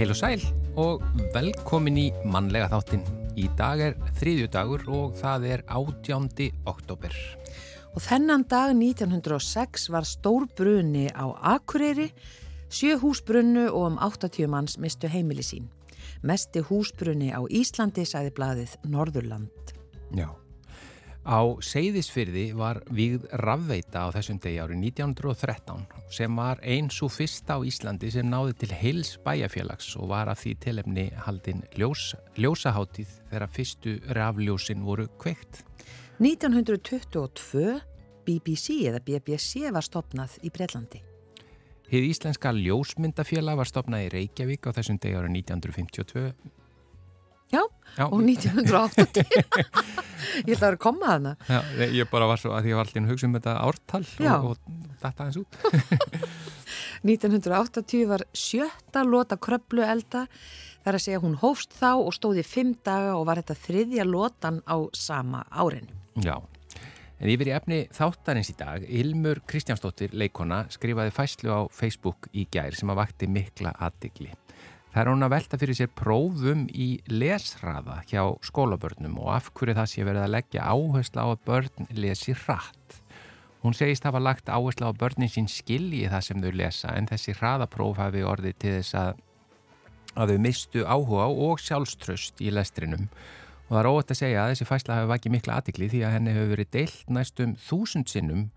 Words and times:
Heil 0.00 0.14
og 0.14 0.16
sæl 0.16 0.44
og 0.80 1.02
velkomin 1.34 1.98
í 2.00 2.06
mannlega 2.24 2.70
þáttin. 2.72 3.02
Í 3.36 3.50
dag 3.58 3.82
er 3.84 3.98
þriðju 4.16 4.46
dagur 4.54 4.86
og 4.88 5.18
það 5.18 5.44
er 5.50 5.62
átjándi 5.68 6.46
oktober. 6.72 7.12
Og 7.92 8.00
þennan 8.06 8.46
dag 8.48 8.72
1906 8.72 9.90
var 9.92 10.08
stór 10.08 10.48
bruni 10.56 11.04
á 11.12 11.28
Akureyri, 11.52 12.08
sjö 12.72 12.96
húsbrunnu 13.02 13.66
og 13.68 13.90
um 13.90 14.00
80 14.00 14.48
manns 14.48 14.80
mistu 14.80 15.04
heimili 15.04 15.44
sín. 15.44 15.68
Mesti 16.24 16.64
húsbrunni 16.64 17.28
á 17.36 17.44
Íslandi 17.44 18.08
sæði 18.08 18.32
blaðið 18.40 18.78
Norðurland. 18.88 19.76
Já. 20.16 20.32
Á 21.20 21.44
Seyðisfyrði 21.60 22.46
var 22.56 22.78
vígð 22.88 23.26
rafveita 23.44 24.06
á 24.08 24.12
þessum 24.14 24.38
degi 24.40 24.56
árið 24.62 24.78
1913 24.88 25.82
sem 26.08 26.38
var 26.40 26.62
eins 26.64 26.96
og 27.04 27.12
fyrsta 27.12 27.58
á 27.58 27.60
Íslandi 27.60 28.08
sem 28.14 28.24
náði 28.24 28.54
til 28.62 28.70
heils 28.72 29.18
bæjarfélags 29.20 29.92
og 30.00 30.08
var 30.14 30.30
að 30.32 30.40
því 30.40 30.54
tilefni 30.64 31.04
haldinn 31.26 31.60
ljós, 31.76 32.14
ljósaháttíð 32.40 33.12
þegar 33.28 33.52
fyrstu 33.52 33.98
rafljósin 34.16 34.80
voru 34.86 35.10
kveikt. 35.20 35.60
1922 36.24 37.76
BBC 38.24 38.80
eða 38.88 39.02
BBC 39.04 39.68
var 39.68 39.84
stopnað 39.84 40.38
í 40.40 40.48
Breitlandi. 40.48 41.02
Hið 41.90 42.08
Íslenska 42.14 42.54
ljósmyndafélag 42.54 43.60
var 43.60 43.68
stopnað 43.68 44.06
í 44.06 44.10
Reykjavík 44.14 44.72
á 44.72 44.72
þessum 44.72 44.96
degi 45.02 45.20
árið 45.20 45.36
1952 45.42 46.32
Já, 47.50 47.62
Já. 47.96 48.04
og 48.06 48.20
1980 48.22 49.24
ég 50.46 50.54
ætla 50.54 50.54
að 50.54 50.64
vera 50.64 50.76
að 50.76 50.80
koma 50.84 51.08
að 51.08 51.12
hana 51.16 51.34
ég 51.90 52.10
bara 52.12 52.28
var 52.30 52.40
svo 52.40 52.54
að 52.54 52.70
ég 52.70 52.78
var 52.78 52.86
alltaf 52.86 53.10
hugsa 53.10 53.26
um 53.26 53.36
þetta 53.38 53.56
ártal 53.66 54.04
Já. 54.20 54.34
og, 54.38 54.54
og 54.54 54.96
þetta 55.02 55.26
aðeins 55.26 55.40
út. 55.42 55.60
1980 57.10 58.06
var 58.10 58.26
sjötta 58.36 59.04
lota 59.06 59.38
kröplu 59.40 59.84
elda. 59.86 60.26
Þar 60.84 60.96
að 60.96 61.04
segja 61.04 61.20
hún 61.20 61.36
hófst 61.42 61.74
þá 61.76 61.90
og 61.98 62.14
stóði 62.16 62.44
fimm 62.46 62.72
daga 62.86 63.16
og 63.18 63.26
var 63.28 63.40
þetta 63.42 63.58
þriðja 63.66 64.06
lotan 64.08 64.62
á 64.64 64.80
sama 64.96 65.42
árin 65.52 65.90
Já, 66.24 66.38
en 67.20 67.32
yfir 67.34 67.50
í 67.50 67.52
efni 67.52 67.80
þáttarins 67.92 68.48
í 68.48 68.56
dag 68.56 68.86
Ilmur 68.88 69.42
Kristjánsdóttir 69.50 70.16
leikona 70.16 70.62
skrifaði 70.72 71.12
fæslu 71.12 71.52
á 71.52 71.60
Facebook 71.68 72.30
í 72.32 72.46
gær 72.48 72.72
sem 72.76 72.88
að 72.92 73.02
vakti 73.02 73.28
mikla 73.28 73.74
aðdegli 73.76 74.32
Það 74.90 75.00
er 75.04 75.08
hún 75.12 75.22
að 75.22 75.32
velta 75.36 75.58
fyrir 75.60 75.76
sér 75.78 75.90
prófum 75.94 76.64
í 76.74 76.88
lesraða 77.06 78.00
hjá 78.10 78.24
skólabörnum 78.42 79.20
og 79.22 79.28
af 79.36 79.52
hverju 79.54 79.76
það 79.78 79.90
sé 79.92 80.06
verið 80.06 80.24
að 80.24 80.32
leggja 80.34 80.64
áherslu 80.66 81.22
á 81.22 81.26
að 81.30 81.44
börn 81.46 81.90
lesi 81.94 82.34
rætt. 82.34 82.96
Hún 83.62 83.76
segist 83.76 84.08
hafa 84.08 84.18
lagt 84.18 84.50
áherslu 84.50 84.90
á 84.90 84.92
börnin 84.98 85.30
sín 85.30 85.46
skilji 85.46 86.08
það 86.10 86.24
sem 86.26 86.42
þau 86.42 86.50
lesa 86.58 86.94
en 86.98 87.06
þessi 87.06 87.36
hraðapróf 87.38 88.00
hafi 88.02 88.24
orðið 88.26 88.58
til 88.58 88.72
þess 88.80 88.98
að, 88.98 89.22
að 90.16 90.32
þau 90.32 90.42
mistu 90.48 90.82
áhuga 90.82 91.28
og 91.46 91.62
sjálfströst 91.62 92.42
í 92.42 92.50
lestrinum. 92.50 93.06
Og 93.68 93.76
það 93.76 93.82
er 93.84 93.90
óvægt 93.92 94.10
að 94.16 94.20
segja 94.24 94.42
að 94.42 94.52
þessi 94.56 94.68
fæsla 94.72 94.98
hafi 94.98 95.12
vakið 95.12 95.36
mikla 95.36 95.60
aðtikli 95.60 95.90
því 95.92 96.02
að 96.02 96.14
henni 96.16 96.34
hefur 96.34 96.54
verið 96.56 96.72
deilt 96.74 97.14
næstum 97.14 97.54
þúsund 97.62 98.10
sinnum 98.10 98.48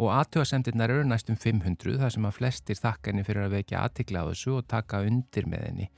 og 0.00 0.14
aðtjóðasemdirnar 0.16 0.94
eru 0.94 1.04
næstum 1.08 1.36
500 1.36 1.98
þar 2.00 2.14
sem 2.14 2.26
að 2.28 2.38
flestir 2.38 2.78
þakka 2.78 3.12
henni 3.12 3.24
fyrir 3.26 3.44
að 3.44 3.56
vekja 3.58 3.84
aðtikla 3.84 4.24
á 4.24 4.28
þessu 4.30 4.56
og 4.56 4.68
taka 4.70 5.02
undir 5.04 5.48
með 5.50 5.66
henni. 5.66 5.88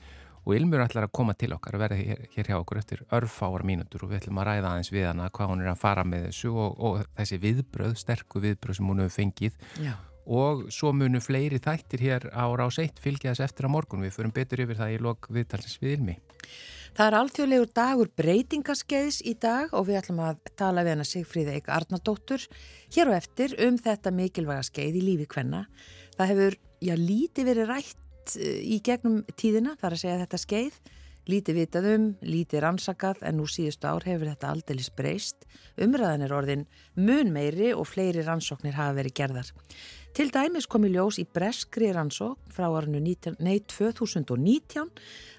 Og 0.43 0.57
Ilmur 0.57 0.83
ætlar 0.83 1.07
að 1.07 1.13
koma 1.15 1.35
til 1.39 1.53
okkar 1.55 1.77
að 1.77 1.83
vera 1.85 1.97
hér, 1.97 2.25
hér 2.33 2.49
hjá 2.51 2.57
okkur 2.57 2.81
eftir 2.81 3.03
örfáar 3.15 3.63
mínútur 3.63 4.03
og 4.03 4.11
við 4.11 4.19
ætlum 4.19 4.41
að 4.41 4.49
ræða 4.49 4.73
aðeins 4.73 4.91
við 4.91 5.07
hana 5.07 5.29
hvað 5.31 5.53
hún 5.53 5.63
er 5.63 5.69
að 5.71 5.79
fara 5.85 6.03
með 6.03 6.25
þessu 6.27 6.51
og, 6.51 6.73
og 6.83 7.05
þessi 7.15 7.39
viðbröð, 7.45 7.93
sterku 8.01 8.43
viðbröð 8.43 8.79
sem 8.79 8.91
hún 8.91 9.05
hefur 9.05 9.15
fengið. 9.21 9.55
Já. 9.79 9.93
og 10.23 10.67
svo 10.71 10.93
munu 10.95 11.19
fleiri 11.19 11.57
þættir 11.59 11.99
hér 11.99 12.25
á 12.31 12.47
rás 12.55 12.77
1 12.79 12.99
fylgja 13.03 13.31
þess 13.33 13.43
eftir 13.43 13.67
að 13.67 13.73
morgun. 13.75 14.03
Við 14.03 14.15
förum 14.15 14.35
betur 14.35 14.61
yfir 14.63 14.79
það 14.79 14.93
í 14.93 15.01
lok 15.03 15.27
viðtalsins 15.31 15.79
við 15.81 15.97
Ilmi 15.97 16.15
Það 16.93 17.07
er 17.07 17.15
alþjóðlegur 17.17 17.69
dagur 17.73 18.09
breytingaskeiðs 18.21 19.23
í 19.25 19.31
dag 19.41 19.71
og 19.73 19.87
við 19.87 19.97
ætlum 19.97 20.19
að 20.21 20.43
tala 20.59 20.83
við 20.85 20.93
hana 20.93 21.05
Sigfríði 21.09 21.55
Eik 21.57 21.69
Arnardóttur 21.73 22.43
hér 22.93 23.09
og 23.09 23.15
eftir 23.17 23.55
um 23.65 23.79
þetta 23.81 24.11
mikilvæga 24.13 24.61
skeið 24.67 24.99
í 24.99 25.01
lífi 25.07 25.25
hvenna. 25.31 25.63
Það 26.19 26.29
hefur, 26.29 26.57
já, 26.85 26.93
lítið 26.99 27.49
verið 27.49 27.71
rætt 27.71 28.35
eh, 28.37 28.59
í 28.61 28.77
gegnum 28.85 29.23
tíðina, 29.33 29.73
þar 29.81 29.97
að 29.97 30.03
segja 30.03 30.19
þetta 30.21 30.41
skeið, 30.43 30.77
lítið 31.33 31.59
vitað 31.63 31.89
um, 31.95 32.07
lítið 32.29 32.63
rannsakað 32.67 33.25
en 33.25 33.39
nú 33.41 33.49
síðustu 33.49 33.89
ár 33.89 34.05
hefur 34.05 34.29
þetta 34.29 34.53
aldeilis 34.53 34.93
breyst. 34.93 35.49
Umræðan 35.81 36.27
er 36.27 36.37
orðin 36.37 36.67
mun 36.93 37.33
meiri 37.33 37.73
og 37.73 37.89
fleiri 37.89 38.21
rannsóknir 38.21 38.77
hafa 38.77 38.99
verið 38.99 39.17
gerðar. 39.17 39.53
Til 40.13 40.29
dæmis 40.29 40.67
kom 40.69 40.83
í 40.85 40.91
ljós 40.93 41.17
í 41.17 41.23
breskri 41.25 41.87
rannsókn 41.89 42.51
frá 42.53 42.67
árinu 42.69 42.99
2019 43.01 44.91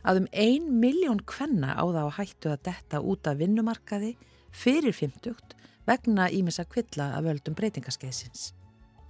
að 0.03 0.19
um 0.19 0.27
ein 0.35 0.67
miljón 0.83 1.21
kvenna 1.23 1.77
á 1.79 1.85
að 1.87 2.11
hættu 2.17 2.51
að 2.51 2.65
detta 2.67 2.99
út 2.99 3.23
af 3.31 3.39
vinnumarkaði 3.39 4.17
fyrir 4.51 4.91
50 4.91 5.55
vegna 5.87 6.27
ímessa 6.27 6.67
kvilla 6.67 7.13
af 7.15 7.23
völdum 7.23 7.55
breytingaskeiðsins. 7.55 8.51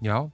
Já, 0.05 0.29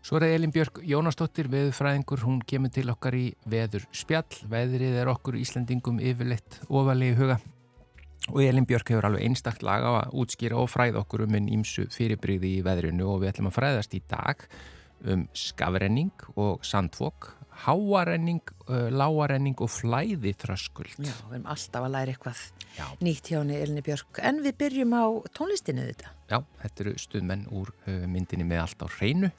svo 0.00 0.16
er 0.16 0.24
það 0.24 0.36
Elin 0.38 0.56
Björk 0.56 0.80
Jónasdóttir, 0.88 1.52
veðurfræðingur, 1.52 2.24
hún 2.24 2.40
kemur 2.40 2.72
til 2.72 2.88
okkar 2.88 3.12
í 3.12 3.26
veður 3.44 3.84
spjall, 3.92 4.40
veðrið 4.48 5.02
er 5.02 5.12
okkur 5.12 5.36
Íslandingum 5.36 6.00
yfirleitt 6.00 6.62
ofalegi 6.70 7.20
huga 7.20 7.42
og 8.32 8.40
Elin 8.42 8.66
Björk 8.68 8.90
hefur 8.92 9.06
alveg 9.08 9.26
einstakt 9.26 9.62
lag 9.66 9.84
á 9.84 9.92
að 10.02 10.16
útskýra 10.22 10.58
og 10.60 10.70
fræða 10.72 11.02
okkur 11.04 11.26
um 11.26 11.36
einn 11.36 11.50
ímsu 11.52 11.86
fyrirbríði 11.92 12.56
í 12.58 12.64
veðrinu 12.64 13.10
og 13.12 13.22
við 13.22 13.32
ætlum 13.32 13.50
að 13.50 13.58
fræðast 13.58 13.96
í 13.96 14.02
dag 14.10 14.44
um 15.12 15.24
skafrenning 15.36 16.26
og 16.38 16.62
sandfók, 16.64 17.32
háarenning, 17.64 18.52
láarenning 18.94 19.58
og 19.60 19.70
flæði 19.74 20.32
þröskuld. 20.38 20.94
Já, 20.96 21.14
við 21.28 21.36
erum 21.36 21.48
alltaf 21.52 21.86
að 21.86 21.94
læra 21.96 22.14
eitthvað 22.14 22.44
Já. 22.78 22.86
nýtt 23.02 23.32
hjá 23.32 23.38
henni 23.40 23.58
Elin 23.58 23.82
Björk 23.84 24.22
en 24.22 24.40
við 24.46 24.56
byrjum 24.62 24.94
á 24.96 25.04
tónlistinu 25.36 25.88
þetta. 25.90 26.14
Já, 26.30 26.38
þetta 26.62 26.86
eru 26.86 26.94
stuðmenn 27.02 27.44
úr 27.52 27.74
myndinni 28.08 28.46
með 28.48 28.64
allt 28.64 28.86
á 28.86 28.88
hreinu, 28.94 29.32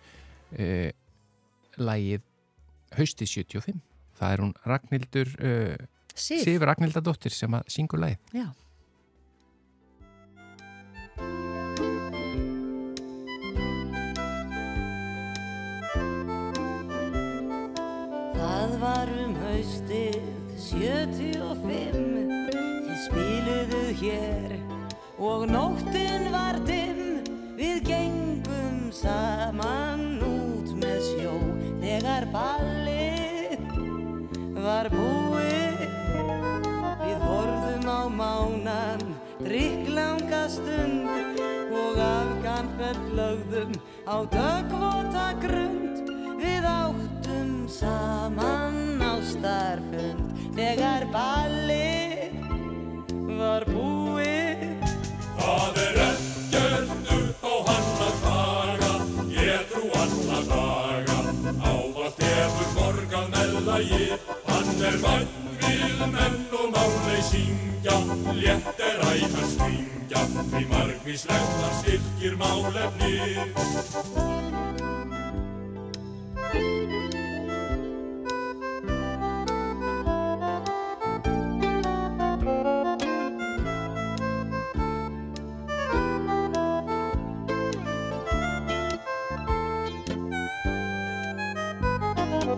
lægið 1.81 2.29
Hausti 2.97 3.25
75. 3.25 3.81
Það 4.19 4.35
er 4.35 4.43
hún 4.43 4.53
Ragnhildur 4.69 5.31
uh, 5.39 5.87
Sif, 6.13 6.61
Ragnhildadóttir 6.61 7.33
sem 7.33 7.55
að 7.57 7.71
syngur 7.73 8.03
lægið. 8.03 8.19
Já. 8.37 8.45
Og 25.33 25.47
nóttin 25.49 26.27
var 26.33 26.59
dimm 26.67 27.23
Við 27.57 27.79
gengum 27.87 28.91
saman 28.93 30.19
út 30.25 30.73
með 30.77 30.99
sjó. 31.07 31.33
Þegar 31.81 32.27
ballið 32.33 33.63
var 34.65 34.89
búið 34.93 35.81
Við 37.03 37.23
horfum 37.23 37.87
á 37.89 38.01
mánan, 38.19 39.01
drikklanga 39.41 40.43
stund. 40.51 41.09
Og 41.73 41.97
afganfell 42.03 43.01
lögðum 43.17 43.73
á 44.05 44.17
dögvota 44.35 45.27
grund. 45.41 46.13
Við 46.41 46.69
áttum 46.69 47.55
saman 47.71 49.01
á 49.01 49.13
starfund. 49.33 50.37
Þegar 50.53 51.09
ballið 51.15 51.92
morgan 63.73 63.89
meðlægið 63.89 64.19
Hann 64.47 64.81
er 64.85 64.97
vann 65.01 65.27
við 65.63 66.03
menn 66.13 66.37
og 66.53 66.67
máleið 66.73 67.23
syngja. 67.29 67.97
Létt 68.37 68.79
er 68.79 68.97
ægar 69.09 69.47
skringja 69.49 70.21
Því 70.53 70.63
margvíslegt 70.69 71.53
hann 71.63 71.75
styrkir 71.81 72.33
málefnið 72.37 73.83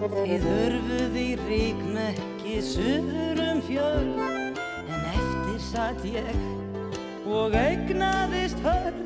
Þið 0.06 0.44
hörfuð 0.46 1.16
í 1.18 1.30
ríknekki 1.40 2.60
suður 2.62 3.40
um 3.42 3.62
fjörð 3.66 4.20
En 4.86 5.08
eftir 5.10 5.58
satt 5.66 6.06
ég 6.06 6.36
og 7.26 7.56
eignaðist 7.58 8.62
hörð. 8.62 9.00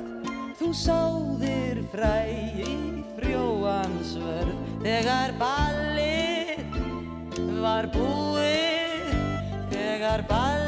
Þú 0.59 0.73
sáðir 0.75 1.79
fræ 1.93 2.17
í 2.27 2.75
frjóansvörð 3.15 4.51
Þegar 4.83 5.37
ballið 5.39 6.79
var 7.63 7.87
búið 7.95 9.15
Þegar 9.71 10.27
ballið, 10.27 10.58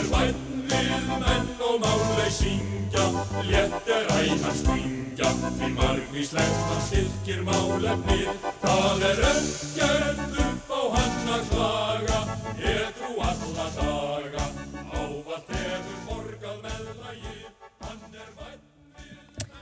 er 0.00 0.08
væn 0.08 0.36
við 0.70 1.08
menn 1.20 1.48
og 1.66 1.76
máleið 1.82 2.32
syngja. 2.38 3.04
Létt 3.48 3.88
er 3.92 4.08
æðan 4.16 4.56
springja, 4.56 5.30
því 5.58 5.70
margvíslegt 5.76 6.60
hann 6.70 6.82
styrkir 6.86 7.42
málefnið. 7.48 8.30
Það 8.62 9.06
er 9.10 9.22
ekkert 9.30 10.38
upp 10.44 10.72
á 10.72 10.80
hann 10.96 11.32
að 11.36 11.48
klaga, 11.52 12.20
ég 12.62 12.92
trú 12.98 13.12
alla 13.28 13.68
daga. 13.76 14.46
Ávallt 14.90 15.54
hefur 15.56 16.04
borgað 16.08 16.60
meðlagið, 16.64 17.48
hann 17.84 18.20
er 18.24 18.30
væn 18.38 18.60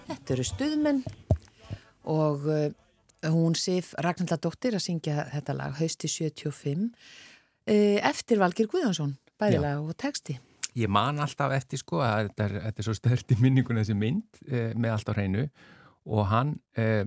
Þetta 0.09 0.37
eru 0.37 0.49
stuðmenn 0.53 1.07
og 2.09 2.47
uh, 2.49 2.69
hún 3.29 3.57
Sif 3.59 3.95
Ragnhildadóttir 3.99 4.79
að 4.79 4.87
syngja 4.87 5.27
þetta 5.35 5.57
lag 5.59 5.75
hausti 5.81 6.09
75 6.09 6.87
uh, 6.87 7.99
eftir 8.09 8.41
Valgir 8.41 8.71
Guðjónsson, 8.71 9.19
bæðilag 9.41 9.87
og 9.87 9.97
texti. 9.99 10.39
Ég 10.79 10.91
man 10.93 11.19
alltaf 11.23 11.55
eftir 11.57 11.81
sko 11.81 12.03
að 12.05 12.29
þetta 12.29 12.45
er, 12.45 12.57
þetta 12.69 12.83
er 12.83 12.87
svo 12.87 12.97
stört 12.97 13.35
í 13.35 13.39
minninguna 13.41 13.83
þessi 13.83 13.99
mynd 13.99 14.43
eh, 14.47 14.71
með 14.77 14.95
allt 14.95 15.11
á 15.11 15.17
hreinu 15.17 15.49
og 16.09 16.29
hann 16.31 16.55
eh, 16.79 17.05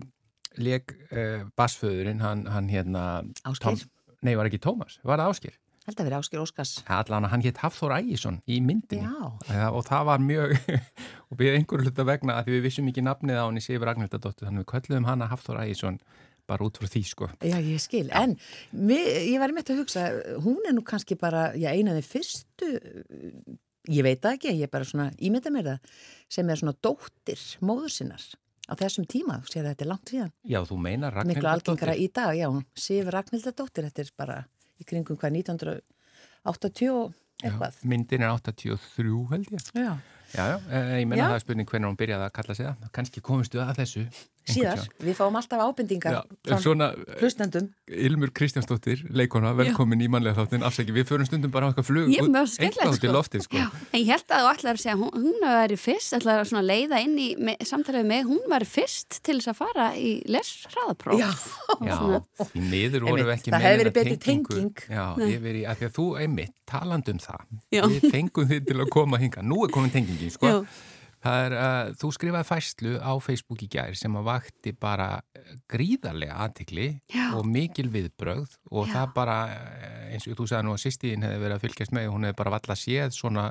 leik 0.60 0.96
eh, 1.12 1.46
bassföðurinn, 1.58 2.22
hann, 2.24 2.46
hann 2.52 2.70
hérna 2.72 3.06
Ásgeir. 3.48 3.86
Nei, 4.22 4.36
var 4.38 4.50
ekki 4.50 4.62
Tómas, 4.62 5.00
var 5.08 5.22
það 5.22 5.34
Áskir? 5.34 5.58
Held 5.82 5.98
að 5.98 6.08
vera 6.08 6.18
Áskir 6.22 6.42
Óskars. 6.44 6.72
Allan 6.94 7.26
hann 7.32 7.42
hétt 7.42 7.58
Hafþór 7.64 7.96
Ægjesson 7.96 8.38
í 8.46 8.60
myndinni 8.62 9.08
Já. 9.08 9.32
ja, 9.50 9.70
og 9.74 9.88
það 9.88 10.04
var 10.12 10.22
mjög 10.22 10.52
og 11.32 11.40
við 11.40 11.58
einhverju 11.58 11.88
hluta 11.88 12.06
vegna 12.06 12.36
að 12.38 12.52
við 12.54 12.68
vissum 12.68 12.92
ekki 12.92 13.02
nafnið 13.08 13.42
á 13.42 13.46
hann 13.48 13.58
í 13.58 13.64
Sifur 13.66 13.90
Ragnhildadóttir 13.90 14.46
þannig 14.46 14.62
við 14.62 14.70
kölluðum 14.76 15.10
hana 15.10 15.30
Hafþór 15.32 15.64
Ægjesson 15.64 15.98
bara 16.52 16.68
út 16.68 16.80
frá 16.82 16.90
því 16.92 17.02
sko 17.08 17.30
Já, 17.40 17.58
ég 17.58 17.82
skil. 17.82 18.06
En 18.18 18.36
mér, 18.76 19.10
ég 19.32 19.42
var 19.42 19.56
með 19.56 19.74
að 19.74 19.82
hugsa, 19.82 20.06
hún 20.44 20.62
er 20.68 20.76
nú 20.78 20.86
kannski 20.88 21.18
bara, 21.20 21.50
já, 21.58 21.72
eina 21.74 21.96
af 21.96 22.02
þeim 22.02 22.10
fyrstu, 22.12 22.72
ég 23.92 24.06
veit 24.06 24.22
það 24.22 24.38
ekki, 24.38 24.56
ég 24.60 24.68
er 24.68 24.74
bara 24.74 24.88
svona 24.88 25.10
ímynda 25.18 25.54
mér 25.54 25.72
það, 25.74 25.98
sem 26.38 26.52
er 26.54 26.62
svona 26.62 26.78
dóttir 26.84 27.46
móður 27.66 27.96
sinnar 27.96 28.28
á 28.72 28.74
þessum 28.80 29.08
tíma, 29.10 29.40
þú 29.42 29.52
sér 29.52 29.66
að 29.66 29.74
þetta 29.74 29.86
er 29.86 29.90
langt 29.92 30.12
síðan. 30.14 30.34
Já, 30.48 30.60
þú 30.68 30.78
meinar 30.80 31.18
Miklu 31.28 31.50
algengara 31.52 31.96
í 31.98 32.08
dag, 32.14 32.36
já, 32.38 32.48
Sif 32.78 33.10
Ragnhildadóttir, 33.12 33.90
þetta 33.90 34.06
er 34.06 34.14
bara 34.22 34.38
í 34.80 34.88
kringum 34.88 35.20
hvað 35.20 35.42
1980 35.42 36.94
og 36.94 37.18
eitthvað. 37.42 37.82
Myndin 37.90 38.26
er 38.26 38.34
83 38.38 39.28
held 39.34 39.52
ég 39.52 39.72
Já. 39.76 39.94
Já, 40.32 40.46
já, 40.48 40.58
eh, 40.72 41.02
ég 41.02 41.08
menna 41.08 41.26
Já. 41.26 41.28
það 41.28 41.36
er 41.36 41.44
spurning 41.44 41.68
hvernig 41.68 41.90
hún 41.90 41.98
byrjaði 42.00 42.24
að 42.24 42.32
kalla 42.38 42.56
sig 42.56 42.66
það. 42.66 42.92
Kannski 42.96 43.22
komistu 43.22 43.60
að 43.60 43.76
þessu. 43.82 44.04
einhvern 44.08 44.41
Síðar, 44.50 44.80
tímann. 44.82 45.06
við 45.06 45.18
fáum 45.20 45.36
alltaf 45.38 45.62
ábendingar 45.62 46.16
Já, 46.16 46.22
frá 46.48 46.56
svona 46.64 46.88
hlustendum. 47.20 47.68
Ilmur 47.92 48.32
Kristjánsdóttir, 48.34 49.04
leikona, 49.14 49.52
velkomin 49.54 50.02
í 50.02 50.08
mannlega 50.10 50.40
þáttin. 50.40 50.66
Afsæki, 50.66 50.96
við 50.96 51.06
förum 51.12 51.28
stundum 51.30 51.52
bara 51.54 51.70
á 51.70 51.72
eitthvað 51.72 51.88
flug. 51.90 52.10
Ég 52.10 52.26
eitthvað 52.26 52.96
í 52.96 52.98
sko. 52.98 53.12
loftið, 53.14 53.44
sko. 53.46 53.60
Já, 53.60 53.68
en 53.92 54.00
ég 54.02 54.10
held 54.10 54.34
að 54.34 54.42
þú 54.42 54.50
ætlar 54.52 54.80
að 54.80 54.82
segja 54.82 54.96
hún, 54.98 55.12
hún 55.14 55.46
veri 55.46 55.78
fyrst, 55.78 56.16
ætlar 56.18 56.42
að 56.42 56.70
leiða 56.72 57.02
inn 57.06 57.18
í 57.22 57.28
samtalið 57.70 58.08
með, 58.10 58.24
hún 58.32 58.42
var 58.50 58.66
fyrst 58.66 59.20
til 59.22 59.38
þess 59.38 59.52
að 59.54 59.60
fara 59.62 59.88
í 59.94 60.12
lesræðapróf. 60.26 61.22
Já, 61.22 61.30
Já, 61.86 61.98
því 62.42 62.64
miður 62.72 63.06
vorum 63.08 63.26
við 63.28 63.34
ekki 63.36 63.52
það 63.52 63.58
með 63.60 63.68
hefði 63.68 63.84
verið 63.84 63.92
neina 63.92 63.98
betri 64.00 64.18
tengingu. 64.26 64.56
tenging. 64.58 64.86
Já, 64.90 65.06
í, 65.22 65.66
að 65.70 65.84
því 65.84 65.90
að 65.92 65.94
þú 66.00 66.08
einmitt, 66.26 66.56
talandi 66.72 67.14
um 67.14 67.22
það, 67.22 67.46
Já. 67.78 67.84
við 67.86 68.10
fengum 68.16 68.50
þið 68.50 68.66
til 68.72 68.80
að 68.82 68.92
koma 68.98 69.22
hinga. 69.22 69.46
Nú 69.46 69.62
er 69.68 69.76
komin 69.76 69.94
tengingin, 69.94 70.34
sko. 70.34 70.66
Já. 71.22 71.32
Er, 71.32 71.54
uh, 71.54 71.92
þú 72.02 72.12
skrifaði 72.16 72.48
fæslu 72.50 72.94
á 72.98 73.14
Facebook 73.22 73.62
í 73.66 73.70
gær 73.72 73.98
sem 73.98 74.16
að 74.18 74.28
vakti 74.30 74.74
bara 74.74 75.10
eh, 75.38 75.52
gríðarlega 75.70 76.40
aðtikli 76.48 76.88
Já. 77.14 77.28
og 77.38 77.46
mikil 77.46 77.92
viðbrögð 77.94 78.56
og 78.72 78.90
Já. 78.90 78.94
það 78.96 79.14
bara, 79.20 79.36
eh, 79.54 80.08
eins 80.16 80.26
og 80.26 80.40
þú 80.40 80.48
sagði 80.50 80.68
nú 80.68 80.74
að 80.74 80.82
sýstíðin 80.86 81.28
hefði 81.28 81.44
verið 81.44 81.58
að 81.60 81.68
fylgjast 81.68 81.94
með, 81.94 82.10
hún 82.16 82.26
hefði 82.26 82.40
bara 82.42 82.56
valla 82.58 82.80
séð 82.80 83.14
svona 83.18 83.46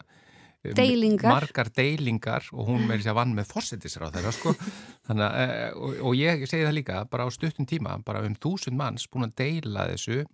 Deilingar. 0.61 1.31
margar 1.33 1.71
deilingar 1.73 2.45
og 2.53 2.67
hún 2.69 2.83
þess 2.91 3.09
að 3.09 3.17
vann 3.17 3.31
með 3.33 3.47
fórsetisráð 3.49 4.19
þeirra 4.19 4.33
sko 4.37 4.53
Þannig, 5.09 5.39
eh, 5.41 5.71
og, 5.73 5.95
og 6.11 6.19
ég 6.19 6.43
segi 6.51 6.67
það 6.67 6.77
líka 6.77 6.99
bara 7.09 7.25
á 7.25 7.29
stuttum 7.33 7.69
tíma, 7.71 7.95
bara 8.05 8.21
um 8.27 8.35
þúsund 8.37 8.77
manns 8.77 9.07
búin 9.09 9.31
að 9.31 9.39
deila 9.41 9.87
þessu 9.95 10.27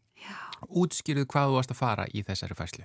útskýruð 0.67 1.29
hvað 1.31 1.51
þú 1.51 1.57
varst 1.61 1.75
að 1.75 1.79
fara 1.79 2.09
í 2.11 2.25
þessari 2.27 2.57
fæslu 2.59 2.83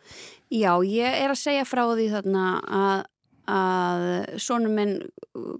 Já, 0.53 0.73
ég 0.85 1.17
er 1.23 1.33
að 1.33 1.41
segja 1.41 1.65
frá 1.65 1.83
því 1.89 2.07
þarna 2.13 2.45
að, 2.61 3.03
að 3.49 4.03
sonum 4.41 4.75
minn 4.77 4.93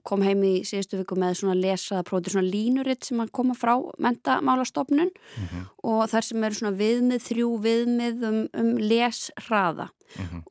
kom 0.08 0.22
heim 0.26 0.44
í 0.46 0.52
síðustu 0.68 1.00
viku 1.00 1.18
með 1.20 1.38
svona 1.40 1.56
lesaða 1.58 2.04
prófið, 2.08 2.36
svona 2.36 2.52
línuritt 2.52 3.08
sem 3.08 3.22
hann 3.22 3.32
koma 3.34 3.56
frá 3.58 3.74
mentamálastofnun 4.02 5.12
og 5.88 6.02
þar 6.12 6.28
sem 6.28 6.44
eru 6.44 6.60
svona 6.60 6.78
viðmið, 6.78 7.24
þrjú 7.26 7.50
viðmið 7.66 8.26
um, 8.30 8.42
um 8.54 8.72
lesraða. 8.78 9.90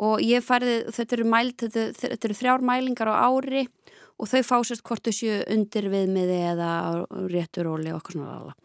Og 0.01 0.23
ég 0.25 0.45
færði, 0.45 0.77
þetta 0.97 1.17
eru, 1.17 1.29
mæld, 1.29 1.57
þetta, 1.61 1.87
þetta 2.01 2.29
eru 2.29 2.39
þrjár 2.39 2.65
mælingar 2.65 3.13
á 3.13 3.29
ári 3.29 3.67
og 4.21 4.29
þau 4.29 4.43
fásast 4.45 4.85
hvort 4.85 5.05
þau 5.05 5.15
séu 5.17 5.39
undir 5.53 5.89
viðmiði 5.93 6.41
eða 6.55 6.73
réttur 7.29 7.71
óli 7.71 7.93
og 7.93 8.01
eitthvað 8.01 8.19
svona. 8.19 8.57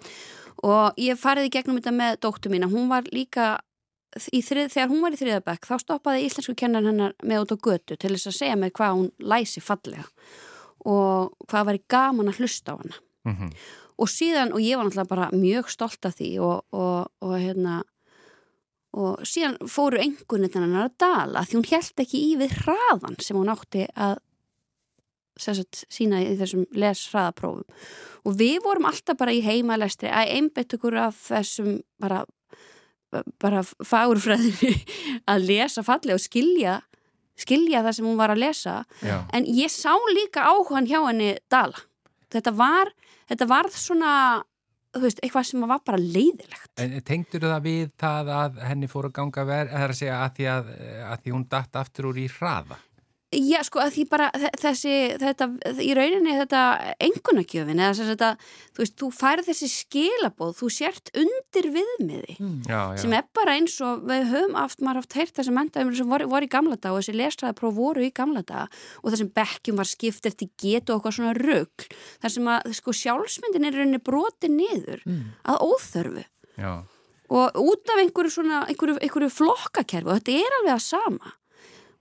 Og 0.65 0.99
ég 0.99 1.19
færði 1.19 1.51
gegnum 1.51 1.79
þetta 1.79 1.95
með 1.95 2.19
dóttu 2.23 2.51
mína, 2.51 2.71
hún 2.71 2.89
var 2.91 3.07
líka 3.11 3.59
þrið, 4.15 4.69
þegar 4.73 4.91
hún 4.91 5.01
var 5.03 5.15
í 5.15 5.19
þriðabæk 5.19 5.69
þá 5.69 5.75
stoppaði 5.81 6.27
íslensku 6.27 6.55
kennan 6.57 6.87
hennar 6.89 7.15
með 7.23 7.45
út 7.45 7.55
á 7.55 7.57
götu 7.67 7.97
til 7.97 8.13
þess 8.13 8.31
að 8.31 8.37
segja 8.39 8.59
mig 8.59 8.75
hvað 8.75 8.99
hún 8.99 9.09
læsi 9.19 9.63
fallega 9.63 10.05
og 10.85 11.33
hvað 11.49 11.65
var 11.69 11.81
gaman 11.91 12.31
að 12.31 12.39
hlusta 12.39 12.75
á 12.75 12.79
hana 12.79 12.95
mm 13.25 13.35
-hmm. 13.35 13.51
og 13.97 14.09
síðan, 14.09 14.53
og 14.53 14.59
ég 14.61 14.77
var 14.77 14.85
náttúrulega 14.85 15.13
bara 15.15 15.31
mjög 15.31 15.69
stolt 15.69 16.05
af 16.05 16.15
því 16.15 16.39
og, 16.39 16.65
og, 16.71 17.11
og 17.21 17.39
hérna 17.39 17.83
og 18.95 19.19
síðan 19.27 19.57
fóru 19.67 19.99
engunni 19.99 20.49
hennar 20.53 20.87
að 20.87 20.97
dala 20.97 21.43
því 21.43 21.57
hún 21.57 21.71
held 21.71 21.99
ekki 21.99 22.21
í 22.31 22.37
við 22.39 22.51
hraðan 22.63 23.19
sem 23.19 23.37
hún 23.37 23.51
átti 23.51 23.87
að 23.95 24.17
sagt, 25.37 25.83
sína 25.91 26.21
í 26.23 26.37
þessum 26.39 26.65
leshraðaprófum 26.71 27.65
og 28.25 28.37
við 28.39 28.61
vorum 28.63 28.85
alltaf 28.85 29.17
bara 29.19 29.33
í 29.35 29.43
heimalestri 29.43 30.07
að 30.07 30.31
einbett 30.37 30.73
okkur 30.77 30.95
af 30.95 31.17
þessum 31.27 31.81
bara, 31.99 32.23
bara 33.41 33.63
fagurfræðinni 33.63 34.73
að 35.31 35.47
lesa 35.49 35.85
fallega 35.85 36.17
og 36.17 36.23
skilja 36.23 36.79
skilja 37.39 37.83
það 37.83 37.97
sem 37.97 38.07
hún 38.07 38.19
var 38.19 38.31
að 38.33 38.43
lesa 38.45 38.75
Já. 39.03 39.19
en 39.35 39.47
ég 39.47 39.71
sá 39.71 39.93
líka 40.15 40.47
áhugan 40.47 40.87
hjá 40.87 41.01
henni 41.03 41.33
Dala 41.51 41.81
þetta 42.31 42.53
var, 42.55 42.91
þetta 43.29 43.47
var 43.49 43.71
svona 43.75 44.11
þú 44.95 45.03
veist, 45.03 45.21
eitthvað 45.23 45.47
sem 45.49 45.67
var 45.67 45.83
bara 45.85 45.99
leiðilegt 46.01 46.81
En 46.81 46.95
tengdur 47.07 47.47
það 47.47 47.67
við 47.67 47.93
það 47.99 48.31
að 48.37 48.59
henni 48.69 48.89
fór 48.91 49.09
að 49.09 49.15
ganga 49.19 49.45
verð, 49.47 49.71
það 49.73 49.85
er 49.85 49.93
að 49.93 49.99
segja 49.99 50.19
að 50.21 50.35
því, 50.37 50.47
að, 50.53 50.73
að 51.09 51.23
því 51.23 51.35
hún 51.35 51.47
datt 51.51 51.79
aftur 51.81 52.09
úr 52.11 52.19
í 52.19 52.27
hraða? 52.37 52.79
Já, 53.35 53.59
sko, 53.67 53.79
að 53.83 53.91
því 53.95 54.03
bara 54.09 54.27
þe- 54.31 54.51
þessi, 54.61 54.93
þetta, 55.19 55.45
í 55.83 55.89
rauninni 55.97 56.35
þetta 56.39 56.61
engunagjöfin, 57.03 57.81
eða 57.83 57.95
sem 57.97 58.07
þetta, 58.11 58.29
þú 58.75 58.83
veist, 58.83 58.95
þú 59.01 59.09
færð 59.17 59.49
þessi 59.49 59.69
skilabóð, 59.73 60.53
þú 60.61 60.69
sért 60.71 61.11
undir 61.19 61.67
viðmiði, 61.75 62.35
Já, 62.69 62.79
já. 62.95 62.97
sem 63.01 63.15
er 63.17 63.27
bara 63.35 63.55
eins 63.57 63.75
og 63.83 64.05
við 64.07 64.25
höfum 64.31 64.55
aft, 64.61 64.79
maður 64.85 65.01
haft 65.03 65.17
heyrt 65.19 65.35
þessi 65.39 65.55
mentaðum 65.57 65.93
sem 65.99 66.09
voru, 66.15 66.29
voru 66.31 66.47
í 66.47 66.51
gamla 66.55 66.77
dag 66.79 66.95
og 66.95 67.01
þessi 67.03 67.17
lestræðapróf 67.19 67.75
voru 67.75 68.05
í 68.07 68.11
gamla 68.15 68.41
dag 68.47 68.67
og 69.03 69.11
þessum 69.11 69.31
bekkjum 69.35 69.79
var 69.83 69.89
skipt 69.91 70.25
eftir 70.31 70.49
getu 70.61 70.93
og 70.95 71.01
eitthvað 71.01 71.17
svona 71.19 71.35
rugl, 71.39 71.87
þar 72.23 72.35
sem 72.37 72.51
að, 72.55 72.71
sko, 72.79 72.95
sjálfsmyndin 73.03 73.65
er 73.69 73.79
rauninni 73.81 73.99
broti 74.03 74.47
niður 74.51 75.03
að 75.43 75.65
óþörfu 75.65 76.23
já. 76.57 76.73
og 77.29 77.57
út 77.59 77.89
af 77.91 77.99
einhverju 78.03 78.31
svona, 78.31 78.63
einhverju, 78.69 78.99
einhverju 79.01 79.31
flokkakerfi 79.33 80.07
og 80.07 80.19
þetta 80.21 80.37
er 80.39 80.59
alveg 80.61 80.75
að 80.77 80.85
sama 80.85 81.33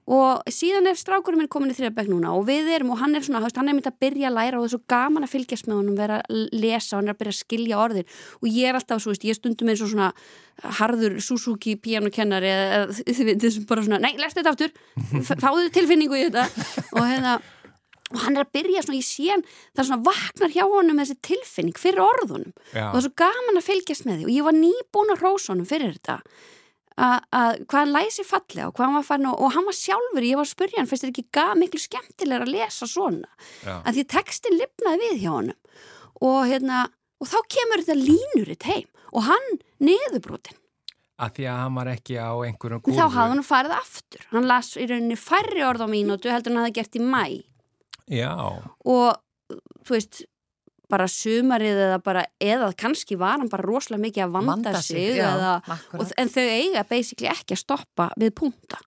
og 0.05 0.45
síðan 0.53 0.91
er 0.91 0.99
strákurinn 1.01 1.41
minn 1.41 1.49
komin 1.49 1.73
í 1.73 1.77
þriðabæk 1.79 2.11
núna 2.13 2.35
og 2.37 2.45
við 2.49 2.69
erum 2.75 2.91
og 2.93 2.99
hann 3.01 3.17
er 3.17 3.25
svona, 3.25 3.41
hann 3.45 3.71
er 3.71 3.77
myndið 3.77 3.89
að 3.95 4.01
byrja 4.05 4.29
að 4.29 4.37
læra 4.37 4.59
og 4.59 4.65
það 4.65 4.69
er 4.69 4.73
svo 4.75 4.81
gaman 4.93 5.25
að 5.25 5.33
fylgjast 5.33 5.69
með 5.71 5.79
honum 5.79 5.97
vera 5.97 6.19
að 6.21 6.43
lesa 6.53 6.93
og 6.93 7.01
hann 7.01 7.09
er 7.09 7.15
að 7.15 7.21
byrja 7.23 7.33
að 7.33 7.39
skilja 7.39 7.81
orðin. 7.81 8.11
Og 8.43 8.49
ég 8.51 8.69
er 8.69 8.77
alltaf, 8.77 9.01
svo 9.01 9.15
veist, 9.15 9.25
ég 9.25 9.39
stundum 9.39 9.71
eins 9.73 9.85
og 9.85 9.93
svona 9.95 10.11
harður 10.79 11.17
Suzuki 11.25 11.77
pianokennari 11.81 12.53
eða 12.53 12.83
þið 13.17 13.31
veit, 13.31 13.43
þessum 13.47 13.69
bara 13.71 13.85
svona, 13.87 14.01
nei, 14.05 14.13
lestu 14.21 14.43
þetta 14.43 14.53
aftur 14.53 15.39
fáðu 15.41 15.71
tilfinningu 15.73 16.21
í 16.21 16.27
þetta. 16.29 16.49
Og 16.99 17.07
hérna 17.09 17.39
og 18.15 18.21
hann 18.21 18.37
er 18.37 18.45
að 18.45 18.53
byrja 18.55 18.83
svona, 18.85 19.01
sé 19.03 19.31
hann 19.33 19.43
það 19.47 19.81
er 19.81 19.87
svona 19.89 20.05
vaknar 20.07 20.53
hjá 20.53 20.67
honum 20.69 21.01
þessi 21.01 21.17
tilfinning 21.25 21.79
fyrir 21.81 22.05
orðunum. 22.05 22.53
Já. 22.75 22.91
og 22.91 22.93
það 22.93 23.01
er 23.01 23.07
svo 23.07 23.15
gaman 23.25 23.59
að 23.59 23.67
fylgjast 23.71 24.05
með 24.05 24.21
því. 24.21 24.27
Og 24.29 24.35
ég 24.37 24.47
var 24.47 24.59
nýbúin 24.59 25.15
að 25.15 25.25
rósa 25.25 25.55
honum 25.55 25.67
fyrir 25.69 25.97
þetta 25.97 26.19
að, 26.95 27.17
að 27.35 27.53
hvað 27.65 27.81
hann 27.81 27.95
læsi 27.95 28.25
fallega 28.27 28.69
og 28.69 28.75
hvað 28.77 28.87
hann 28.87 28.99
var 28.99 29.07
farin 29.09 29.31
og, 29.31 29.39
og 29.43 29.55
hann 29.57 29.69
var 29.69 29.79
sjálfur, 29.79 30.27
ég 30.27 30.39
var 30.39 30.47
að 30.47 30.53
spyrja 30.53 30.81
hann 30.81 30.91
finnst 30.91 31.07
þetta 31.07 31.15
ekki 31.15 31.39
ga, 31.39 31.47
miklu 31.59 31.81
skemmtilega 31.83 32.47
að 32.47 32.53
lesa 32.55 32.89
svona? 32.91 33.31
Já. 33.65 33.77
að 33.81 33.97
því 33.99 34.05
textin 34.15 34.59
lifnaði 34.59 35.09
við 35.09 35.25
hjá 35.25 35.31
honum. 35.33 35.81
Og 36.25 36.43
hérna 36.51 36.85
og 37.23 37.31
þá 37.31 37.39
kemur 37.57 37.83
þetta 37.83 37.99
línuritt 38.01 38.69
heim 38.69 38.87
og 39.15 39.27
hann 39.29 39.51
niðurbrotin. 39.83 40.61
Að 41.25 41.37
því 41.37 41.45
að 41.47 41.59
hann 41.63 41.77
var 41.79 41.89
ekki 41.93 42.17
á 42.19 42.33
einhverjum 42.43 42.81
kúrfu. 42.83 42.99
þá 42.99 43.07
hafði 43.15 43.35
hann 43.37 43.47
farið 43.47 43.75
aftur. 43.77 44.23
Hann 44.33 44.49
las 44.51 44.73
í 44.75 44.87
rauninni 44.91 45.19
færri 45.19 45.63
orð 45.63 45.85
á 45.87 45.89
mínútu 45.91 46.33
heldur 46.33 46.51
hann 46.55 46.65
hafði 46.65 46.79
gert 46.81 46.99
í 46.99 47.03
mæ 47.03 47.27
Já, 48.11 48.35
og 48.85 49.55
þú 49.87 49.95
veist 49.95 50.25
bara 50.95 51.11
sumarið 51.11 51.83
eða 51.89 52.01
bara 52.07 52.25
eða 52.43 52.71
kannski 52.79 53.19
var 53.21 53.43
hann 53.43 53.53
bara 53.53 53.67
rosalega 53.67 54.07
mikið 54.07 54.27
að 54.27 54.35
vanda, 54.39 54.75
sig, 54.81 55.13
já, 55.19 55.29
eða, 55.29 55.55
og, 55.99 56.11
en 56.23 56.33
þau 56.33 56.43
eiga 56.47 56.85
basically 56.89 57.31
ekki 57.35 57.59
að 57.59 57.65
stoppa 57.67 58.11
við 58.21 58.35
punta 58.41 58.81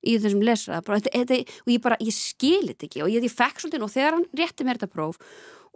í 0.00 0.16
þessum 0.16 0.44
lesraða 0.46 0.84
bara, 0.86 1.00
þetta, 1.04 1.40
og 1.66 1.72
ég 1.74 1.82
bara, 1.84 1.98
ég 2.00 2.16
skil 2.16 2.70
þetta 2.70 2.86
ekki 2.88 3.02
og 3.04 3.10
ég, 3.12 3.26
ég 3.26 3.34
fekk 3.34 3.60
svolítið 3.60 3.84
og 3.84 3.92
þegar 3.92 4.16
hann 4.16 4.28
rétti 4.40 4.66
mér 4.66 4.80
þetta 4.80 4.94
próf 4.94 5.18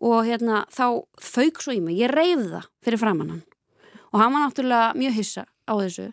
og 0.04 0.22
hérna 0.26 0.62
þá 0.74 0.86
fauk 1.22 1.60
svo 1.62 1.74
í 1.76 1.82
mig, 1.84 1.98
ég 2.00 2.12
reyði 2.12 2.48
það 2.54 2.70
fyrir 2.86 3.02
framann 3.02 3.34
hann 3.34 3.42
og 4.14 4.20
hann 4.22 4.34
var 4.34 4.44
náttúrulega 4.46 4.94
mjög 4.98 5.16
hissa 5.18 5.44
á 5.66 5.72
þessu. 5.80 6.10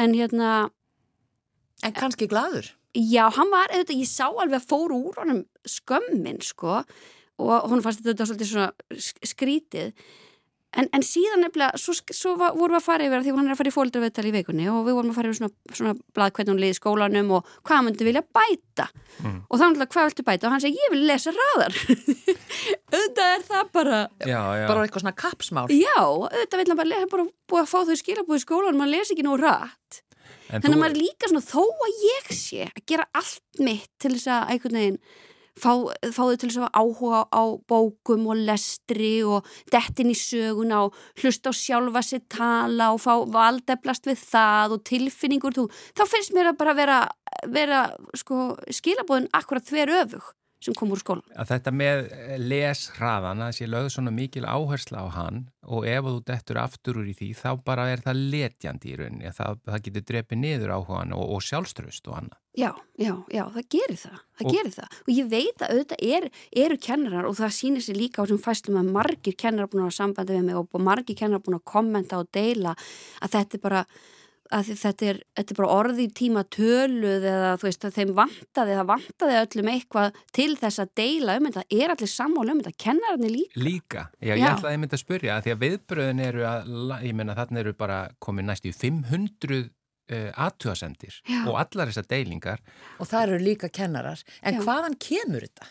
En 0.00 0.14
hérna, 0.16 0.70
En 1.84 1.92
kannski 1.92 2.28
gladur. 2.30 2.70
já, 2.94 3.28
hann 3.28 3.50
var 3.52 3.68
ég 3.74 4.06
sá 4.08 4.30
alveg 4.30 4.60
að 4.62 4.68
fóru 4.70 5.00
úr 5.10 5.18
honum 5.20 5.42
skömmin, 5.68 6.40
sko 6.40 6.82
og 7.38 7.70
hún 7.72 7.82
fannst 7.84 8.04
þetta 8.04 8.26
svolítið 8.28 8.52
svona 8.52 8.70
sk- 8.94 9.26
skrítið. 9.34 9.92
En, 10.74 10.88
en 10.90 11.04
síðan 11.06 11.38
nefnilega, 11.44 11.78
svo, 11.78 11.92
svo 12.10 12.32
vorum 12.34 12.72
við 12.74 12.80
að 12.80 12.82
fara 12.82 13.04
yfir 13.06 13.20
að 13.20 13.26
því 13.28 13.32
hún 13.36 13.46
er 13.46 13.52
að 13.54 13.58
fara 13.60 13.70
í 13.70 13.74
fóldraveitali 13.76 14.30
í 14.32 14.34
vikunni 14.34 14.64
og 14.72 14.80
við 14.88 14.96
vorum 14.96 15.12
að 15.12 15.18
fara 15.20 15.28
yfir 15.30 15.38
svona, 15.38 15.74
svona 15.78 15.92
blað 16.18 16.32
hvernig 16.34 16.50
hún 16.50 16.58
liði 16.64 16.74
í 16.74 16.78
skólanum 16.80 17.28
og 17.36 17.52
hvað 17.62 17.76
hann 17.78 17.86
myndi 17.86 18.08
vilja 18.08 18.22
bæta. 18.34 18.86
Og 19.22 19.54
þá 19.54 19.62
náttúrulega 19.68 19.92
hvað 19.94 20.08
viltu 20.10 20.24
bæta? 20.26 20.48
Og 20.48 20.54
hann 20.56 20.64
segi 20.64 20.82
ég 20.82 20.90
vil 20.96 21.04
lesa 21.06 21.30
raðar 21.36 21.76
auðvitað 22.94 23.30
er 23.36 23.44
það 23.48 23.70
bara 23.78 24.00
já, 24.26 24.40
já. 24.58 24.64
Bara 24.70 24.82
eitthvað 24.88 25.04
svona 25.04 25.14
kapsmál. 25.22 25.66
já, 25.70 25.94
auðvitað 26.02 26.60
vil 26.64 26.68
hann 26.72 26.80
bara 26.82 26.90
lesa 26.90 27.10
bara 27.14 27.26
búið 27.50 27.62
að 27.62 27.70
fá 27.70 27.78
þau 27.88 27.96
skilabúið 28.02 28.40
í 28.40 28.44
skólanum 28.44 28.82
maður 28.82 28.94
lesi 28.96 29.14
ekki 29.14 29.26
nú 29.28 29.36
rætt 29.40 30.00
En 30.50 30.60
þannig 30.60 30.66
að 30.66 30.74
þú- 30.74 30.82
maður 30.82 30.94
er 30.94 31.00
líka 31.00 31.30
svona 31.30 31.44
fá, 35.60 35.72
fá 36.10 36.22
þau 36.22 36.36
til 36.40 36.50
að 36.58 36.70
áhuga 36.74 37.24
á 37.30 37.42
bókum 37.70 38.28
og 38.32 38.42
lestri 38.48 39.16
og 39.26 39.48
dettin 39.72 40.12
í 40.12 40.18
söguna 40.18 40.84
og 40.86 41.00
hlusta 41.20 41.50
á 41.50 41.54
sjálfa 41.54 42.04
sér 42.04 42.24
tala 42.32 42.92
og 42.94 43.02
fá 43.04 43.14
valdeflast 43.34 44.08
við 44.10 44.22
það 44.22 44.78
og 44.78 44.86
tilfinningur 44.90 45.56
þú, 45.56 45.68
þá 45.96 46.04
finnst 46.10 46.34
mér 46.36 46.52
að 46.52 46.60
bara 46.62 46.78
vera, 46.78 47.02
vera 47.50 47.84
sko, 48.18 48.54
skilabóðin 48.70 49.30
akkurat 49.36 49.68
þver 49.68 49.98
öfug 50.02 50.32
sem 50.64 50.74
kom 50.78 50.92
úr 50.94 51.00
skólan. 51.02 51.24
að 51.36 51.50
þetta 51.52 51.72
með 51.76 51.98
leshraðan 52.48 53.42
að 53.44 53.52
sé 53.58 53.66
lögð 53.68 53.90
svona 53.94 54.12
mikil 54.14 54.44
áhersla 54.48 55.02
á 55.04 55.08
hann 55.16 55.42
og 55.64 55.86
ef 55.88 56.04
þú 56.08 56.14
dettur 56.28 56.60
aftur 56.60 56.98
úr 57.00 57.10
í 57.10 57.14
því 57.18 57.28
þá 57.38 57.50
bara 57.64 57.86
er 57.92 58.02
það 58.04 58.22
letjandi 58.34 58.90
í 58.92 58.96
rauninni 59.00 59.32
það, 59.36 59.60
það 59.68 59.84
getur 59.88 60.06
drepið 60.10 60.40
niður 60.42 60.74
áhugan 60.76 61.14
og, 61.16 61.24
og 61.36 61.44
sjálfströst 61.44 62.08
og 62.10 62.18
annað. 62.20 62.40
Já, 62.54 62.70
já, 63.00 63.12
já, 63.34 63.42
það 63.50 63.68
gerir 63.74 63.98
það, 63.98 64.18
það 64.38 64.46
Og- 64.46 64.54
gerir 64.54 64.74
það 64.76 64.98
og 65.04 65.12
ég 65.14 65.30
veit 65.32 65.62
að 65.64 65.72
auðvitað 65.74 66.04
er, 66.18 66.26
eru 66.64 66.80
kennarar 66.88 67.28
og 67.30 67.38
það 67.40 67.54
sýnir 67.58 67.84
sér 67.86 67.98
líka 67.98 68.22
á 68.22 68.24
þessum 68.24 68.42
fæslum 68.44 68.80
að 68.82 68.92
margir 68.94 69.38
kennarar 69.40 69.72
búin 69.72 69.86
að 69.88 69.96
sambandi 69.98 70.36
við 70.36 70.44
mig 70.50 70.60
og 70.60 70.84
margir 70.84 71.18
kennarar 71.18 71.42
búin 71.44 71.58
að 71.58 71.64
kommenta 71.72 72.20
og 72.22 72.30
deila 72.34 72.76
að 73.20 73.34
þetta 73.38 73.58
er 73.58 73.64
bara 73.64 73.84
að 74.52 74.70
þetta 74.76 75.06
er, 75.08 75.18
þetta 75.38 75.54
er 75.54 75.58
bara 75.58 75.76
orði 75.78 76.06
tíma 76.12 76.42
töluð 76.52 77.24
eða 77.30 77.52
þú 77.60 77.68
veist 77.68 77.86
að 77.88 77.94
þeim 77.98 78.10
vantaði, 78.18 78.74
það 78.78 78.88
vantaði 78.90 79.38
öllum 79.40 79.70
eitthvað 79.72 80.18
til 80.36 80.50
þess 80.60 80.82
að 80.84 80.90
deila 81.00 81.36
um 81.38 81.48
þetta, 81.48 81.64
er 81.78 81.94
allir 81.94 82.12
sammála 82.12 82.52
um 82.54 82.60
þetta, 82.60 82.74
kennararnir 82.84 83.32
líka. 83.34 83.62
Líka, 83.64 84.04
já, 84.20 84.34
ég 84.34 84.42
Já. 84.44 84.50
ætlaði 84.52 84.74
að 84.74 84.82
mynda 84.84 84.98
að 84.98 85.04
spyrja 85.04 85.36
að 85.38 85.46
því 85.46 85.54
að 85.54 85.62
viðbröðin 85.64 86.24
eru 86.26 86.44
að, 86.50 86.74
ég 87.08 87.16
meina 87.16 87.38
þarna 87.38 87.62
eru 87.64 87.72
bara 87.78 88.00
komið 88.18 88.48
næst 88.50 88.68
í 88.68 88.74
500 88.76 89.62
uh, 89.64 90.30
aðtjóðasendir 90.46 91.20
Já. 91.24 91.40
og 91.48 91.56
allar 91.62 91.90
þessar 91.90 92.10
deilingar 92.10 92.60
Og 93.00 93.08
það 93.08 93.22
eru 93.28 93.40
líka 93.44 93.72
kennarar. 93.72 94.20
En 94.44 94.60
Já. 94.60 94.64
hvaðan 94.66 94.98
kemur 95.00 95.46
þetta? 95.48 95.70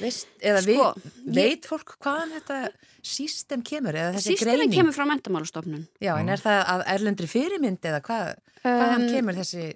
Veist, 0.00 0.30
eða 0.40 0.62
Sko, 0.64 0.88
veit 1.36 1.68
fólk 1.68 1.94
hvaðan 2.02 2.34
þetta 2.38 2.58
sístem 3.02 3.62
kemur 3.66 3.98
greining? 4.40 4.72
kemur 4.72 4.96
frá 4.96 5.04
mentamálastofnun. 5.10 5.86
Já, 6.02 6.14
en 6.16 6.32
er 6.32 6.42
það 6.42 6.60
að 6.74 6.84
erlendri 6.94 7.30
fyrirmynd 7.30 7.90
eða 7.92 8.02
hvað, 8.06 8.34
hvaðan 8.64 9.08
Um, 9.08 9.10
kemur 9.12 9.40
þessi... 9.40 9.72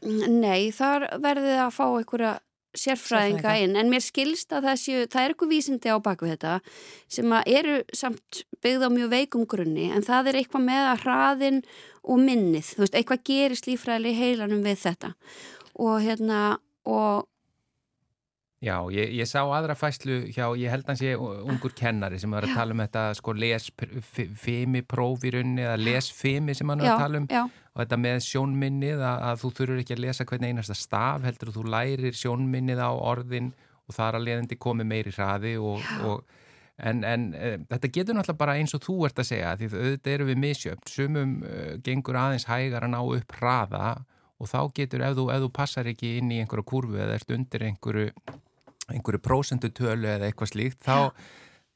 Nei, 0.00 0.70
þar 0.72 1.10
verðið 1.20 1.58
að 1.60 1.74
fá 1.76 1.84
einhverja 1.88 2.36
sérfræðinga 2.76 3.54
inn 3.64 3.74
en 3.78 3.90
mér 3.90 4.02
skilst 4.04 4.52
að 4.54 4.68
það, 4.68 4.76
séu, 4.78 5.06
það 5.10 5.22
er 5.22 5.32
eitthvað 5.32 5.50
vísindi 5.50 5.90
á 5.90 5.98
baku 6.02 6.28
þetta 6.30 6.52
sem 7.10 7.32
eru 7.40 7.80
samt 7.96 8.42
byggð 8.62 8.86
á 8.86 8.90
mjög 8.94 9.10
veikum 9.14 9.46
grunni 9.50 9.88
en 9.90 10.06
það 10.06 10.30
er 10.30 10.38
eitthvað 10.40 10.66
með 10.68 10.90
að 10.92 11.02
hraðin 11.04 11.58
og 12.00 12.22
minnið, 12.22 12.68
þú 12.76 12.84
veist, 12.84 12.98
eitthvað 13.00 13.24
gerist 13.26 13.66
lífræðilega 13.66 14.14
í 14.14 14.20
heilanum 14.20 14.62
við 14.64 14.78
þetta 14.84 15.12
og 15.82 15.96
hérna 16.04 16.40
og 16.86 17.26
Já, 18.60 18.74
ég, 18.92 19.14
ég 19.16 19.24
sá 19.24 19.40
aðra 19.40 19.72
fæslu 19.72 20.18
hjá, 20.34 20.44
ég 20.60 20.68
held 20.68 20.90
að 20.92 20.98
sé 21.00 21.14
ungur 21.16 21.72
kennari 21.72 22.18
sem 22.20 22.34
var 22.34 22.44
að 22.44 22.58
tala 22.58 22.74
um 22.74 22.82
þetta 22.82 23.04
sko 23.16 23.32
lesfimi 23.32 24.82
próf 24.84 25.24
í 25.24 25.32
rauninni 25.32 25.64
eða 25.64 25.78
lesfimi 25.80 26.52
sem 26.56 26.68
hann 26.68 26.84
var 26.84 26.98
að 26.98 27.00
tala 27.06 27.22
um. 27.22 27.28
já, 27.30 27.40
og 27.48 27.80
þetta 27.80 27.98
með 28.04 28.18
sjónminnið 28.26 29.00
að, 29.00 29.24
að 29.30 29.40
þú 29.40 29.52
þurfur 29.56 29.80
ekki 29.80 29.96
að 29.96 30.04
lesa 30.04 30.26
hvern 30.28 30.44
einasta 30.50 30.76
staf 30.76 31.24
heldur 31.24 31.54
þú 31.54 31.64
lærir 31.72 32.18
sjónminnið 32.20 32.82
á 32.84 32.90
orðin 32.92 33.48
og 33.88 33.96
þar 33.96 34.18
að 34.18 34.26
leðandi 34.28 34.60
komi 34.60 34.86
meiri 34.92 35.14
hraði 35.16 35.54
og, 35.56 35.88
og 36.04 36.20
en, 36.84 37.00
en 37.04 37.26
e, 37.32 37.54
þetta 37.70 37.92
getur 37.96 38.18
náttúrulega 38.18 38.42
bara 38.44 38.58
eins 38.60 38.76
og 38.76 38.84
þú 38.84 38.98
ert 39.08 39.24
að 39.24 39.30
segja 39.30 39.56
því 39.56 39.70
auðvitað 39.72 40.14
eru 40.18 40.28
við 40.28 40.40
misjöfn. 40.44 40.84
Sumum 40.88 41.34
uh, 41.48 41.72
gengur 41.84 42.20
aðeins 42.20 42.48
hægar 42.48 42.84
að 42.84 42.92
ná 42.92 43.00
upp 43.00 43.36
hraða 43.40 43.88
og 44.40 44.48
þá 44.52 44.60
getur 44.76 45.08
ef 45.08 45.16
þú, 45.18 45.26
ef 45.32 45.42
þú 45.44 45.50
passar 45.56 45.90
ekki 45.90 46.14
inn 46.20 46.30
í 46.32 46.40
einhverju 46.44 46.68
kurvu 46.68 47.00
eða 47.00 47.18
ert 47.18 47.34
undir 47.36 47.66
einhverju 47.68 48.12
einhverju 48.94 49.22
prósentutölu 49.24 50.08
eða 50.16 50.28
eitthvað 50.30 50.52
slíkt 50.54 50.84
þá, 50.84 51.10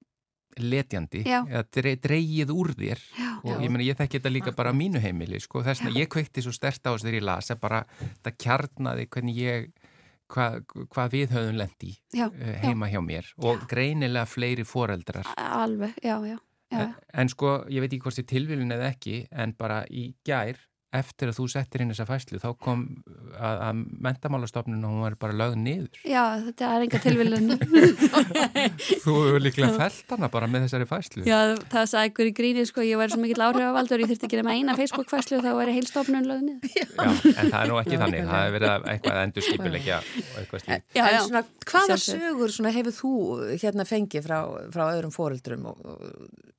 letjandi 0.61 1.25
Já. 1.27 1.41
eða 1.51 1.65
dre- 1.75 1.97
dregið 1.99 2.53
úr 2.55 2.71
þér. 2.79 3.01
Já, 3.19 3.31
og 3.43 3.63
ég 3.65 3.73
meina 3.73 3.87
ég 3.89 3.97
þekki 3.99 4.21
þetta 4.21 4.31
líka 4.33 4.53
bara 4.55 4.71
á 4.71 4.75
mínu 4.79 5.01
heimili 5.03 5.41
sko, 5.43 5.65
þess 5.67 5.83
að 5.89 5.99
ég 5.99 6.11
kveikti 6.13 6.45
svo 6.45 6.53
stert 6.55 6.85
á 6.87 6.95
þess 6.95 7.03
þegar 7.07 7.19
ég 7.19 7.27
las 7.27 7.51
að 7.51 7.61
bara 7.65 7.81
þetta 8.05 8.35
kjarnaði 8.45 9.09
hvernig 9.11 9.41
ég 9.41 9.67
hvað, 10.31 10.61
hvað 10.95 11.11
við 11.17 11.35
höfum 11.35 11.59
lendi 11.59 11.93
já, 12.15 12.29
heima 12.63 12.89
hjá 12.93 13.01
mér. 13.05 13.31
Og 13.43 13.67
greinilega 13.71 14.27
fleiri 14.31 14.65
foreldrar. 14.67 15.27
Alveg, 15.37 15.99
já, 16.03 16.17
já, 16.23 16.39
já. 16.39 16.79
en, 16.79 16.95
en 17.13 17.33
sko 17.35 17.57
ég 17.69 17.83
veit 17.85 17.91
ekki 17.93 18.05
hvort 18.07 18.21
þið 18.23 18.31
tilvílun 18.31 18.77
eða 18.79 18.93
ekki 18.95 19.25
en 19.33 19.57
bara 19.59 19.83
í 19.91 20.13
gær 20.27 20.61
eftir 20.95 21.31
að 21.31 21.39
þú 21.39 21.47
settir 21.53 21.83
inn 21.83 21.91
þessa 21.93 22.07
fæslu 22.09 22.41
þá 22.43 22.49
kom 22.63 22.85
að, 23.35 23.61
að 23.69 23.81
mentamálastofnun 24.07 24.85
og 24.87 24.95
hún 24.95 25.05
var 25.05 25.17
bara 25.21 25.37
lögð 25.37 25.57
niður. 25.63 26.01
Já, 26.07 26.23
þetta 26.47 26.71
er 26.71 26.85
enga 26.87 27.01
tilvílun 27.05 27.49
þú 29.05 29.17
hefur 29.19 29.43
líklega 29.43 29.73
felt 29.79 30.15
hana 30.15 30.31
bara 30.33 30.49
með 30.51 30.67
þessari 30.67 30.89
fæslu 30.89 31.27
Já, 31.29 31.39
það 31.73 31.89
sagði 31.93 32.13
ykkur 32.13 32.31
í 32.31 32.35
gríni 32.39 32.67
sko, 32.69 32.85
ég 32.87 33.01
væri 33.01 33.15
svo 33.15 33.23
mikill 33.23 33.45
áhrifavaldur 33.49 34.05
ég 34.05 34.13
þurfti 34.13 34.29
ekki 34.29 34.41
nema 34.41 34.57
eina 34.59 34.77
Facebook-fæslu 34.79 35.41
og 35.41 35.47
þá 35.47 35.51
væri 35.61 35.77
heilstofnun 35.79 36.31
lögð 36.31 36.49
niður. 36.49 36.73
Já, 36.75 36.87
en 37.35 37.53
það 37.53 37.59
er 37.61 37.71
nú 37.73 37.81
ekki 37.83 38.01
þannig 38.05 38.29
það 38.31 38.45
hefur 38.45 38.57
verið 38.59 38.73
að 38.75 38.89
eitthvað 38.95 39.23
endur 39.25 39.49
skipilegja 39.49 40.01
hvaða 41.69 41.99
sögur 42.01 42.53
svona, 42.55 42.75
hefur 42.75 42.95
þú 42.95 43.15
hérna 43.61 43.87
fengið 43.89 44.27
frá, 44.29 44.39
frá 44.75 44.85
öðrum 44.93 45.15
fóreldrum 45.15 45.71
og, 45.71 45.85
og, 45.85 46.05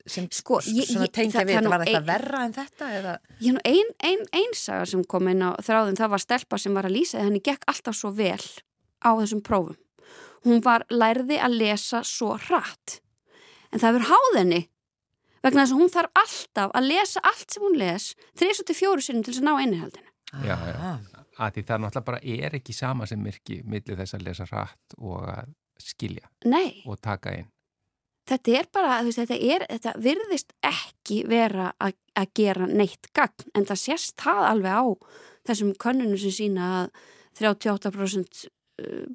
sem 0.06 0.28
Sko, 0.30 0.60
ég- 0.60 0.86
ég- 0.90 1.12
tengja 1.12 1.40
það- 1.40 1.46
við, 1.48 1.56
það 1.60 1.68
var 1.70 1.80
þetta 1.84 1.96
ein- 2.00 2.06
verra 2.06 2.44
en 2.44 2.52
þetta? 2.54 2.90
Eða? 3.00 3.18
Ég 3.40 3.52
nú 3.56 3.60
ein, 3.64 3.90
ein, 4.00 4.18
ein 4.32 4.54
saga 4.54 4.86
sem 4.86 5.04
kom 5.04 5.28
inn 5.28 5.42
á 5.42 5.50
þráðin, 5.58 5.96
það 5.98 6.10
var 6.10 6.18
stelpa 6.18 6.58
sem 6.58 6.74
var 6.74 6.84
að 6.84 6.96
lýsa 6.96 7.18
henni 7.24 7.40
gekk 7.40 7.64
alltaf 7.66 7.94
svo 7.94 8.10
vel 8.14 8.38
á 9.04 9.10
þessum 9.18 9.42
prófum. 9.42 9.76
Hún 10.44 10.62
var 10.62 10.84
lærði 10.90 11.38
að 11.42 11.58
lesa 11.58 12.00
svo 12.06 12.36
hratt. 12.38 13.00
En 13.72 13.80
það 13.80 13.92
hefur 13.98 14.06
háð 14.12 14.38
henni 14.38 14.68
vegna 15.42 15.62
þess 15.66 15.72
að 15.74 15.80
hún 15.80 15.90
þarf 15.90 16.10
alltaf 16.14 16.70
að 16.74 16.86
lesa 16.88 17.20
allt 17.22 17.50
sem 17.50 17.62
hún 17.62 17.76
les 17.78 18.14
3-4 18.38 19.02
sinni 19.02 19.22
til 19.24 19.34
þess 19.34 19.42
að 19.42 19.48
ná 19.48 19.62
innihaldinu. 19.62 20.10
Já, 20.44 20.56
já. 20.56 20.74
Ah, 20.78 20.98
að 21.46 21.52
því 21.54 21.62
það 21.66 21.80
náttúrulega 21.82 22.04
bara 22.04 22.20
er 22.22 22.50
ekki 22.60 22.74
sama 22.74 23.06
sem 23.06 23.18
myrki 23.22 23.62
millir 23.64 23.96
þess 23.98 24.14
að 24.14 24.22
lesa 24.26 24.44
rætt 24.50 24.96
og 24.98 25.26
að 25.28 25.52
skilja 25.78 26.24
Nei, 26.46 26.82
og 26.86 26.98
taka 27.00 27.30
inn 27.36 27.50
þetta 28.26 28.56
er 28.58 28.68
bara, 28.74 28.98
veist, 29.06 29.20
þetta, 29.22 29.38
er, 29.38 29.66
þetta 29.70 29.94
virðist 30.02 30.54
ekki 30.66 31.22
vera 31.30 31.70
að, 31.82 31.96
að 32.18 32.32
gera 32.40 32.68
neitt 32.70 33.10
gagn 33.16 33.50
en 33.54 33.68
það 33.68 33.82
sést 33.82 34.16
það 34.22 34.42
alveg 34.50 34.80
á 34.82 34.84
þessum 35.46 35.74
könnunum 35.78 36.18
sem 36.20 36.34
sína 36.34 36.70
að 36.80 36.90
38% 37.38 38.46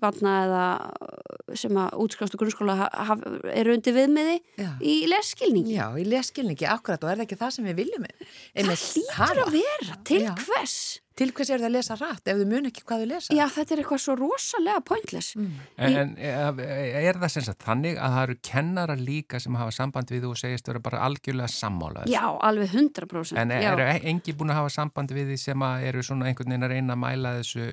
barna 0.01 0.31
eða 0.45 0.63
uh, 1.05 1.53
sem 1.57 1.77
að 1.77 1.97
útskjástu 2.01 2.39
grunnskóla 2.41 2.77
ha- 2.79 3.05
haf- 3.11 3.25
eru 3.53 3.75
undir 3.77 3.93
viðmiði 3.93 4.39
já. 4.57 4.71
í 4.81 4.95
lesskilningi. 5.11 5.75
já, 5.77 5.85
í 6.01 6.05
leskilningi, 6.09 6.65
akkurat 6.71 7.03
og 7.05 7.11
er 7.11 7.21
það 7.21 7.27
ekki 7.27 7.39
það 7.43 7.53
sem 7.57 7.69
við 7.69 7.79
viljum 7.83 8.09
Það 8.55 8.73
hlýtur 8.81 9.41
að 9.45 9.55
vera 9.55 9.97
til 10.07 10.21
Já. 10.25 10.33
hvers? 10.45 10.75
Til 11.21 11.27
hvers 11.35 11.49
er 11.51 11.59
það 11.61 11.67
að 11.67 11.73
lesa 11.75 11.95
rætt 11.99 12.29
ef 12.31 12.37
þau 12.39 12.47
mun 12.49 12.67
ekki 12.69 12.83
hvað 12.87 13.01
þau 13.03 13.09
lesa? 13.11 13.35
Já, 13.35 13.43
þetta 13.51 13.75
er 13.75 13.81
eitthvað 13.83 14.01
svo 14.01 14.13
rosalega 14.17 14.81
pointless. 14.87 15.35
Mm. 15.37 15.51
En, 15.77 15.97
en 15.99 16.61
er 16.63 17.19
það 17.21 17.33
sem 17.35 17.45
sagt 17.45 17.65
þannig 17.67 17.99
að 17.99 18.15
það 18.15 18.23
eru 18.23 18.37
kennara 18.47 18.95
líka 18.97 19.41
sem 19.43 19.59
hafa 19.59 19.75
samband 19.75 20.13
við 20.15 20.25
þú 20.25 20.31
og 20.33 20.39
segist 20.41 20.71
vera 20.71 20.81
bara 20.81 21.03
algjörlega 21.05 21.51
sammálaður? 21.51 22.09
Já, 22.09 22.23
alveg 22.49 22.73
100%. 22.73 23.37
En 23.43 23.53
eru 23.53 23.85
engi 23.99 24.33
búin 24.39 24.55
að 24.55 24.61
hafa 24.63 24.73
samband 24.79 25.13
við 25.13 25.33
því 25.33 25.39
sem 25.43 25.67
að 25.67 25.87
eru 25.91 26.05
svona 26.07 26.31
einhvern 26.31 26.55
veginn 26.55 26.67
að 26.69 26.73
reyna 26.77 26.97
að 26.97 27.03
mæla 27.03 27.35
þessu 27.41 27.69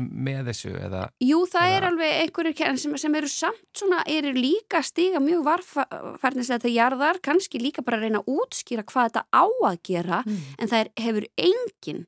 með 0.00 0.50
þessu 0.50 0.72
eða 0.76 1.02
Jú, 1.24 1.40
það 1.50 1.66
Eða- 1.66 1.76
er 1.80 1.86
alveg 1.90 2.14
einhverjir 2.24 2.56
kenn- 2.60 2.78
sem, 2.78 2.96
sem 2.98 3.14
eru 3.14 3.28
samt 3.28 3.64
svona, 3.76 4.02
eru 4.06 4.32
líka 4.36 4.82
stiga 4.84 5.20
mjög 5.22 5.44
varfærnis 5.48 6.50
þetta 6.52 6.72
jarðar, 6.74 7.20
kannski 7.22 7.60
líka 7.62 7.82
bara 7.86 7.98
að 7.98 8.06
reyna 8.08 8.22
að 8.22 8.32
útskýra 8.38 8.84
hvað 8.84 9.10
þetta 9.10 9.24
á 9.32 9.44
að 9.70 9.82
gera, 9.90 10.22
en 10.58 10.68
það 10.68 10.78
er, 10.84 10.90
hefur 11.06 11.26
enginn 11.36 12.06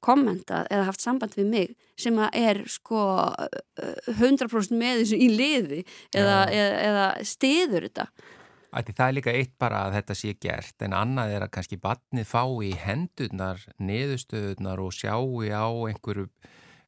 kommentað 0.00 0.66
eða 0.72 0.86
haft 0.88 1.02
samband 1.04 1.34
við 1.36 1.48
mig 1.52 1.72
sem 2.00 2.16
að 2.16 2.30
er 2.40 2.60
sko 2.72 3.00
uh, 3.28 3.48
100% 4.16 4.72
með 4.80 5.02
þessu 5.02 5.18
í 5.20 5.26
liði 5.36 5.80
eða, 6.16 6.38
eða, 6.48 6.78
eða 6.88 7.08
stiður 7.28 7.84
þetta. 7.90 8.06
Ætli, 8.70 8.94
það 8.96 9.08
er 9.10 9.14
líka 9.18 9.32
eitt 9.34 9.52
bara 9.58 9.82
að 9.88 9.96
þetta 9.98 10.14
sé 10.16 10.32
gert 10.40 10.82
en 10.86 10.92
annað 10.96 11.32
er 11.34 11.42
að 11.44 11.50
kannski 11.56 11.76
batnið 11.82 12.28
fái 12.30 12.70
í 12.70 12.72
hendurnar, 12.78 13.64
niðurstöðunar 13.82 14.80
og 14.80 14.92
sjáu 14.94 15.42
á 15.52 15.66
einhverju 15.90 16.28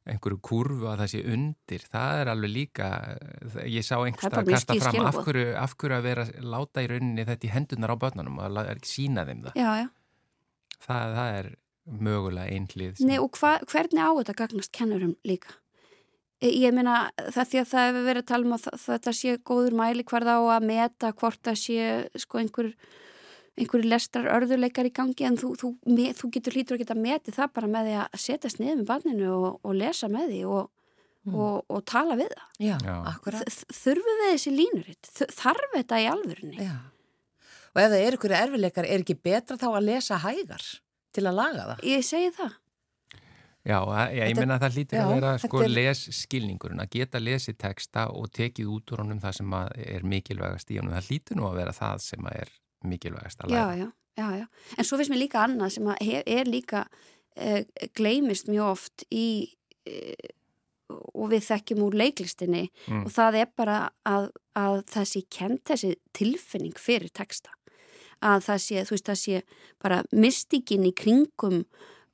einhverju 0.09 0.39
kurvu 0.43 0.87
að 0.91 1.01
það 1.03 1.11
sé 1.13 1.21
undir 1.31 1.83
það 1.93 2.21
er 2.21 2.31
alveg 2.33 2.51
líka 2.51 2.87
ég 3.71 3.85
sá 3.87 3.95
er 4.01 4.17
bara 4.19 4.41
að 4.43 4.51
kasta 4.51 4.75
fram 4.81 4.99
af 5.07 5.19
hverju, 5.23 5.49
af 5.55 5.75
hverju 5.79 5.97
að 5.97 6.07
vera 6.09 6.25
láta 6.43 6.83
í 6.83 6.89
rauninni 6.91 7.25
þetta 7.29 7.47
í 7.47 7.51
hendurnar 7.53 7.93
á 7.95 8.01
börnunum 8.01 8.39
og 8.43 8.61
að 8.65 8.83
sína 8.87 9.23
þeim 9.29 9.45
það 9.47 9.59
Já, 9.61 9.69
já. 9.79 9.87
það, 10.83 11.15
það 11.17 11.37
er 11.39 11.51
mögulega 12.03 12.57
einhlið 12.57 13.03
Nei, 13.07 13.17
og 13.19 13.39
hva, 13.39 13.53
hvernig 13.71 14.03
á 14.03 14.11
þetta 14.19 14.35
gagnast 14.43 14.73
kennurum 14.75 15.15
líka? 15.27 15.55
E- 16.43 16.51
Ég 16.59 16.75
meina 16.75 17.05
það 17.31 17.53
því 17.53 17.61
að 17.61 17.69
það 17.71 17.87
hefur 17.87 18.07
verið 18.09 18.23
að 18.25 18.29
tala 18.33 18.47
um 18.49 18.57
að 18.57 18.67
þetta 18.83 19.15
sé 19.15 19.37
góður 19.51 19.79
mæli 19.79 20.03
hverð 20.11 20.33
á 20.35 20.39
að 20.57 20.67
meta 20.67 21.13
hvort 21.15 21.39
það 21.47 21.59
sé 21.63 21.87
sko 22.23 22.41
einhver 22.43 22.73
einhverju 23.57 23.89
lestrar 23.89 24.29
örðuleikar 24.33 24.87
í 24.89 24.93
gangi 24.97 25.25
en 25.27 25.35
þú, 25.37 25.51
þú, 25.61 25.69
me, 25.93 26.07
þú 26.17 26.29
getur 26.33 26.55
hlýtur 26.57 26.77
að 26.77 26.83
geta 26.85 26.95
metið 26.97 27.35
það 27.37 27.51
bara 27.53 27.67
með 27.75 27.89
því 27.89 27.97
að 28.01 28.15
setjast 28.23 28.59
niður 28.61 28.79
með 28.81 28.87
barninu 28.89 29.27
og, 29.35 29.59
og 29.63 29.75
lesa 29.77 30.09
með 30.09 30.31
því 30.33 30.39
og, 30.49 30.71
og, 31.33 31.59
og 31.69 31.83
tala 31.85 32.17
við 32.19 32.33
það. 32.33 32.47
Já, 32.65 32.77
akkurat. 33.13 33.45
Þ- 33.53 33.77
Þurfum 33.83 34.17
við 34.23 34.31
þessi 34.33 34.55
línuritt? 34.57 35.11
Þarf 35.37 35.69
þetta 35.77 36.01
í 36.01 36.09
alvörunni? 36.15 36.57
Já. 36.65 36.73
Og 37.73 37.79
ef 37.81 37.87
það 37.93 38.01
er 38.07 38.17
ykkur 38.17 38.35
erfileikar, 38.37 38.85
er 38.89 39.01
ekki 39.05 39.15
betra 39.29 39.55
þá 39.61 39.69
að 39.73 39.85
lesa 39.87 40.17
hægar 40.25 40.65
til 41.13 41.23
að 41.29 41.37
laga 41.39 41.63
það? 41.71 41.85
Ég 41.93 42.03
segi 42.09 42.33
það. 42.35 42.57
Já, 43.63 43.77
ég 44.11 44.33
Þetta- 44.33 44.41
meina 44.43 44.57
að 44.57 44.63
það 44.65 44.73
lítur 44.75 44.97
já, 44.99 45.03
að 45.05 45.13
vera 45.13 45.29
sko 45.39 45.61
er- 45.63 45.69
les 45.71 45.99
skilningurinn, 46.17 46.81
að 46.83 46.89
geta 46.97 47.19
lesið 47.23 47.55
texta 47.63 48.09
og 48.11 48.27
tekið 48.35 48.67
út 48.73 48.91
úr 48.91 49.03
honum 49.05 49.21
það 49.23 49.37
sem 49.37 49.53
að 49.55 49.69
er 49.87 50.03
mikilvægast 50.03 50.73
í 50.73 50.79
honum. 50.81 50.91
Það 50.97 51.07
lítur 51.13 51.39
nú 51.39 51.45
að 51.47 51.55
vera 51.61 51.71
það 51.77 52.01
sem 52.03 52.27
að 52.27 52.41
er 52.41 52.51
mikilvægast 52.83 53.43
að 53.45 53.53
Já, 53.55 53.63
læra. 53.65 53.75
já, 53.77 53.89
já, 54.21 54.27
já. 54.43 54.45
En 54.77 54.85
svo 54.85 54.97
finnst 54.99 55.11
mér 55.13 55.21
líka 55.23 55.43
annað 55.47 55.73
sem 55.77 55.87
er 55.97 56.45
líka 56.49 56.85
uh, 56.87 57.61
gleymist 57.97 58.47
mjög 58.51 58.69
oft 58.75 59.05
í 59.11 59.25
uh, 59.87 60.31
og 60.93 61.31
við 61.31 61.45
þekkjum 61.47 61.81
úr 61.87 61.95
leiklistinni 61.97 62.67
Mm. 62.87 63.05
og 63.07 63.11
það 63.15 63.35
er 63.41 63.47
bara 63.57 63.77
að, 64.05 64.27
að 64.59 64.83
það 64.91 65.05
sé 65.09 65.21
kent 65.31 65.63
þessi 65.71 65.93
tilfinning 66.13 66.75
fyrir 66.77 67.09
texta. 67.15 67.49
Að 68.23 68.43
það 68.45 68.59
sé, 68.61 68.83
þú 68.87 68.93
veist, 68.95 69.07
það 69.09 69.19
sé 69.19 69.41
bara 69.81 70.03
mystikinn 70.13 70.85
í 70.85 70.91
kringum 70.95 71.63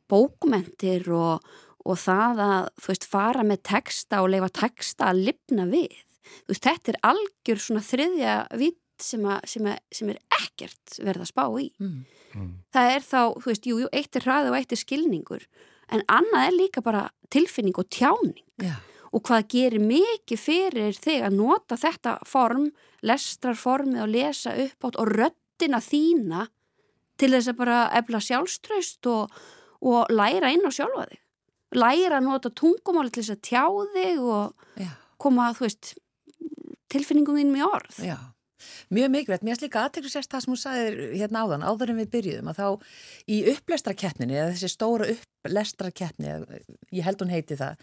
bókmentir 0.10 1.10
og, 1.14 1.44
og 1.86 1.98
það 2.02 2.40
að, 2.46 2.70
þú 2.82 2.92
veist, 2.94 3.08
fara 3.12 3.44
með 3.46 3.62
texta 3.70 4.22
og 4.24 4.32
leifa 4.34 4.50
texta 4.62 5.10
að 5.12 5.22
lifna 5.30 5.68
við. 5.70 5.98
Þú 6.46 6.54
veist, 6.54 6.66
þetta 6.70 6.94
er 6.94 7.00
algjör 7.12 7.62
svona 7.66 7.84
þriðja 7.86 8.36
vitt 8.62 8.82
sem, 9.04 9.28
sem, 9.48 9.70
sem 9.96 10.10
er 10.14 10.20
ekkert 10.40 11.00
verið 11.00 11.26
að 11.26 11.32
spá 11.32 11.46
í. 11.60 11.70
Mm. 11.82 11.98
Mm. 12.36 12.52
Það 12.76 12.92
er 12.96 13.06
þá, 13.06 13.22
þú 13.40 13.50
veist, 13.52 13.70
jú, 13.70 13.80
jú, 13.84 13.90
eitt 13.96 14.20
er 14.20 14.28
hraði 14.28 14.52
og 14.52 14.60
eitt 14.60 14.76
er 14.76 14.82
skilningur, 14.82 15.48
en 15.90 16.06
annað 16.12 16.46
er 16.46 16.56
líka 16.58 16.84
bara 16.86 17.08
tilfinning 17.34 17.78
og 17.82 17.90
tjáning 17.94 18.44
Já. 18.62 18.76
og 19.14 19.24
hvað 19.26 19.48
gerir 19.54 19.84
mikið 19.84 20.42
fyrir 20.42 20.98
þig 20.98 21.26
að 21.26 21.38
nota 21.40 21.78
þetta 21.80 22.18
form, 22.30 22.70
lestrarformið 23.06 24.04
og 24.06 24.14
lesa 24.14 24.54
upp 24.66 24.90
átt 24.90 25.00
og 25.02 25.14
röddina 25.16 25.82
þína 25.82 26.48
til 27.20 27.32
þess 27.34 27.52
að 27.52 27.60
bara 27.60 27.80
efla 28.00 28.22
sjálfströst 28.24 29.10
og, 29.12 29.34
og 29.82 30.14
læra 30.14 30.54
inn 30.54 30.66
á 30.66 30.72
sjálfa 30.72 31.08
þig. 31.10 31.24
Læra 31.78 32.18
að 32.18 32.26
nota 32.26 32.50
tungumáli 32.50 33.12
til 33.14 33.24
þess 33.24 33.36
að 33.36 33.42
tjá 33.46 33.66
þig 33.96 34.22
og 34.24 34.80
Já. 34.82 34.92
koma, 35.22 35.50
þú 35.58 35.66
veist, 35.68 35.94
tilfinningum 36.90 37.38
þínum 37.38 37.60
í 37.60 37.66
orð. 37.66 38.00
Já. 38.06 38.18
Mjög 38.94 39.12
mikilvægt, 39.16 39.44
mér 39.44 39.56
finnst 39.56 39.66
líka 39.66 39.84
aðteklu 39.86 40.12
sérst 40.14 40.32
það 40.34 40.46
sem 40.46 40.54
hún 40.54 40.62
sagðir 40.64 41.02
hérna 41.16 41.44
áðan, 41.46 41.66
áður 41.66 41.94
en 41.94 42.02
við 42.02 42.14
byrjuðum 42.16 42.52
að 42.52 42.62
þá 42.62 42.68
í 43.36 43.42
upplestrakeppninni 43.54 44.40
eða 44.40 44.54
þessi 44.56 44.72
stóra 44.74 45.10
upplestrakeppni 45.16 46.38
ég 46.96 47.06
held 47.08 47.24
hún 47.24 47.34
heiti 47.34 47.60
það 47.60 47.80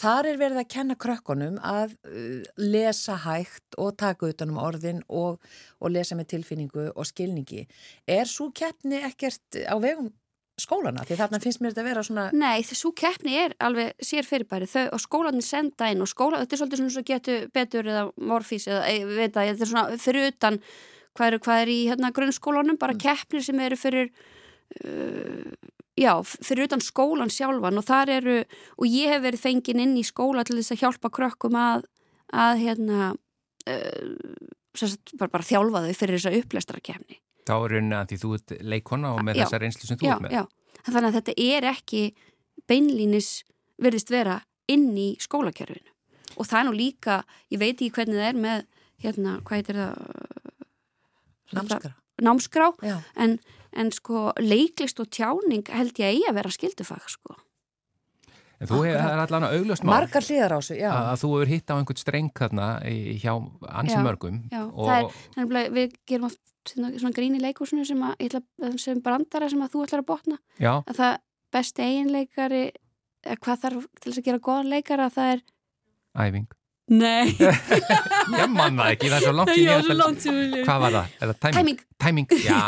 þar 0.00 0.28
er 0.30 0.40
verið 0.40 0.60
að 0.62 0.70
kenna 0.74 0.96
krökkunum 0.98 1.60
að 1.62 1.94
uh, 2.08 2.42
lesa 2.58 3.18
hægt 3.24 3.78
og 3.80 3.94
taka 4.00 4.30
utan 4.32 4.54
um 4.54 4.60
orðin 4.62 5.02
og, 5.08 5.38
og 5.80 5.94
lesa 5.94 6.18
með 6.18 6.32
tilfinningu 6.34 6.90
og 6.92 7.08
skilningi. 7.08 7.66
Er 8.06 8.28
svo 8.30 8.50
keppni 8.54 9.02
ekkert 9.06 9.62
á 9.66 9.76
vegum 9.82 10.10
skólana 10.60 11.02
því 11.06 11.18
þarna 11.18 11.40
finnst 11.42 11.60
mér 11.62 11.72
þetta 11.72 11.82
að 11.82 11.88
vera 11.88 12.02
svona 12.06 12.24
Nei, 12.36 12.62
þessu 12.66 12.92
keppni 12.96 13.36
er 13.42 13.54
alveg 13.64 14.04
sér 14.04 14.26
fyrirbæri 14.28 14.68
þau 14.70 14.84
og 14.94 15.02
skólanir 15.02 15.46
senda 15.46 15.88
inn 15.90 16.04
og 16.04 16.10
skóla, 16.10 16.42
þetta 16.42 16.54
er 16.54 16.60
svolítið 16.62 16.82
svona 16.82 16.94
svo 16.94 17.04
getur 17.08 17.46
betur 17.54 17.90
eða 17.90 18.04
morfís 18.30 18.68
eða 18.70 18.84
ég 18.92 19.08
veit 19.10 19.38
að 19.38 19.50
þetta 19.50 19.66
er 19.66 19.72
svona 19.72 19.98
fyrir 20.04 20.28
utan 20.30 20.60
hvað 21.14 21.26
er, 21.26 21.38
hvað 21.46 21.62
er 21.64 21.72
í 21.72 21.78
hérna, 21.88 22.12
grunnskólanum, 22.14 22.78
bara 22.78 22.96
keppnir 22.98 23.44
sem 23.46 23.60
eru 23.62 23.78
fyrir 23.78 24.10
uh, 24.82 25.50
já, 25.98 26.12
fyrir 26.22 26.68
utan 26.68 26.82
skólan 26.82 27.32
sjálfan 27.32 27.80
og 27.80 27.86
þar 27.86 28.14
eru, 28.20 28.38
og 28.78 28.88
ég 28.90 29.14
hef 29.14 29.26
verið 29.26 29.44
fengin 29.46 29.82
inn 29.84 29.98
í 29.98 30.06
skóla 30.06 30.46
til 30.46 30.58
þess 30.58 30.74
að 30.74 30.82
hjálpa 30.84 31.12
krökkum 31.14 31.58
að, 31.58 31.86
að 32.34 32.64
hérna 32.64 33.12
uh, 33.12 34.40
sagt, 34.74 35.14
bara, 35.18 35.34
bara 35.34 35.46
þjálfa 35.46 35.86
þau 35.86 35.94
fyrir 35.98 36.18
þessa 36.20 36.42
upplestrakeppni 36.42 37.20
Þá 37.44 37.52
er 37.58 37.74
rauninni 37.74 37.96
að 37.98 38.06
því 38.12 38.18
þú 38.22 38.30
ert 38.38 38.54
leikona 38.64 39.10
og 39.14 39.22
með 39.26 39.36
Já. 39.36 39.44
þessa 39.44 39.58
reynslu 39.64 39.86
sem 39.90 39.98
þú 40.00 40.06
já, 40.08 40.14
ert 40.14 40.22
með. 40.24 40.32
já. 40.38 40.44
Þannig 40.84 41.08
að 41.10 41.16
þetta 41.18 41.34
er 41.44 41.66
ekki 41.72 42.02
beinlínis 42.70 43.28
virðist 43.84 44.10
vera 44.14 44.38
inn 44.72 44.86
í 44.96 45.10
skólakerfinu. 45.20 45.90
Og 46.40 46.48
það 46.48 46.60
er 46.60 46.66
nú 46.70 46.72
líka, 46.78 47.18
ég 47.52 47.60
veit 47.60 47.76
ekki 47.76 47.90
hvernig 47.98 48.16
það 48.18 48.28
er 48.30 48.38
með, 48.44 48.64
hérna, 49.04 49.34
hvað 49.44 49.60
heitir 49.60 49.76
það? 49.82 49.94
Námskrá, 52.24 52.68
Já, 52.82 52.96
en, 53.18 53.38
en 53.74 53.90
sko 53.92 54.28
leiklist 54.38 55.00
og 55.02 55.08
tjáning 55.12 55.66
held 55.74 55.98
ég 55.98 56.06
að 56.06 56.12
eigi 56.14 56.28
að 56.30 56.36
vera 56.38 56.52
skildufag 56.54 57.08
sko. 57.10 57.36
En 58.62 58.70
þú 58.70 58.78
hefur, 58.86 59.22
allan 59.26 59.46
að 59.48 59.56
augljóst 59.58 59.82
mál. 59.84 59.96
Margar 59.96 60.22
hliðar 60.24 60.54
á 60.54 60.60
sig, 60.62 60.78
já. 60.78 60.90
Að, 60.94 61.16
þú 61.24 61.30
hefur 61.34 61.50
hitt 61.50 61.70
á 61.70 61.74
einhvern 61.74 62.00
streng 62.00 62.30
þarna 62.38 62.68
í- 62.86 63.16
hjá 63.20 63.32
ansi 63.66 63.98
mörgum 63.98 64.38
Já, 64.52 64.60
og 64.70 64.86
það 64.88 64.98
er, 65.00 65.18
þannig 65.34 65.58
að 65.64 65.74
við 65.80 65.96
gerum 66.06 66.28
oft 66.30 66.40
svona, 66.70 66.92
svona 66.98 67.16
grín 67.16 67.36
í 67.38 67.42
leikúsinu 67.42 67.86
sem, 67.88 68.02
að, 68.02 68.38
sem 68.80 69.00
brandara 69.04 69.50
sem 69.52 69.62
að 69.64 69.74
þú 69.74 69.84
ætlar 69.86 70.04
að 70.04 70.10
botna 70.10 70.40
já, 70.58 70.74
að 70.80 70.98
það 71.00 71.16
besti 71.54 71.86
eiginleikari 71.86 72.64
eða 73.24 73.40
hvað 73.46 73.64
þarf 73.64 73.88
til 74.00 74.10
þess 74.10 74.20
að 74.20 74.28
gera 74.28 74.44
góðan 74.48 74.70
leikara 74.74 75.08
að 75.08 75.16
það 75.18 75.32
er 75.34 75.42
æfing. 76.24 76.52
Nei, 76.84 77.32
Ég 78.36 78.50
man 78.52 78.76
það 78.76 78.90
ekki, 78.90 79.08
það 79.08 79.14
er 79.16 79.22
svo 79.24 79.32
langt 79.32 79.52
Já, 79.54 79.54
í 79.56 80.32
lifum. 80.52 80.66
Hvað 80.66 80.82
var 80.82 80.92
það? 80.92 81.14
Það 81.16 81.30
timing? 81.40 81.54
Tæming 81.54 81.78
Tæming, 82.04 82.34
já, 82.44 82.58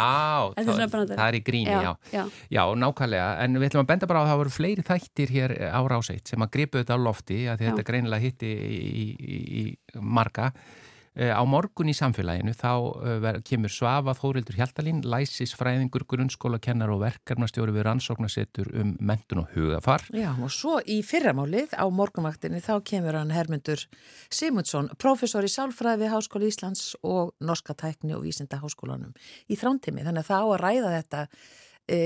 það, 0.57 0.95
það 1.11 1.25
er 1.27 1.37
í 1.37 1.41
gríni, 1.45 1.75
já. 1.75 1.91
já. 2.15 2.23
Já, 2.49 2.63
nákvæmlega, 2.81 3.27
en 3.45 3.59
við 3.61 3.69
ætlum 3.69 3.85
að 3.85 3.91
benda 3.91 4.09
bara 4.09 4.23
á 4.23 4.25
að 4.25 4.31
það 4.31 4.41
voru 4.41 4.55
fleiri 4.55 4.87
þættir 4.89 5.35
hér 5.37 5.55
á 5.69 5.81
ráseitt 5.93 6.33
sem 6.33 6.47
að 6.47 6.53
gripu 6.57 6.81
þetta 6.81 6.97
á 6.97 7.01
lofti 7.05 7.43
að 7.45 7.61
Já. 7.61 7.69
þetta 7.69 7.87
greinilega 7.91 8.25
hitti 8.25 8.55
í, 8.57 8.81
í, 8.89 9.07
í, 9.37 9.37
í 9.61 9.67
marga. 10.01 10.49
Eh, 11.17 11.33
Á 11.33 11.41
morgun 11.49 11.89
í 11.89 11.95
samfélaginu 11.97 12.53
þá 12.53 12.73
eh, 13.09 13.39
kemur 13.47 13.73
Svafa 13.73 14.13
Þórildur 14.19 14.59
Hjaltalín, 14.59 15.01
læsisfræðingur, 15.01 16.05
grunnskóla, 16.09 16.61
kennar 16.61 16.93
og 16.93 17.01
verkefnastjóri 17.07 17.73
við 17.73 17.87
rannsóknarsetur 17.89 18.69
um 18.77 18.91
mentun 19.01 19.41
og 19.41 19.55
hugafar. 19.55 20.05
Já, 20.13 20.29
og 20.37 20.53
svo 20.53 20.77
í 20.85 20.99
fyrramálið 21.07 21.73
á 21.73 21.89
morgunvaktinni 21.89 22.61
þá 22.61 22.75
kemur 22.85 23.17
hann 23.17 23.33
Hermundur 23.33 23.87
Simundsson, 24.29 24.93
professor 25.01 25.47
í 25.47 25.53
sálfræði 25.53 26.05
við 26.05 26.13
Háskóli 26.13 26.53
Íslands 26.53 26.93
og 27.01 27.33
Norska 27.41 27.73
tækni 27.73 28.13
og 28.13 28.27
vísinda 28.27 28.61
háskólanum 28.61 29.17
í 29.49 29.57
þrántimi. 29.57 30.05
Þannig 30.05 30.27
að 30.27 30.31
það 30.35 30.45
á 30.45 30.49
að 30.53 30.63
ræða 30.67 30.95
þetta 30.99 31.27
e, 31.89 31.99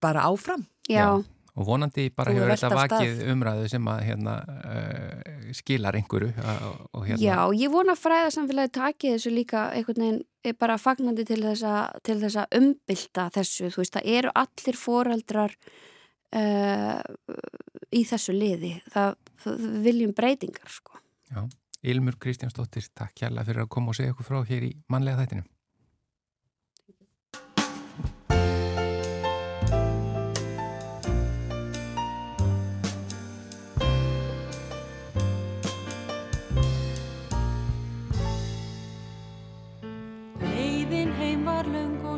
bara 0.00 0.24
áfram. 0.30 0.64
Já, 0.88 1.20
Og 1.54 1.68
vonandi 1.68 2.08
bara 2.10 2.32
hefur 2.34 2.50
þetta 2.50 2.66
af 2.66 2.72
stað. 2.74 2.82
vakið 2.82 3.20
umræðu 3.30 3.66
sem 3.70 3.88
að 3.92 4.00
hérna, 4.08 4.32
uh, 4.66 5.50
skilar 5.54 5.94
einhverju. 5.94 6.32
Og, 6.90 7.04
hérna, 7.06 7.20
já, 7.22 7.36
ég 7.60 7.70
vona 7.70 7.94
fræðarsamfélagi 7.94 8.72
taki 8.74 9.12
þessu 9.14 9.30
líka 9.30 9.68
einhvern 9.70 10.02
veginn 10.02 10.22
er 10.44 10.56
bara 10.58 10.78
fagnandi 10.82 11.24
til 11.28 11.38
þess 11.44 12.40
að 12.42 12.58
umbylta 12.58 13.28
þessu, 13.36 13.70
þú 13.70 13.84
veist, 13.84 13.94
það 13.94 14.10
eru 14.16 14.34
allir 14.42 14.80
foreldrar 14.80 15.54
uh, 16.34 16.98
í 17.94 18.02
þessu 18.10 18.34
liði. 18.34 18.74
Það, 18.90 19.14
það 19.46 19.64
viljum 19.86 20.18
breytingar 20.18 20.74
sko. 20.74 20.98
Já, 21.30 21.46
Ilmur 21.94 22.18
Kristjánsdóttir, 22.18 22.90
takk 22.98 23.22
hjalla 23.22 23.46
fyrir 23.46 23.68
að 23.68 23.74
koma 23.76 23.94
og 23.94 24.00
segja 24.00 24.16
okkur 24.16 24.26
frá 24.26 24.42
hér 24.50 24.72
í 24.72 24.74
manlega 24.90 25.22
þættinu. 25.22 25.46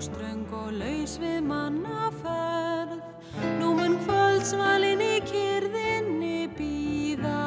Ströng 0.07 0.47
og 0.55 0.73
laus 0.79 1.17
við 1.23 1.41
mannaferð. 1.47 3.03
Nú 3.59 3.73
mun 3.77 3.97
kvöldsvalin 4.05 5.03
í 5.03 5.15
kyrðinni 5.27 6.47
býða 6.57 7.43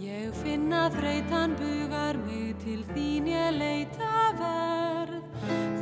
Ég 0.00 0.32
finna 0.42 0.86
þreytan 0.94 1.56
bugar 1.58 2.18
mig 2.26 2.54
til 2.62 2.80
þín 2.92 3.28
ég 3.32 3.56
leita 3.58 4.12
verð. 4.38 5.20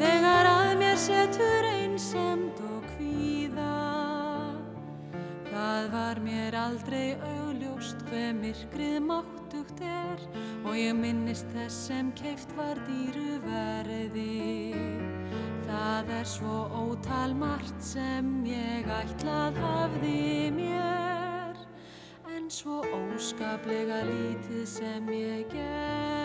Þegar 0.01 0.49
að 0.51 0.73
mér 0.81 0.99
setur 1.01 1.69
einsemd 1.73 2.63
og 2.71 2.87
kvíða. 2.95 3.77
Það 5.53 5.91
var 5.97 6.23
mér 6.25 6.59
aldrei 6.59 7.07
augljóst 7.35 8.03
hver 8.09 8.33
myrkrið 8.41 9.01
máttugt 9.83 10.35
er 10.35 10.69
og 10.69 10.77
ég 10.77 10.95
minnist 10.95 11.47
þess 11.55 11.89
sem 11.89 12.13
keift 12.13 12.53
var 12.57 12.79
dýru 12.87 13.41
verði. 13.45 14.75
Það 15.67 16.11
er 16.19 16.25
svo 16.27 16.69
ótal 16.71 17.35
margt 17.35 17.83
sem 17.83 18.45
ég 18.47 18.87
ætlað 18.87 19.59
hafði 19.63 20.51
mér 20.55 21.57
en 22.37 22.51
svo 22.51 22.83
óskaplega 22.83 24.05
lítið 24.07 24.67
sem 24.67 25.09
ég 25.09 25.49
gerði. 25.53 26.22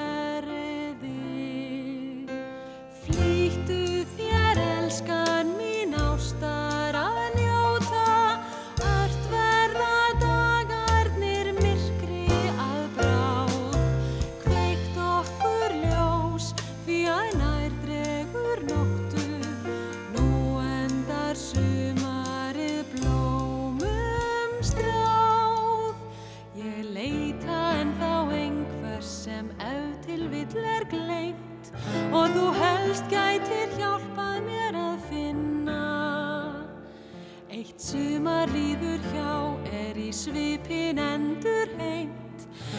Svipin 40.18 40.98
endur 41.02 41.70
heint 41.78 42.18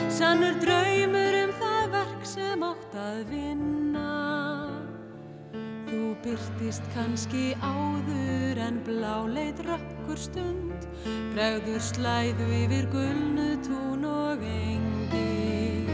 Sannur 0.09 0.57
draumur 0.63 1.35
um 1.43 1.53
það 1.59 1.91
verk 1.93 2.25
sem 2.27 2.63
átt 2.65 2.95
að 2.99 3.19
vinna. 3.33 4.13
Þú 5.89 6.01
byrtist 6.25 6.87
kannski 6.95 7.53
áður 7.61 8.61
en 8.63 8.81
bláleit 8.87 9.61
rökkur 9.67 10.21
stund. 10.21 10.87
Bregður 11.35 11.83
slæðu 11.83 12.49
yfir 12.63 12.89
gulnu 12.95 13.49
tún 13.67 14.07
og 14.09 14.45
engi. 14.45 15.87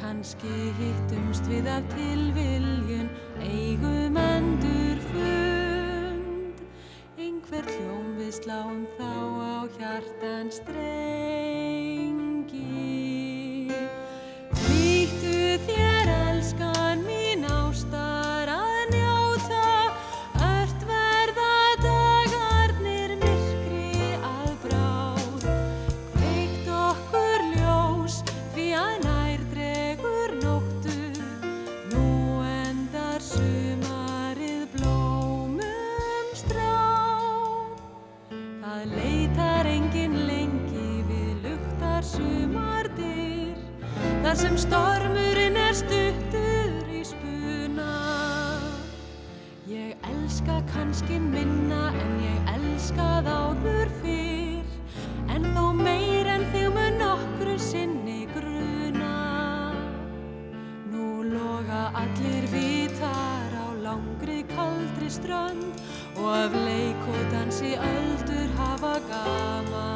Kannski 0.00 0.72
hittumst 0.80 1.48
við 1.50 1.70
af 1.70 1.86
tilviljun, 1.94 3.08
eigum 3.40 4.18
endur 4.20 5.00
fund. 5.12 6.66
Einhver 7.18 7.72
hljóm 7.74 8.12
við 8.20 8.36
sláum 8.42 8.84
þá 8.98 9.10
á 9.40 9.49
hjartan 9.78 10.50
strengi. 10.50 11.39
Sem 44.40 44.56
stormurinn 44.56 45.56
er 45.60 45.74
stuttur 45.76 46.92
í 46.96 47.02
spuna. 47.04 47.88
Ég 49.68 50.06
elska 50.08 50.62
kannski 50.70 51.18
minna 51.20 51.90
en 51.92 52.14
ég 52.24 52.48
elskað 52.54 53.28
áður 53.28 53.92
fyrr, 54.00 54.70
en 55.34 55.44
þó 55.52 55.66
meir 55.82 56.30
en 56.36 56.46
þig 56.54 56.70
mun 56.72 56.96
nokkru 57.02 57.58
sinni 57.60 58.22
gruna. 58.32 59.12
Nú 60.88 61.20
loga 61.34 61.84
allir 62.00 62.48
vitar 62.54 63.60
á 63.60 63.68
langri 63.84 64.40
kaldri 64.54 65.12
strönd 65.20 65.84
og 66.16 66.32
af 66.46 66.60
leik 66.64 67.08
og 67.12 67.22
dansi 67.36 67.76
öldur 67.76 68.58
hafa 68.62 68.96
gaman. 69.12 69.89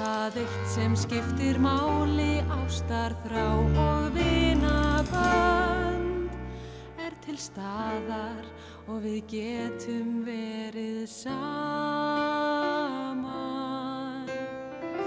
Það 0.00 0.36
eitt 0.40 0.68
sem 0.72 0.94
skiptir 0.96 1.58
máli 1.60 2.40
ástar 2.48 3.12
þrá 3.20 3.52
og 3.52 4.06
vinabönd 4.14 5.20
er 7.04 7.12
til 7.20 7.36
staðar 7.36 8.44
og 8.88 9.04
við 9.04 9.20
getum 9.28 10.24
verið 10.24 11.04
saman. 11.04 11.44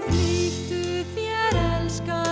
Flýttu 0.06 1.02
þér 1.16 1.54
elskan 1.64 2.23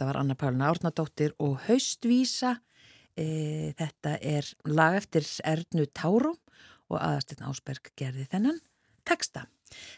þetta 0.00 0.14
var 0.14 0.16
Anna 0.22 0.34
Pálina 0.34 0.68
Árnadóttir 0.72 1.34
og 1.44 1.58
Haustvísa. 1.66 2.54
E, 3.20 3.74
þetta 3.76 4.14
er 4.24 4.46
lag 4.64 4.94
eftir 4.96 5.26
Ernu 5.44 5.84
Táró 5.92 6.30
og 6.88 6.96
aðastinn 6.96 7.44
Ásberg 7.44 7.90
gerði 8.00 8.24
þennan 8.32 8.62
texta. 9.04 9.44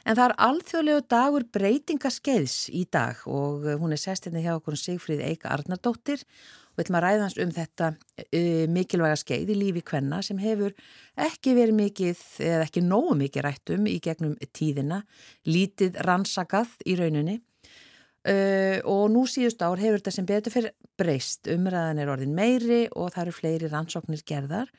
En 0.02 0.18
það 0.18 0.24
er 0.24 0.34
alþjóðlegu 0.48 1.04
dagur 1.06 1.46
breytingaskeiðs 1.54 2.56
í 2.74 2.82
dag 2.90 3.22
og 3.30 3.68
hún 3.78 3.94
er 3.94 4.02
sestinni 4.02 4.42
hjá 4.42 4.56
okkur 4.56 4.74
Sigfríð 4.80 5.22
Eika 5.28 5.52
Arnardóttir 5.54 6.26
og 6.26 6.80
við 6.80 6.84
ætlum 6.88 6.98
að 6.98 7.06
ræða 7.06 7.22
hans 7.22 7.38
um 7.44 7.54
þetta 7.54 7.92
uh, 7.94 8.66
mikilvæga 8.74 9.22
skeið 9.22 9.54
í 9.54 9.60
lífi 9.60 9.84
kvenna 9.86 10.18
sem 10.26 10.42
hefur 10.42 10.74
ekki 11.28 11.54
verið 11.54 11.78
mikið 11.78 12.26
eða 12.50 12.66
ekki 12.66 12.82
nógu 12.88 13.14
mikið 13.22 13.46
rættum 13.46 13.86
í 13.86 13.96
gegnum 14.02 14.34
tíðina, 14.50 15.04
lítið 15.46 16.02
rannsakað 16.10 16.74
í 16.90 16.98
rauninni 16.98 17.38
Uh, 18.22 18.78
og 18.86 19.08
nú 19.10 19.24
síðust 19.26 19.62
ár 19.66 19.80
hefur 19.82 19.98
þetta 19.98 20.14
sem 20.14 20.26
betur 20.28 20.54
fyrir 20.54 20.74
breyst, 21.00 21.48
umræðan 21.50 21.98
er 21.98 22.10
orðin 22.12 22.36
meiri 22.36 22.84
og 22.94 23.10
það 23.10 23.22
eru 23.24 23.34
fleiri 23.34 23.70
rannsóknir 23.72 24.22
gerðar 24.22 24.70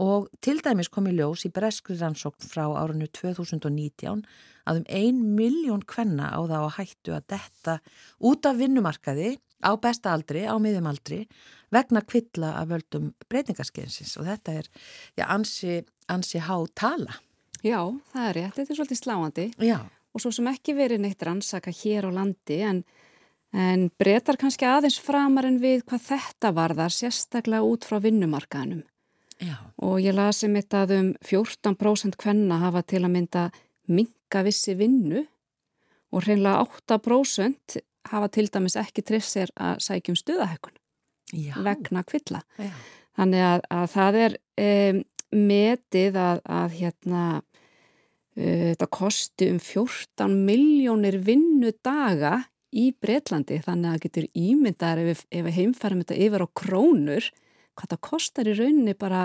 og 0.00 0.30
til 0.40 0.62
dæmis 0.64 0.88
kom 0.88 1.10
í 1.10 1.12
ljós 1.12 1.44
í 1.44 1.50
breskri 1.52 1.98
rannsókn 1.98 2.48
frá 2.48 2.62
árunnu 2.70 3.10
2019 3.12 4.24
að 4.70 4.80
um 4.80 4.86
ein 4.88 5.20
miljón 5.36 5.84
kvenna 5.84 6.30
á 6.32 6.40
það 6.40 6.64
á 6.64 6.70
hættu 6.78 7.14
að 7.18 7.28
detta 7.34 7.76
út 8.30 8.48
af 8.48 8.56
vinnumarkaði 8.62 9.34
á 9.60 9.70
besta 9.76 10.14
aldri, 10.14 10.46
á 10.48 10.56
miðjum 10.56 10.88
aldri 10.88 11.24
vegna 11.74 12.00
kvilla 12.00 12.54
að 12.62 12.74
völdum 12.74 13.12
breytingaskeinsins 13.28 14.16
og 14.16 14.28
þetta 14.30 14.56
er 14.62 14.70
já, 15.18 15.26
ansi, 15.28 15.80
ansi 16.08 16.40
há 16.40 16.56
tala. 16.74 17.20
Já, 17.60 17.92
það 18.14 18.28
er 18.28 18.36
rétt, 18.38 18.54
þetta 18.56 18.72
er 18.72 18.78
svolítið 18.78 19.00
sláandi. 19.04 19.50
Já. 19.60 19.80
Og 20.14 20.22
svo 20.22 20.32
sem 20.34 20.48
ekki 20.50 20.74
verið 20.78 21.04
neitt 21.04 21.22
rannsaka 21.22 21.72
hér 21.74 22.08
á 22.08 22.10
landi 22.14 22.60
en, 22.66 22.82
en 23.54 23.88
breytar 23.98 24.38
kannski 24.40 24.68
aðeins 24.68 25.00
framar 25.02 25.48
en 25.48 25.60
við 25.62 25.84
hvað 25.86 26.06
þetta 26.10 26.54
varðar 26.56 26.94
sérstaklega 26.94 27.66
út 27.66 27.86
frá 27.88 28.00
vinnumarkaðnum 28.02 28.84
Já. 29.40 29.56
og 29.80 30.00
ég 30.02 30.16
lasi 30.16 30.50
mitt 30.52 30.74
að 30.76 30.96
um 30.98 31.12
14% 31.24 32.18
kvenna 32.20 32.60
hafa 32.60 32.82
til 32.82 33.04
að 33.04 33.14
mynda 33.14 33.44
minka 33.88 34.42
vissi 34.46 34.74
vinnu 34.78 35.24
og 36.10 36.26
hreinlega 36.26 36.66
8% 36.98 37.80
hafa 38.10 38.28
til 38.32 38.48
dæmis 38.52 38.76
ekki 38.80 39.04
trefst 39.06 39.36
sér 39.36 39.52
að 39.56 39.80
sækjum 39.84 40.18
stuðahækun 40.18 40.76
Já. 41.32 41.54
vegna 41.62 42.02
kvilla. 42.02 42.42
Já. 42.58 42.72
Þannig 43.18 43.44
að, 43.46 43.62
að 43.70 43.86
það 43.94 44.18
er 44.24 44.36
um, 44.64 45.00
metið 45.30 46.18
að, 46.18 46.42
að 46.50 46.76
hérna 46.80 47.24
þetta 48.36 48.86
kosti 48.92 49.50
um 49.50 49.58
14 49.60 50.36
miljónir 50.46 51.18
vinnudaga 51.26 52.44
í 52.70 52.90
Breitlandi 52.94 53.58
þannig 53.64 53.88
að 53.88 53.96
það 53.96 54.04
getur 54.04 54.28
ímyndar 54.38 55.00
ef, 55.02 55.24
ef 55.30 55.46
við 55.48 55.56
heimfærum 55.56 56.04
þetta 56.04 56.20
yfir 56.26 56.44
á 56.46 56.48
krónur 56.62 57.30
hvað 57.74 57.92
það 57.94 58.02
kostar 58.06 58.50
í 58.50 58.54
rauninni 58.54 58.94
bara 58.98 59.24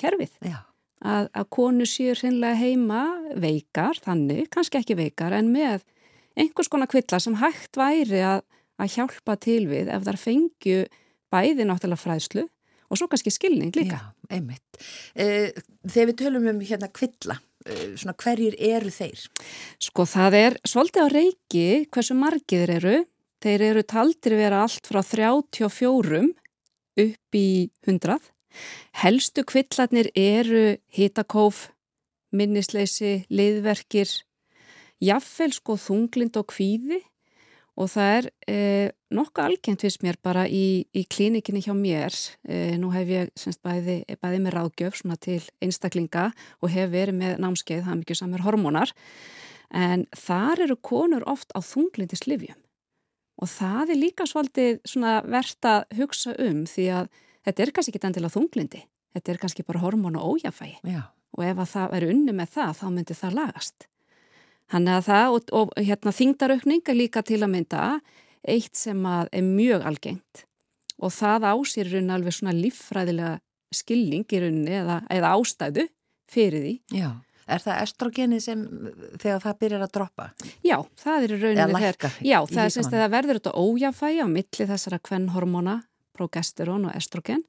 kerfið 0.00 0.38
að, 0.46 1.28
að 1.28 1.48
konu 1.52 1.86
séu 1.88 2.14
hreinlega 2.16 2.56
heima 2.60 3.02
veikar, 3.36 4.00
þannig, 4.04 4.46
kannski 4.52 4.80
ekki 4.80 4.96
veikar 4.98 5.36
en 5.36 5.50
með 5.52 5.84
einhvers 6.36 6.70
konar 6.72 6.90
kvilla 6.90 7.20
sem 7.22 7.36
hægt 7.40 7.76
væri 7.78 8.22
að, 8.24 8.44
að 8.80 8.92
hjálpa 8.96 9.36
til 9.40 9.62
við 9.70 9.90
ef 9.92 10.06
þar 10.06 10.20
fengju 10.20 10.84
bæði 11.32 11.66
náttúrulega 11.68 12.02
fræðslu 12.02 12.46
og 12.86 13.00
svo 13.00 13.08
kannski 13.10 13.32
skilning 13.34 13.74
líka. 13.74 13.98
Já, 13.98 14.36
einmitt. 14.36 14.80
Uh, 15.18 15.50
þegar 15.88 16.10
við 16.12 16.18
tölum 16.22 16.50
um 16.52 16.60
hérna 16.62 16.90
kvilla, 16.94 17.40
svona 17.98 18.14
hverjir 18.20 18.56
eru 18.58 18.92
þeir? 18.92 19.26
Sko 19.82 20.06
það 20.08 20.38
er 20.40 20.58
svolítið 20.66 21.06
á 21.06 21.08
reiki 21.12 21.66
hversu 21.90 22.16
margir 22.18 22.72
eru. 22.78 23.02
Þeir 23.42 23.64
eru 23.70 23.82
taldir 23.84 24.36
vera 24.38 24.62
allt 24.64 24.88
frá 24.88 25.02
34 25.04 26.22
upp 26.96 27.36
í 27.36 27.48
100. 27.86 28.30
Helstu 29.02 29.44
kvillarnir 29.44 30.08
eru 30.16 30.78
hitakóf, 30.96 31.66
minnisleysi, 32.32 33.26
liðverkir, 33.28 34.08
jaffel 35.04 35.52
sko 35.52 35.76
þunglind 35.80 36.38
og 36.40 36.48
kvíði 36.54 37.02
og 37.76 37.90
það 37.92 38.12
er 38.16 38.28
eh, 38.48 38.90
nokkuð 39.12 39.44
algengt 39.44 39.84
fyrst 39.84 40.04
mér 40.04 40.18
bara 40.24 40.46
í, 40.48 40.86
í 40.96 41.02
klínikinni 41.04 41.60
hjá 41.64 41.74
mér. 41.76 42.14
Eh, 42.48 42.76
nú 42.80 42.90
hef 42.94 43.10
ég 43.12 43.32
semst 43.36 43.60
bæði, 43.64 44.02
bæði 44.22 44.42
með 44.44 44.56
ráðgjöf 44.56 45.02
til 45.20 45.42
einstaklinga 45.60 46.30
og 46.62 46.72
hef 46.72 46.90
verið 46.90 47.20
með 47.20 47.42
námskeið, 47.44 47.84
það 47.84 47.92
er 47.92 48.00
mikið 48.02 48.20
samar 48.22 48.46
hormónar 48.46 48.94
en 49.74 50.06
þar 50.14 50.62
eru 50.66 50.76
konur 50.78 51.24
oft 51.26 51.50
á 51.52 51.60
þunglindis 51.60 52.26
livjum 52.26 52.58
og 53.42 53.50
það 53.50 53.92
er 53.92 54.00
líka 54.00 54.26
svolítið 54.28 54.80
verðt 55.26 55.68
að 55.68 55.98
hugsa 55.98 56.36
um 56.40 56.64
því 56.68 56.86
að 57.00 57.10
þetta 57.46 57.62
er 57.62 57.72
kannski 57.74 57.92
ekki 57.92 58.08
endilega 58.08 58.36
þunglindi, 58.36 58.80
þetta 59.16 59.32
er 59.32 59.42
kannski 59.42 59.66
bara 59.66 59.82
hormón 59.82 60.16
og 60.20 60.36
ójafægi 60.36 60.78
Já. 60.86 61.02
og 61.36 61.44
ef 61.44 61.60
að 61.60 61.72
það 61.74 61.98
er 61.98 62.08
unni 62.12 62.36
með 62.36 62.54
það 62.56 62.72
þá 62.80 62.86
myndir 62.90 63.20
það 63.20 63.38
lagast. 63.40 63.88
Þannig 64.72 64.96
að 64.98 65.06
það 65.06 65.36
og, 65.36 65.50
og 65.54 65.74
hérna 65.78 66.12
þingdaraukning 66.14 66.88
er 66.90 66.98
líka 66.98 67.22
til 67.26 67.40
að 67.42 67.52
mynda 67.52 67.82
eitt 68.46 68.78
sem 68.78 68.98
að 69.06 69.30
er 69.34 69.46
mjög 69.46 69.84
algengt 69.86 70.46
og 70.96 71.12
það 71.12 71.46
ásýr 71.52 71.92
raun 71.92 72.14
alveg 72.14 72.34
svona 72.34 72.54
líffræðilega 72.56 73.36
skilning 73.74 74.24
í 74.32 74.40
rauninni 74.40 74.74
eða, 74.80 75.00
eða 75.12 75.32
ástæðu 75.36 75.86
fyrir 76.30 76.62
því. 76.64 76.74
Já. 76.96 77.10
Er 77.46 77.62
það 77.62 77.82
estrogenið 77.84 78.40
sem 78.42 78.62
þegar 79.22 79.42
það 79.44 79.58
byrjar 79.60 79.84
að 79.84 79.92
droppa? 79.94 80.24
Já, 80.66 80.76
það 80.98 81.26
er 81.26 81.34
rauninni 81.36 81.62
Eða 81.62 81.76
lækkar 81.76 82.14
þegar, 82.16 82.26
já, 82.26 82.38
það 82.50 82.62
er 82.64 82.72
semst 82.74 82.94
að 82.94 83.02
það 83.02 83.12
verður 83.12 83.38
þetta 83.38 83.52
ójafægi 83.62 84.24
á 84.24 84.28
milli 84.32 84.68
þessara 84.72 84.98
kvennhormóna, 85.06 85.76
progesterón 86.16 86.88
og 86.88 86.96
estrogen 86.98 87.44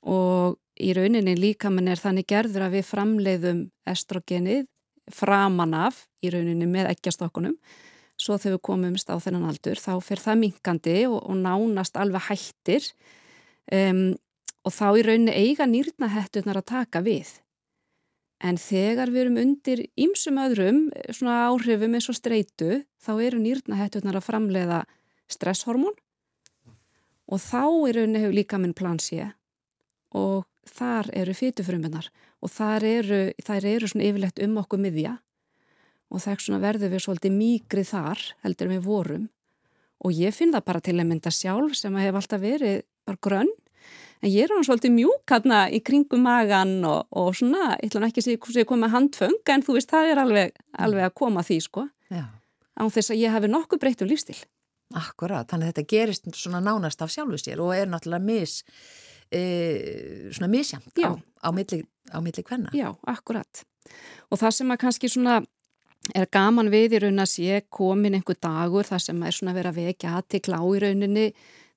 og 0.00 0.58
í 0.80 0.90
rauninni 0.96 1.36
líkamann 1.38 1.92
er 1.92 2.00
þannig 2.00 2.26
gerður 2.32 2.66
að 2.66 2.78
við 2.78 2.88
framleiðum 2.88 3.62
estrogenið 3.92 4.66
framan 5.10 5.74
af 5.74 6.04
í 6.24 6.32
rauninni 6.32 6.68
með 6.68 6.90
eggjastokkunum. 6.94 7.56
Svo 8.20 8.36
þegar 8.36 8.58
við 8.58 8.64
komumst 8.68 9.08
á 9.08 9.16
þennan 9.16 9.48
aldur 9.48 9.80
þá 9.80 9.92
fer 10.04 10.20
það 10.20 10.40
minkandi 10.42 10.96
og, 11.08 11.22
og 11.24 11.38
nánast 11.40 11.96
alveg 11.96 12.26
hættir. 12.28 12.88
Um, 13.72 14.18
og 14.66 14.74
þá 14.76 14.88
í 15.00 15.04
rauninni 15.06 15.36
eiga 15.36 15.66
nýrnahetturnar 15.68 16.60
að 16.60 16.68
taka 16.74 17.00
við. 17.04 17.32
En 18.40 18.56
þegar 18.60 19.12
við 19.12 19.24
erum 19.24 19.40
undir 19.40 19.82
ýmsum 20.00 20.38
öðrum 20.40 20.86
svona 21.12 21.42
áhrifum 21.48 21.96
eins 21.96 22.08
og 22.12 22.16
streitu 22.16 22.82
þá 23.00 23.12
eru 23.20 23.40
nýrnahetturnar 23.40 24.20
að 24.20 24.26
framleiða 24.28 24.84
stresshormón. 25.32 25.96
Og 27.30 27.40
þá 27.40 27.64
í 27.88 27.92
rauninni 27.96 28.24
hefur 28.24 28.36
líka 28.36 28.60
minn 28.60 28.76
plan 28.76 28.98
sé 29.00 29.30
og 30.16 30.46
þar 30.66 31.10
eru 31.14 31.34
fytufrumunar 31.36 32.08
og 32.40 32.52
þar 32.52 32.86
eru, 32.88 33.20
þar 33.44 33.66
eru 33.72 33.90
svona 33.90 34.06
yfirlegt 34.08 34.42
um 34.44 34.56
okkur 34.62 34.80
miðja. 34.82 35.16
Og 36.10 36.22
þess 36.24 36.48
svona 36.48 36.62
verður 36.62 36.94
við 36.94 37.04
svolítið 37.04 37.36
mýgri 37.36 37.84
þar 37.86 38.22
heldur 38.44 38.68
en 38.68 38.76
við 38.76 38.86
vorum. 38.86 39.26
Og 40.00 40.16
ég 40.16 40.34
finn 40.34 40.54
það 40.54 40.66
bara 40.66 40.82
til 40.82 40.96
að 40.96 41.10
mynda 41.10 41.32
sjálf 41.34 41.76
sem 41.78 41.96
að 41.96 42.06
hef 42.06 42.18
alltaf 42.20 42.42
verið 42.42 42.80
bara 43.06 43.20
grönn. 43.22 43.52
En 44.20 44.28
ég 44.28 44.44
er 44.44 44.52
hann 44.52 44.66
svolítið 44.66 44.92
mjúk 44.96 45.32
hérna 45.32 45.60
í 45.72 45.80
kringum 45.84 46.24
magan 46.26 46.80
og, 46.84 47.06
og 47.16 47.30
svona, 47.36 47.76
nú 47.80 48.08
ekki 48.08 48.20
að 48.20 48.26
segja 48.26 48.40
að 48.40 48.58
ég 48.60 48.68
kom 48.68 48.82
með 48.82 48.94
handföng 48.96 49.52
en 49.54 49.64
þú 49.64 49.76
veist 49.78 49.92
það 49.92 50.10
er 50.10 50.20
alveg, 50.24 50.58
alveg 50.76 51.06
að 51.06 51.16
koma 51.22 51.44
því 51.46 51.60
sko. 51.64 51.86
Já. 52.10 52.26
án 52.80 52.90
þess 52.90 53.12
að 53.12 53.20
ég 53.22 53.34
hafi 53.34 53.48
nokkuð 53.50 53.80
breytt 53.80 54.02
um 54.02 54.10
lífstil 54.10 54.40
Akkurat, 54.98 55.46
þannig 55.46 55.68
að 55.68 55.70
þetta 55.70 55.90
gerist 55.92 56.24
svona 56.34 56.58
nánast 56.64 57.02
af 57.04 57.12
sjálfu 57.14 57.38
sér 57.38 57.60
og 57.62 57.76
er 57.76 57.86
náttúrulega 57.86 58.26
mis, 58.26 58.56
e, 59.32 60.30
svona 60.34 60.50
misjamt 60.50 61.00
á, 61.06 61.14
á 61.16 61.48
milli, 61.54 61.82
á 62.10 62.18
milli 62.22 62.44
kvenna. 62.46 62.72
Já, 62.76 62.90
akkurat. 63.06 63.64
Og 64.30 64.38
það 64.40 64.56
sem 64.58 64.74
að 64.74 64.82
kannski 64.84 65.10
svona 65.10 65.40
er 66.16 66.26
gaman 66.32 66.70
við 66.72 66.96
í 66.96 67.02
raun 67.04 67.20
að 67.22 67.32
sé 67.34 67.60
komin 67.68 68.16
einhver 68.16 68.38
dagur 68.40 68.86
þar 68.88 69.02
sem 69.04 69.22
er 69.22 69.36
svona 69.36 69.54
verið 69.56 69.70
að 69.72 69.80
vekja 69.86 70.14
aðtikla 70.18 70.60
á 70.60 70.64
í 70.64 70.80
rauninni 70.84 71.26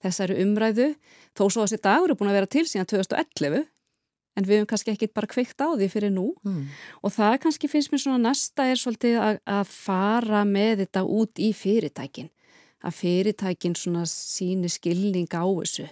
þessari 0.03 0.37
umræðu 0.43 0.89
þó 1.35 1.43
svo 1.47 1.63
að 1.63 1.69
þessi 1.73 1.83
dagur 1.83 2.13
er 2.13 2.19
búin 2.19 2.31
að 2.31 2.37
vera 2.39 2.51
til 2.55 2.63
síðan 2.67 2.89
2011 2.91 3.65
en 4.33 4.47
við 4.47 4.57
höfum 4.57 4.69
kannski 4.71 4.93
ekki 4.95 5.09
bara 5.13 5.29
kveikt 5.29 5.61
á 5.61 5.67
því 5.75 5.89
fyrir 5.93 6.13
nú 6.13 6.31
Mm. 6.43 6.67
og 7.03 7.11
það 7.13 7.35
kannski 7.43 7.69
finnst 7.69 7.91
mér 7.91 8.01
svona 8.01 8.29
næsta 8.29 8.65
er 8.71 8.79
svolítið 8.79 9.19
að, 9.21 9.39
að 9.45 9.67
fara 9.67 10.43
með 10.47 10.85
þetta 10.85 11.03
út 11.05 11.39
í 11.39 11.51
fyrirtækin 11.53 12.31
að 12.83 12.97
fyrirtækin 12.97 13.75
svona 13.75 14.07
síni 14.09 14.71
skilning 14.71 15.29
á 15.35 15.43
þessu 15.45 15.87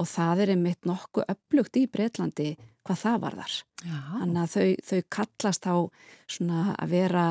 og 0.00 0.08
það 0.08 0.44
er 0.44 0.52
einmitt 0.54 0.88
nokkuð 0.88 1.28
upplugt 1.28 1.76
í 1.76 1.86
Breitlandi 1.90 2.54
hvað 2.86 3.02
það 3.02 3.18
varðar. 3.24 3.56
Já. 3.84 3.98
Þannig 4.20 4.40
að 4.42 4.54
þau, 4.54 4.68
þau 4.88 5.00
kallast 5.16 5.68
á 5.68 5.76
að 5.76 6.90
vera 6.94 7.26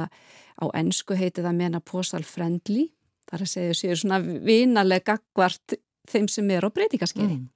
á 0.60 0.66
ennsku 0.76 1.18
heitið 1.18 1.50
að 1.50 1.60
mena 1.60 1.82
posal 1.82 2.24
friendly, 2.28 2.90
þar 3.30 3.46
að 3.46 3.52
segja 3.54 3.78
séu 3.78 3.98
svona 3.98 4.20
vinalega 4.22 5.16
gagvart 5.16 5.78
þeim 6.10 6.30
sem 6.32 6.50
er 6.54 6.68
á 6.68 6.70
breytingaskeiði. 6.74 7.38
Mm. 7.38 7.48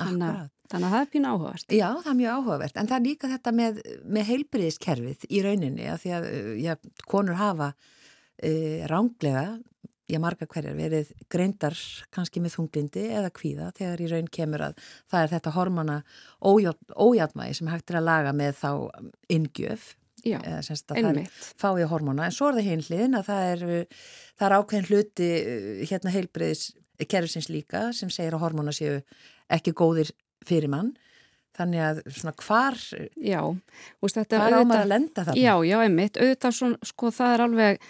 Þannig, 0.00 0.50
þannig 0.70 0.86
að 0.86 0.94
það 0.94 1.04
er 1.04 1.10
pínu 1.12 1.30
áhugavert. 1.30 1.72
Já, 1.74 1.88
það 2.02 2.10
er 2.12 2.18
mjög 2.20 2.36
áhugavert, 2.36 2.76
en 2.76 2.90
það 2.90 2.98
er 2.98 3.06
líka 3.06 3.30
þetta 3.30 3.54
með, 3.56 3.80
með 4.16 4.28
heilbriðiskerfið 4.30 5.26
í 5.26 5.42
rauninni 5.46 5.88
að 5.90 6.04
því 6.04 6.12
að 6.16 6.28
já, 6.62 6.74
konur 7.10 7.40
hafa 7.40 7.72
e, 8.38 8.52
ránglega, 8.90 9.46
já 10.10 10.18
marga 10.22 10.46
hverjar 10.50 10.74
verið 10.78 11.12
greindar 11.30 11.76
kannski 12.14 12.42
með 12.42 12.56
þunglindi 12.56 13.04
eða 13.20 13.30
kvíða 13.36 13.70
þegar 13.78 14.02
í 14.04 14.08
raun 14.10 14.28
kemur 14.34 14.64
að 14.70 14.82
það 15.10 15.22
er 15.26 15.32
þetta 15.36 15.54
hormona 15.56 15.96
ójátmægi 16.42 17.56
sem 17.60 17.70
hægt 17.70 17.90
er 17.92 18.00
að 18.00 18.08
laga 18.08 18.32
með 18.36 18.58
þá 18.60 18.70
inngjöf 19.36 19.94
Já, 20.20 20.36
eða 20.44 20.60
semst 20.66 20.90
að 20.92 20.98
það 20.98 21.06
er 21.06 21.18
einmitt. 21.22 21.44
fái 21.56 21.84
hormona, 21.88 22.26
en 22.28 22.34
svo 22.36 22.50
er 22.50 22.58
það 22.58 22.66
hinn 22.66 22.82
hliðin 22.84 23.16
að 23.16 23.28
það 23.30 23.44
er, 23.54 23.62
það 24.36 24.46
er 24.50 24.54
ákveðin 24.58 24.88
hluti 24.90 25.28
uh, 25.40 25.84
hérna 25.88 26.12
heilbriðis 26.12 26.64
kerfisins 27.08 27.48
líka 27.48 27.86
sem 27.96 28.10
segir 28.12 28.36
að 28.36 28.42
hormona 28.44 28.74
séu 28.76 28.98
ekki 29.56 29.72
góðir 29.80 30.10
fyrir 30.44 30.68
mann 30.68 30.90
þannig 31.56 31.80
að 31.86 32.02
svona 32.12 32.34
hvar 32.44 32.76
Já, 33.16 33.40
hvar 33.48 34.20
á 34.20 34.60
auðvitað- 34.60 34.68
maður 34.68 34.84
að 34.84 34.92
lenda 34.92 35.24
þarna? 35.24 35.40
Já, 35.40 35.54
já, 35.70 35.76
einmitt, 35.86 36.20
auðvitað 36.20 36.56
svona, 36.58 36.78
sko 36.92 37.10
það 37.16 37.32
er 37.38 37.44
alveg 37.46 37.80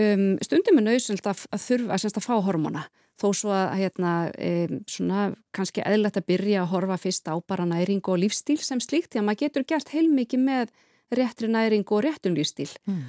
um, 0.00 0.28
stundum 0.44 0.80
er 0.80 0.86
nöðsöld 0.88 1.26
að, 1.26 1.44
að 1.54 1.64
þurfa 1.68 1.98
að, 1.98 2.06
að 2.10 2.26
fá 2.26 2.34
hormona 2.48 2.84
þó 3.20 3.28
svo 3.36 3.52
að 3.54 3.76
hérna, 3.78 4.14
um, 4.48 4.80
svona, 4.90 5.26
kannski 5.54 5.84
eðlert 5.86 6.18
að 6.18 6.26
byrja 6.32 6.64
að 6.64 6.72
horfa 6.72 6.98
fyrst 7.04 7.30
á 7.30 7.34
bara 7.46 7.66
næring 7.68 8.02
og 8.10 8.18
lífstíl 8.24 8.58
sem 8.62 8.82
slíkt 8.82 9.12
því 9.12 9.22
að 9.22 9.28
maður 9.28 9.42
getur 9.44 9.68
gert 9.70 9.94
heilmikið 9.94 10.42
með 10.48 10.74
réttri 11.14 11.50
næring 11.52 11.86
og 11.94 12.02
réttum 12.06 12.34
lífstíl. 12.34 12.70
Mm. 12.90 13.06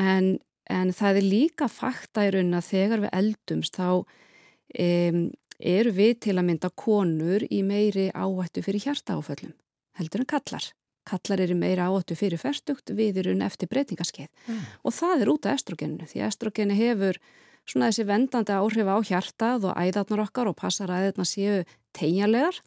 en, 0.00 0.28
en 0.70 0.92
það 0.96 1.20
er 1.20 1.28
líka 1.28 1.68
fakta 1.70 2.26
í 2.26 2.34
raun 2.34 2.56
að 2.56 2.70
þegar 2.72 3.04
við 3.04 3.16
eldumst 3.20 3.78
þá 3.78 3.88
um, 3.94 5.20
eru 5.58 5.92
við 5.94 6.14
til 6.26 6.38
að 6.38 6.48
mynda 6.48 6.70
konur 6.74 7.44
í 7.46 7.62
meiri 7.66 8.08
áhættu 8.10 8.64
fyrir 8.64 8.88
hjartaáföllum 8.88 9.54
heldur 10.00 10.24
en 10.24 10.30
kallar 10.34 10.66
kallar 11.04 11.40
eru 11.44 11.54
meira 11.58 11.86
áhættu 11.90 12.16
fyrir 12.16 12.40
ferstugt 12.40 12.90
við 12.96 13.18
eru 13.22 13.34
eftir 13.44 13.68
breytingaskeið 13.68 14.28
Mm. 14.48 14.60
og 14.84 14.92
það 14.92 15.22
er 15.22 15.28
út 15.32 15.46
af 15.46 15.54
estrogeninu 15.58 16.06
því 16.08 16.22
estrogeni 16.28 16.76
hefur 16.76 17.18
svona 17.66 17.88
þessi 17.90 18.04
vendandi 18.06 18.52
áhrif 18.52 18.88
á 18.88 18.96
hjartað 19.08 19.64
og 19.70 19.76
æðarnar 19.80 20.24
okkar 20.26 20.48
og 20.48 20.56
passar 20.56 20.88
æðarnar 20.92 21.28
séu 21.28 21.64
tegjanlegar 21.96 22.60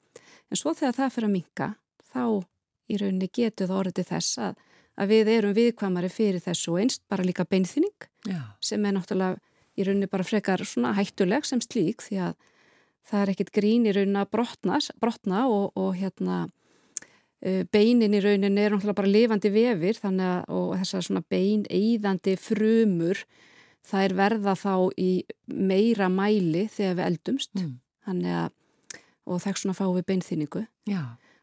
en 0.52 0.58
svo 0.58 0.74
þegar 0.74 0.96
það 0.98 1.14
fyrir 1.14 1.28
að 1.30 1.36
minka 1.36 1.68
þá 2.14 2.24
í 2.90 2.98
rauninni 2.98 3.30
getur 3.34 3.68
það 3.68 3.80
orðið 3.84 4.08
þess 4.10 4.38
að, 4.40 4.56
að 4.98 5.08
við 5.12 5.28
erum 5.36 5.54
viðkvæmari 5.58 6.10
fyrir 6.10 6.42
þessu 6.42 6.72
og 6.74 6.80
einst 6.82 7.02
bara 7.10 7.24
líka 7.28 7.46
beinþynning 7.46 8.08
Já. 8.26 8.42
sem 8.62 8.86
er 8.86 8.96
náttúrulega 8.96 9.38
í 9.78 9.84
rauninni 9.86 10.08
bara 10.10 10.24
frekar 10.26 10.64
svona 10.66 10.94
hættuleg 10.98 11.46
sem 11.46 11.62
slík 11.62 12.02
því 12.02 12.22
að 12.30 12.38
það 13.08 13.22
er 13.22 13.30
ekkit 13.36 13.52
grín 13.54 13.86
í 13.86 13.94
rauninni 13.94 14.20
að 14.24 14.32
brotna, 14.34 14.80
brotna 15.00 15.46
og, 15.52 15.72
og 15.78 15.94
hérna 16.00 16.48
beinin 17.72 18.16
í 18.18 18.22
rauninni 18.24 18.64
er 18.64 18.74
náttúrulega 18.74 18.98
bara 18.98 19.14
lifandi 19.14 19.52
vefir 19.54 20.00
að 20.02 20.46
og 20.50 20.72
þessar 20.80 21.06
svona 21.06 21.24
beineiðandi 21.30 22.34
frumur 22.42 23.22
það 23.88 24.04
er 24.04 24.14
verða 24.18 24.56
þá 24.58 24.74
í 24.98 25.12
meira 25.48 26.10
mæli 26.10 26.68
þegar 26.68 26.98
við 26.98 27.06
eldumst 27.12 27.52
Mm. 27.56 27.80
að 28.08 28.52
og 29.28 29.42
þekk 29.44 29.58
svona 29.60 29.76
fáum 29.76 29.96
við 29.98 30.06
beinþýningu. 30.08 30.62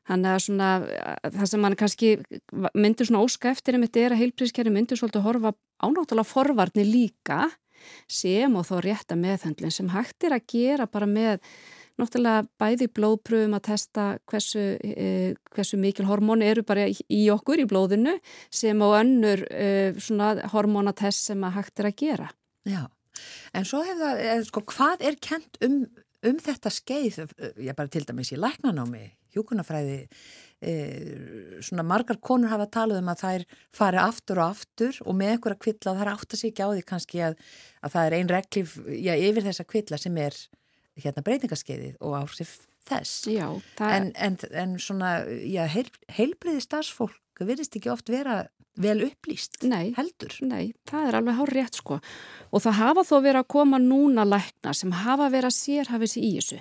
Þannig 0.08 0.30
að 0.30 0.38
svona, 0.44 0.68
það 1.32 1.46
sem 1.48 1.60
mann 1.60 1.76
kannski 1.76 2.08
myndur 2.74 3.06
svona 3.08 3.24
óska 3.24 3.50
eftir 3.50 3.76
um 3.76 3.84
þetta 3.84 4.00
er 4.00 4.12
að 4.12 4.20
heilprískerri 4.22 4.72
myndur 4.72 4.96
svolítið 5.00 5.20
að 5.20 5.28
horfa 5.28 5.52
ánáttúrulega 5.84 6.28
forvarni 6.28 6.84
líka 6.84 7.50
sem 8.08 8.54
og 8.56 8.64
þó 8.64 8.80
rétta 8.84 9.16
meðhöndlinn 9.16 9.72
sem 9.72 9.88
hægt 9.92 10.24
er 10.24 10.36
að 10.36 10.46
gera 10.48 10.86
bara 10.86 11.06
með 11.06 11.40
náttúrulega 12.00 12.46
bæði 12.60 12.88
blóðpröfum 12.96 13.56
að 13.58 13.66
testa 13.68 14.06
hversu, 14.30 14.64
eh, 14.82 15.34
hversu 15.54 15.78
mikil 15.78 16.08
hormóni 16.08 16.48
eru 16.50 16.64
bara 16.66 16.88
í, 16.90 17.24
okkur 17.30 17.62
í 17.62 17.68
blóðinu 17.70 18.16
sem 18.50 18.80
og 18.82 18.96
önnur 18.98 19.44
svona 20.02 20.34
hormónatest 20.52 21.30
sem 21.30 21.44
að 21.46 21.60
hægt 21.60 21.80
er 21.80 21.90
að 21.90 21.98
gera. 22.02 22.30
Já, 22.64 22.88
en 23.54 23.68
svo 23.68 23.82
það, 23.84 24.22
eða, 24.24 24.40
sko, 24.48 24.64
hvað 24.72 25.04
er 25.10 25.20
kent 25.22 25.60
um, 25.64 25.84
um 26.24 26.40
þetta 26.40 26.72
skeið, 26.72 27.20
ég 27.62 27.76
bara 27.76 27.92
til 27.92 28.04
dæmis 28.08 28.32
í 28.34 28.40
læknanámi, 28.40 29.04
hjúkunafræði, 29.34 29.98
e, 30.64 30.74
svona 31.64 31.84
margar 31.86 32.20
konur 32.24 32.52
hafa 32.52 32.68
talað 32.72 33.02
um 33.02 33.12
að 33.12 33.22
þær 33.24 33.46
fari 33.74 34.00
aftur 34.00 34.40
og 34.40 34.54
aftur 34.54 35.00
og 35.04 35.18
með 35.18 35.34
einhverja 35.34 35.62
kvilla 35.66 35.96
er 35.98 36.12
átt 36.14 36.36
að 36.36 36.40
sig 36.40 36.52
ekki 36.52 36.66
á 36.66 36.70
því 36.72 36.84
kannski 36.88 37.24
að, 37.28 37.38
að 37.82 37.96
það 37.96 38.06
er 38.08 38.18
ein 38.18 38.32
reglif, 38.32 38.76
já, 38.88 39.14
yfir 39.16 39.48
þessa 39.48 39.68
kvilla 39.68 40.00
sem 40.00 40.20
er 40.22 40.38
hérna 41.00 41.24
breytingaskeiðið 41.26 41.96
og 42.00 42.16
áhrif 42.22 42.56
þess. 42.88 43.24
Já, 43.30 43.48
það 43.78 43.94
En, 43.96 44.10
en, 44.26 44.38
en 44.52 44.74
svona, 44.82 45.14
já, 45.26 45.64
heil, 45.72 45.88
heilbriði 46.12 46.64
starfsfólk 46.64 47.44
virðist 47.44 47.74
ekki 47.78 47.90
oft 47.90 48.12
vera 48.12 48.44
vel 48.78 49.04
upplýst, 49.06 49.62
Nei. 49.66 49.94
heldur. 49.96 50.34
Nei, 50.42 50.74
það 50.90 51.08
er 51.08 51.18
alveg 51.18 51.38
hár 51.38 51.52
rétt 51.54 51.78
sko 51.78 51.98
og 51.98 52.62
það 52.62 52.78
hafa 52.80 53.04
þó 53.06 53.16
verið 53.20 53.40
að 53.40 53.50
koma 53.54 53.80
núna 53.82 54.24
lækna 54.26 54.74
sem 54.74 54.94
hafa 55.04 55.30
verið 55.30 55.50
að 55.50 55.58
sérhafið 55.58 56.12
sér 56.14 56.26
í 56.26 56.32
þessu 56.38 56.60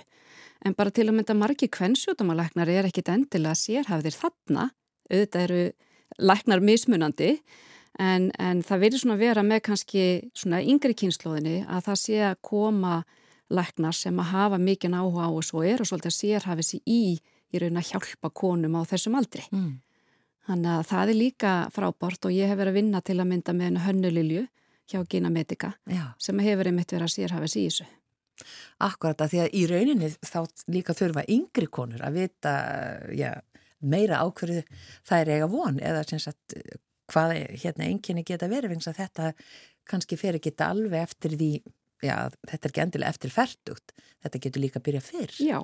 en 0.64 0.76
bara 0.78 0.94
til 0.94 1.08
að 1.08 1.16
mynda 1.18 1.36
margi 1.36 1.68
kvennsjótamaleknar 1.72 2.70
er 2.70 2.88
ekkit 2.88 3.10
endilega 3.12 3.58
sérhafðir 3.58 4.16
þarna 4.16 4.68
auðvitað 5.10 5.42
eru 5.44 5.62
læknar 6.22 6.62
mismunandi 6.64 7.30
en, 8.00 8.30
en 8.38 8.62
það 8.64 8.84
verið 8.86 9.02
svona 9.02 9.18
vera 9.20 9.44
með 9.46 9.64
kannski 9.68 10.06
svona 10.36 10.62
yngri 10.62 10.96
kynnslóðinni 10.98 11.64
að 11.66 11.90
það 11.90 12.00
sé 12.00 12.20
að 12.30 12.40
koma 12.46 12.96
læknar 13.52 13.96
sem 13.96 14.18
að 14.20 14.30
hafa 14.32 14.58
mikinn 14.58 14.96
áhuga 14.96 15.28
á 15.28 15.30
og 15.30 15.64
eru 15.66 15.84
svolítið 15.84 16.10
að 16.12 16.18
sérhafið 16.18 16.68
sér 16.68 16.82
í 16.86 17.02
í 17.54 17.62
raun 17.62 17.78
að 17.78 17.90
hjálpa 17.92 18.30
konum 18.34 18.78
á 18.78 18.82
þessum 18.88 19.16
aldri. 19.18 19.44
Mm. 19.52 19.74
Þannig 20.48 20.70
að 20.74 20.86
það 20.90 21.10
er 21.10 21.18
líka 21.18 21.52
frábært 21.72 22.26
og 22.28 22.34
ég 22.34 22.50
hef 22.50 22.58
verið 22.58 22.74
að 22.74 22.78
vinna 22.80 23.00
til 23.00 23.18
að 23.20 23.30
mynda 23.30 23.54
með 23.56 23.80
hönnulilju 23.84 24.46
hjá 24.92 25.04
Gina 25.08 25.30
Medica 25.32 25.72
Já. 25.88 26.12
sem 26.20 26.40
hefur 26.44 26.68
einmitt 26.68 26.92
verið 26.92 27.06
að 27.06 27.14
sérhafis 27.14 27.56
í 27.56 27.66
þessu. 27.68 27.86
Akkurat 28.84 29.22
að 29.22 29.32
því 29.32 29.40
að 29.44 29.54
í 29.54 29.62
rauninni 29.70 30.10
þá 30.26 30.40
líka 30.74 30.96
þurfa 30.98 31.24
yngri 31.30 31.68
konur 31.72 32.02
að 32.04 32.18
vita 32.18 32.54
já, 33.14 33.30
meira 33.80 34.20
ákverðu 34.24 34.64
það 35.06 35.20
er 35.20 35.32
eiga 35.36 35.48
von 35.52 35.78
eða 35.80 36.02
sagt 36.18 36.56
hvað 37.12 37.36
hérna 37.62 37.86
enginni 37.86 38.24
geta 38.26 38.48
verið 38.50 38.74
vegna 38.74 38.92
að 38.92 39.00
þetta 39.00 39.30
kannski 39.88 40.18
fer 40.18 40.38
ekki 40.38 40.54
alveg 40.64 41.00
eftir 41.04 41.36
því, 41.38 41.50
já 42.02 42.16
þetta 42.48 42.60
er 42.66 42.70
ekki 42.72 42.82
endilega 42.84 43.14
eftir 43.14 43.30
færtugt, 43.34 43.92
þetta 44.24 44.40
getur 44.46 44.62
líka 44.64 44.80
að 44.80 44.86
byrja 44.88 45.02
fyrr. 45.04 45.34
Já, 45.44 45.58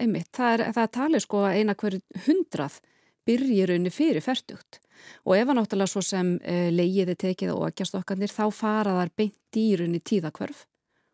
einmitt. 0.00 0.30
Það 0.36 0.52
er, 0.54 0.64
það 0.72 0.82
er 0.86 0.94
talið 0.98 1.24
sko 1.24 1.42
að 1.46 1.58
eina 1.60 1.74
hverju 1.78 2.00
hundrað 2.26 2.80
byrjir 3.28 3.68
raunni 3.68 3.90
fyrir 3.92 4.24
færtugt 4.24 4.80
og 5.28 5.36
ef 5.36 5.46
að 5.52 5.58
náttúrulega 5.60 5.92
svo 5.92 6.00
sem 6.02 6.32
uh, 6.40 6.70
leigiði 6.74 7.14
tekið 7.20 7.52
og 7.54 7.68
ekki 7.68 7.84
stokkarnir 7.86 8.32
þá 8.32 8.44
fara 8.50 8.96
þar 8.98 9.12
beint 9.20 9.58
í 9.60 9.66
raunni 9.78 10.00
tíðakvörf 10.00 10.64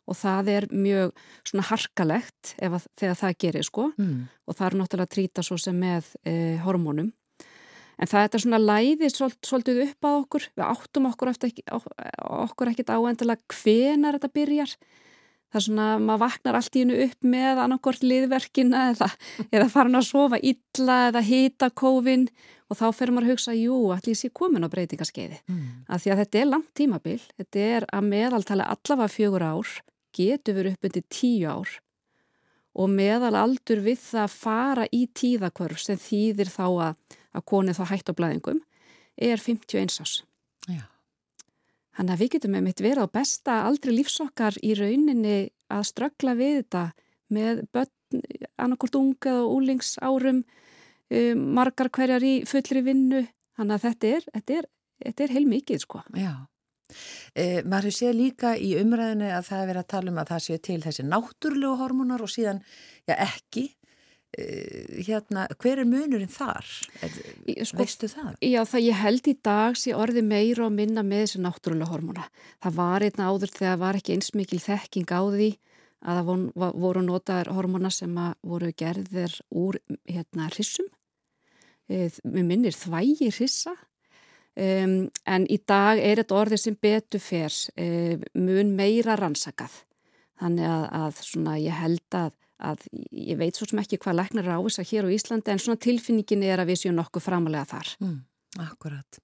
og 0.04 0.16
það 0.20 0.48
er 0.52 0.66
mjög 0.70 1.12
svona 1.48 1.64
harkalegt 1.70 2.54
ef 2.60 2.74
að, 2.76 2.86
þegar 3.00 3.18
það 3.22 3.36
gerir 3.44 3.64
sko 3.66 3.86
Mm. 3.98 4.26
og 4.46 4.56
það 4.56 4.66
er 4.66 4.76
náttúrulega 4.80 5.08
að 5.08 5.14
trýta 5.16 5.42
svo 5.44 5.56
sem 5.58 5.76
með 5.80 6.10
uh, 6.28 6.56
hormónum. 6.64 7.12
En 7.98 8.10
það 8.10 8.18
er 8.20 8.26
þetta 8.28 8.42
svona 8.42 8.60
læði 8.62 9.10
svol, 9.12 9.30
svolítið 9.46 9.80
upp 9.86 10.08
að 10.08 10.18
okkur, 10.22 10.48
við 10.56 10.66
áttum 10.66 11.08
okkur, 11.10 12.70
ekkit 12.72 12.92
áendilega 12.94 13.56
hvenar 13.60 14.18
þetta 14.18 14.32
byrjar. 14.34 14.74
Það 15.54 15.60
er 15.60 15.66
svona, 15.68 15.86
maður 16.02 16.22
vaknar 16.24 16.58
allt 16.58 16.74
í 16.74 16.82
hennu 16.82 16.96
upp 17.04 17.28
með 17.30 17.60
annarkort 17.62 18.02
liðverkina 18.02 18.88
eða, 18.90 19.08
eða 19.54 19.68
farin 19.70 20.00
að 20.00 20.08
sofa 20.08 20.40
illa 20.42 20.98
eða 21.12 21.22
hita 21.22 21.70
kófin 21.70 22.26
og 22.66 22.80
þá 22.80 22.84
fer 22.96 23.12
maður 23.14 23.28
að 23.28 23.34
hugsa, 23.36 23.54
jú, 23.54 23.78
allir 23.94 24.18
sé 24.18 24.32
komin 24.34 24.66
á 24.66 24.72
breytingaskeiði. 24.72 25.38
Mm. 25.46 25.64
Af 25.86 26.02
því 26.02 26.14
að 26.14 26.22
þetta 26.24 26.40
er 26.40 26.50
langt 26.50 26.72
tímabil, 26.74 27.20
þetta 27.38 27.64
er 27.78 27.86
að 27.94 28.10
meðaltali 28.10 28.66
allavega 28.66 29.14
fjögur 29.14 29.46
ár, 29.46 29.74
getur 30.14 30.58
verið 30.58 30.74
upp 30.74 30.88
undir 30.90 31.06
tíu 31.12 31.50
ár 31.50 31.78
og 32.74 32.90
meðal 32.90 33.34
aldur 33.38 33.82
við 33.84 34.00
það 34.02 34.24
að 34.24 34.32
fara 34.34 34.86
í 34.90 35.04
tíðakvörf 35.14 35.82
sem 35.82 36.00
þýðir 36.00 36.50
þá 36.50 36.64
að, 36.66 36.96
að 37.34 37.46
konið 37.50 37.80
þá 37.80 37.84
hætt 37.90 38.10
á 38.10 38.18
blæðingum 38.18 38.60
er 39.14 39.42
51 39.42 40.00
ás. 40.02 40.14
Já. 40.68 40.84
Þannig 41.94 42.14
að 42.14 42.22
við 42.22 42.32
getum 42.34 42.54
með 42.54 42.64
mitt 42.66 42.82
verið 42.82 43.06
á 43.06 43.14
besta 43.14 43.58
aldri 43.68 43.94
lífsokkar 43.94 44.56
í 44.66 44.72
rauninni 44.78 45.36
að 45.70 45.84
ströggla 45.90 46.34
við 46.38 46.56
þetta 46.62 46.84
með 47.34 47.62
börn, 47.74 48.24
annarkort 48.60 48.98
unga 48.98 49.36
og 49.42 49.52
úlingsárum, 49.60 50.42
um, 51.14 51.44
margar 51.54 51.90
hverjar 51.94 52.26
í 52.26 52.34
fullri 52.50 52.82
vinnu. 52.86 53.22
Þannig 53.54 53.76
að 53.76 53.86
þetta 53.86 54.10
er, 54.10 54.26
þetta 54.34 54.58
er, 54.58 54.68
þetta 55.04 55.24
er 55.24 55.34
heilmikið 55.36 55.84
sko. 55.84 56.02
Já. 56.18 56.32
E, 57.34 57.62
maður 57.62 57.88
hefur 57.88 57.96
séð 57.96 58.18
líka 58.18 58.52
í 58.60 58.74
umræðinu 58.78 59.30
að 59.34 59.46
það 59.48 59.60
er 59.60 59.70
verið 59.70 59.82
að 59.82 59.90
tala 59.94 60.12
um 60.12 60.20
að 60.20 60.30
það 60.32 60.42
séu 60.46 60.60
til 60.66 60.80
þessi 60.84 61.06
náttúrlegu 61.06 61.78
hormónar 61.80 62.22
og 62.22 62.30
síðan, 62.30 62.60
já 63.08 63.14
ekki, 63.14 63.64
hérna, 65.06 65.46
hver 65.60 65.82
er 65.82 65.88
munurinn 65.88 66.30
þar? 66.32 66.66
Í- 67.46 67.58
sko, 67.66 67.78
veistu 67.80 68.08
það? 68.10 68.34
Já, 68.42 68.60
það 68.68 68.86
ég 68.86 69.00
held 69.02 69.28
í 69.30 69.36
dag 69.42 69.78
sé 69.78 69.94
orði 69.94 70.24
meira 70.26 70.66
og 70.66 70.74
minna 70.74 71.04
með 71.06 71.24
þessu 71.24 71.42
náttúrulega 71.44 71.90
hormóna. 71.92 72.26
Það 72.62 72.76
var 72.80 73.06
einna 73.06 73.30
áður 73.30 73.54
þegar 73.54 73.80
var 73.84 74.00
ekki 74.00 74.16
eins 74.16 74.34
mikil 74.34 74.60
þekking 74.64 75.14
á 75.14 75.22
því 75.30 75.50
að 76.04 76.20
það 76.20 76.74
voru 76.84 77.02
notaðar 77.06 77.52
hormóna 77.56 77.90
sem 77.94 78.12
voru 78.44 78.72
gerðir 78.76 79.38
úr 79.50 79.78
hérna 80.04 80.50
hrissum. 80.52 80.90
E, 81.88 82.10
Mér 82.24 82.44
minnir 82.44 82.76
þvægi 82.76 83.30
hrissa. 83.32 83.74
Um, 84.54 85.08
en 85.26 85.48
í 85.50 85.56
dag 85.66 85.98
er 85.98 86.20
þetta 86.20 86.36
orðið 86.38 86.60
sem 86.62 86.76
betur 86.78 87.18
fer 87.18 87.50
um, 87.74 88.20
mun 88.38 88.68
meira 88.78 89.16
rannsakað. 89.18 89.80
Þannig 90.38 90.68
að, 90.68 90.84
að 91.00 91.22
svona, 91.26 91.54
ég 91.58 91.74
held 91.74 92.14
að, 92.14 92.36
að 92.64 92.86
ég 93.12 93.40
veit 93.40 93.56
svo 93.56 93.68
sem 93.70 93.82
ekki 93.82 94.00
hvað 94.02 94.20
læknar 94.20 94.48
er 94.48 94.62
þess 94.66 94.82
að 94.82 94.92
hér 94.92 95.08
á 95.10 95.14
Íslandi 95.16 95.52
en 95.52 95.62
svona 95.62 95.82
tilfinningin 95.86 96.46
er 96.46 96.62
að 96.62 96.72
við 96.72 96.84
séum 96.84 96.96
nokkuð 96.98 97.26
framalega 97.28 97.68
þar. 97.74 97.96
Mm. 98.02 98.22
Akkurat. 98.62 99.18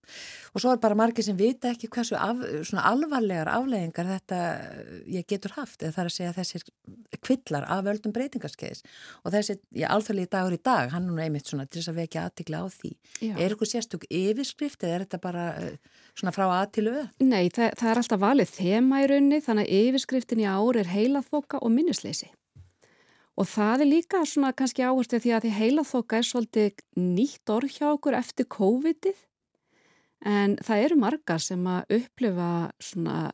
Og 0.57 0.63
svo 0.63 0.73
er 0.75 0.81
bara 0.83 0.97
margir 0.99 1.23
sem 1.23 1.37
vita 1.39 1.71
ekki 1.71 1.87
hversu 1.93 2.17
af, 2.19 2.41
svona 2.67 2.83
alvarlegar 2.91 3.47
afleggingar 3.53 4.09
þetta 4.09 4.39
eh, 4.57 4.89
ég 5.21 5.29
getur 5.31 5.55
haft, 5.55 5.79
eða 5.85 5.95
það 5.95 6.03
er 6.03 6.11
að 6.11 6.17
segja 6.17 6.33
þessir 6.35 6.65
kvillar 7.23 7.67
af 7.71 7.85
völdum 7.87 8.15
breytingarskeiðis 8.17 8.83
og 9.23 9.35
þessi, 9.37 9.57
alþjóðlegi 9.87 10.33
dagur 10.35 10.57
í 10.57 10.61
dag 10.67 10.91
hann 10.91 11.07
er 11.07 11.15
nú 11.15 11.23
einmitt 11.23 11.47
svona 11.47 11.69
til 11.69 11.79
þess 11.79 11.93
að 11.93 12.01
vekja 12.03 12.27
aðtikla 12.27 12.65
á 12.65 12.67
því. 12.75 12.93
Já. 13.21 13.33
Er 13.37 13.55
ykkur 13.55 13.71
sérstök 13.71 14.09
yfirskrift 14.11 14.83
eða 14.83 14.99
er 14.99 15.07
þetta 15.07 15.23
bara 15.23 15.47
eh, 15.63 16.03
svona 16.19 16.35
frá 16.35 16.49
að 16.49 16.67
til 16.81 16.89
öð? 16.91 17.07
Nei, 17.23 17.45
það, 17.55 17.79
það 17.79 17.93
er 17.93 18.03
alltaf 18.03 18.25
valið 18.27 18.55
þema 18.59 19.05
í 19.05 19.09
raunni 19.15 19.43
þannig 19.47 19.71
að 19.71 19.87
yfirskriftin 19.87 20.43
í 20.43 20.51
ár 20.51 20.83
er 20.83 20.91
heilaþoka 20.91 21.63
og 21.63 21.75
minnisleysi. 21.79 22.33
Og 23.41 23.49
það 23.49 23.87
er 23.87 23.89
líka 23.89 24.19
svona 24.29 24.51
kannski 24.53 24.85
áherslu 24.85 25.17
því 25.23 25.31
að 25.33 25.45
því 25.47 25.51
heilaþoka 25.57 26.19
er 26.19 26.27
svolítið 26.29 26.83
nýtt 27.01 27.53
orð 27.55 27.73
hjá 27.73 27.87
okkur 27.95 28.17
eftir 28.19 28.49
COVID-ið. 28.53 29.23
En 30.29 30.59
það 30.61 30.83
eru 30.85 30.99
margar 31.01 31.41
sem 31.41 31.63
að 31.65 31.95
upplifa 31.97 32.51
svona, 32.85 33.31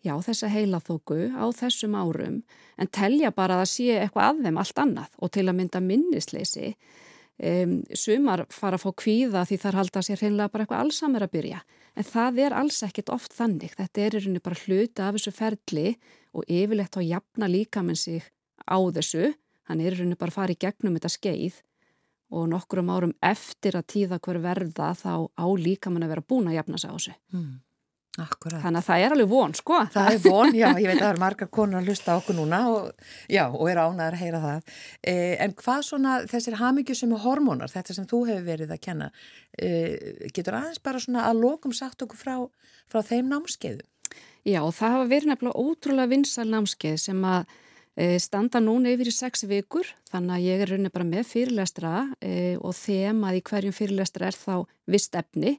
já, 0.00 0.14
þessa 0.24 0.48
heilaþoku 0.48 1.18
á 1.36 1.44
þessum 1.52 1.98
árum 1.98 2.38
en 2.80 2.88
telja 2.88 3.34
bara 3.36 3.58
að 3.58 3.66
það 3.66 3.72
sé 3.74 3.98
eitthvað 3.98 4.30
að 4.30 4.40
þeim 4.46 4.60
allt 4.62 4.80
annað. 4.86 5.18
Og 5.20 5.32
til 5.36 5.44
að 5.44 5.58
mynda 5.58 5.82
minnisleysi 5.84 6.70
um, 6.72 7.76
sumar 7.92 8.46
fara 8.48 8.80
að 8.80 8.86
fá 8.86 8.96
kvíða 9.04 9.44
því 9.44 9.60
þar 9.66 9.78
halda 9.82 10.04
sér 10.06 10.24
hreinlega 10.24 10.54
bara 10.54 10.64
eitthvað 10.64 10.86
allsamur 10.86 11.26
að 11.28 11.34
byrja. 11.36 11.60
En 12.00 12.08
það 12.08 12.42
er 12.46 12.56
alls 12.62 12.80
ekkit 12.88 13.12
oft 13.12 13.36
þannig. 13.36 13.76
Þetta 13.76 14.06
er 14.06 14.16
í 14.16 14.24
rauninni 14.24 14.44
bara 14.48 14.62
hluta 14.64 15.10
af 15.10 15.20
þessu 15.20 15.36
ferli 15.36 15.86
og 16.32 16.48
yfirlegt 16.48 16.96
á 16.96 17.04
jafna 17.04 17.52
líka 17.52 17.84
með 17.84 18.02
sig 18.06 18.32
á 18.64 18.80
þessu 18.96 19.34
hann 19.68 19.80
er 19.80 19.92
í 19.92 19.98
rauninni 19.98 20.16
bara 20.20 20.30
að 20.32 20.38
fara 20.40 20.52
í 20.54 20.60
gegnum 20.60 20.94
þetta 20.98 21.12
skeið 21.16 21.60
og 22.30 22.46
nokkurum 22.52 22.90
árum 22.94 23.14
eftir 23.26 23.74
að 23.74 23.88
tíða 23.90 24.20
hver 24.22 24.38
verða 24.38 24.92
þá 24.94 25.26
á 25.34 25.46
líka 25.58 25.90
mann 25.90 26.06
að 26.06 26.12
vera 26.14 26.22
búin 26.30 26.46
að 26.52 26.60
jafna 26.60 26.78
sig 26.78 26.90
á 26.90 26.94
þessu 26.94 27.14
Hmm. 27.32 27.58
Akkurat. 28.18 28.58
þannig 28.60 28.80
að 28.82 28.86
það 28.88 29.00
er 29.04 29.12
alveg 29.14 29.28
von 29.30 29.52
sko 29.54 29.76
Það 29.94 30.08
er 30.12 30.18
von, 30.24 30.54
já, 30.58 30.66
ég 30.82 30.86
veit 30.90 30.96
að 30.98 31.02
það 31.04 31.10
eru 31.12 31.20
margar 31.26 31.48
konur 31.54 31.78
að 31.78 31.86
hlusta 31.88 32.16
okkur 32.18 32.36
núna 32.36 32.58
og, 32.68 32.88
já, 33.30 33.44
og 33.54 33.70
er 33.70 33.78
ánæður 33.78 34.16
að 34.16 34.22
heyra 34.24 34.40
það. 34.42 34.72
Eh, 35.12 35.36
en 35.44 35.54
hvað 35.54 35.84
svona 35.86 36.16
þessir 36.26 36.56
hamingjusum 36.58 37.14
hormónar, 37.22 37.70
þetta 37.70 37.94
sem 37.94 38.08
þú 38.10 38.20
hefur 38.28 38.44
verið 38.50 38.74
að 38.74 38.80
kenna, 38.82 39.08
eh, 39.62 40.26
getur 40.34 40.58
aðeins 40.58 40.82
bara 40.82 40.98
svona 40.98 41.28
að 41.30 41.40
lokum 41.46 41.72
sagt 41.72 42.02
okkur 42.02 42.18
frá, 42.18 42.34
frá 42.90 43.00
þeim 43.06 43.30
námskeiðum? 43.30 43.86
Já, 44.44 44.60
og 44.66 44.74
það 44.74 44.94
hafa 44.98 45.08
verið 45.14 45.30
nefnilega 45.30 45.62
ótrúlega 45.62 46.10
vinsal 46.10 46.48
námskeið 46.50 46.98
sem 47.06 47.22
að 47.22 47.46
e, 47.46 47.46
standa 48.22 48.60
núna 48.62 48.92
yfir 48.94 49.10
í 49.10 49.12
sex 49.14 49.42
vikur, 49.50 49.88
þannig 50.10 50.36
að 50.36 50.44
ég 50.46 50.62
er 50.62 50.70
rauninni 50.70 50.92
bara 50.94 51.06
með 51.08 51.24
fyrirlestra 51.26 51.94
e, 52.22 52.56
og 52.62 52.74
þemað 52.78 53.40
í 53.40 53.42
hverjum 53.50 53.74
fyrirlestra 53.76 54.28
er 54.30 54.38
þá 54.38 54.54
vist 54.90 55.16
efni. 55.18 55.56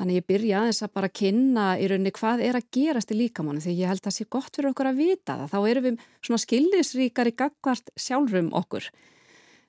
Þannig 0.00 0.18
ég 0.18 0.26
byrja 0.26 0.58
aðeins 0.58 0.82
að 0.82 0.92
bara 0.96 1.12
kynna 1.12 1.66
í 1.78 1.86
rauninni 1.90 2.12
hvað 2.16 2.42
er 2.48 2.58
að 2.58 2.68
gerast 2.74 3.12
í 3.12 3.18
líkamannu 3.20 3.62
því 3.62 3.76
ég 3.78 3.92
held 3.92 4.02
að 4.02 4.08
það 4.08 4.16
sé 4.16 4.28
gott 4.32 4.56
fyrir 4.56 4.70
okkur 4.72 4.90
að 4.90 5.00
vita 5.00 5.38
það. 5.38 5.52
Þá 5.52 5.70
erum 5.70 5.86
við 5.86 6.04
svona 6.26 6.42
skillisríkari 6.46 7.34
gagvart 7.38 7.92
sjálfrum 8.00 8.52
okkur. 8.58 8.90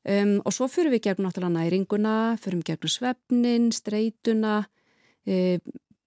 Um, 0.03 0.35
og 0.43 0.51
svo 0.51 0.67
fyrir 0.67 0.91
við 0.91 1.05
gegnum 1.05 1.29
náttúrulega 1.29 1.55
næringuna, 1.61 2.15
fyrir 2.43 2.59
við 2.59 2.69
gegnum 2.73 2.91
svefnin, 2.91 3.69
streituna, 3.71 4.55
e, 5.23 5.59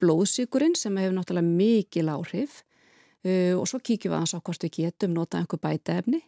blóðsíkurinn 0.02 0.76
sem 0.76 0.96
hefur 1.00 1.16
náttúrulega 1.16 1.48
mikil 1.48 2.10
áhrif 2.12 2.65
uh, 3.26 3.54
og 3.58 3.66
svo 3.68 3.82
kíkjum 3.82 4.12
við 4.12 4.18
aðeins 4.20 4.36
á 4.36 4.40
hvort 4.40 4.66
við 4.66 4.74
getum 4.80 5.16
nota 5.16 5.40
einhver 5.40 5.62
bæta 5.62 5.98
efni 6.00 6.22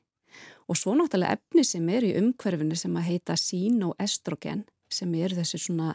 og 0.69 0.77
svo 0.77 0.95
náttúrulega 0.99 1.39
efni 1.39 1.65
sem 1.65 1.87
er 1.93 2.05
í 2.05 2.15
umhverfinu 2.21 2.77
sem 2.77 2.97
að 2.99 3.09
heita 3.09 3.39
sín 3.41 3.81
og 3.87 3.97
estrogen 4.03 4.67
sem 4.93 5.15
er 5.17 5.35
þessi 5.37 5.61
svona 5.61 5.95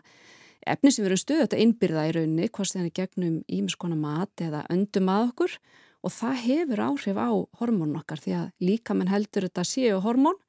efni 0.67 0.91
sem 0.93 1.05
erum 1.05 1.19
stöðut 1.19 1.55
að 1.55 1.63
innbyrða 1.65 2.07
í 2.09 2.13
raunni 2.17 2.49
hvort 2.49 2.73
þeirra 2.73 2.93
gegnum 2.95 3.41
ímiskona 3.51 3.97
mat 3.99 4.43
eða 4.43 4.63
öndum 4.73 5.11
að 5.11 5.27
okkur 5.31 5.57
og 6.03 6.11
það 6.11 6.39
hefur 6.43 6.83
áhrif 6.87 7.19
á 7.19 7.31
hormónun 7.59 7.99
okkar 7.99 8.21
því 8.23 8.35
að 8.39 8.47
líka 8.63 8.95
mann 8.95 9.11
heldur 9.11 9.47
þetta 9.47 9.65
séu 9.67 9.99
hormón 10.03 10.39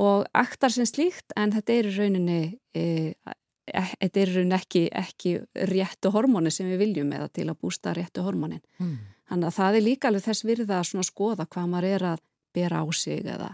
og 0.00 0.26
aktar 0.36 0.72
sem 0.72 0.88
slíkt 0.88 1.34
en 1.38 1.54
þetta 1.54 1.76
er 1.76 1.88
í 1.88 1.94
rauninni 1.96 2.40
e, 2.76 2.84
e, 3.14 3.84
þetta 4.00 4.22
er 4.22 4.32
í 4.32 4.34
rauninni 4.36 4.58
ekki, 4.58 4.84
ekki 5.02 5.34
réttu 5.72 6.12
hormóni 6.14 6.52
sem 6.54 6.68
við 6.70 6.84
viljum 6.84 7.14
eða 7.16 7.30
til 7.32 7.48
að 7.48 7.58
bústa 7.64 7.94
réttu 7.96 8.24
hormónin. 8.26 8.62
Mm. 8.78 8.98
Þannig 9.30 9.46
að 9.46 9.56
það 9.56 9.76
er 9.78 9.86
líka 9.86 10.10
alveg 10.10 10.24
þess 10.26 10.46
virða 10.48 10.80
að 10.82 11.04
skoða 11.06 11.46
hvað 11.46 11.68
maður 11.70 11.90
er 11.90 12.06
að 12.14 12.24
bera 12.54 12.80
á 12.82 12.86
sig 12.90 13.22
eða, 13.22 13.52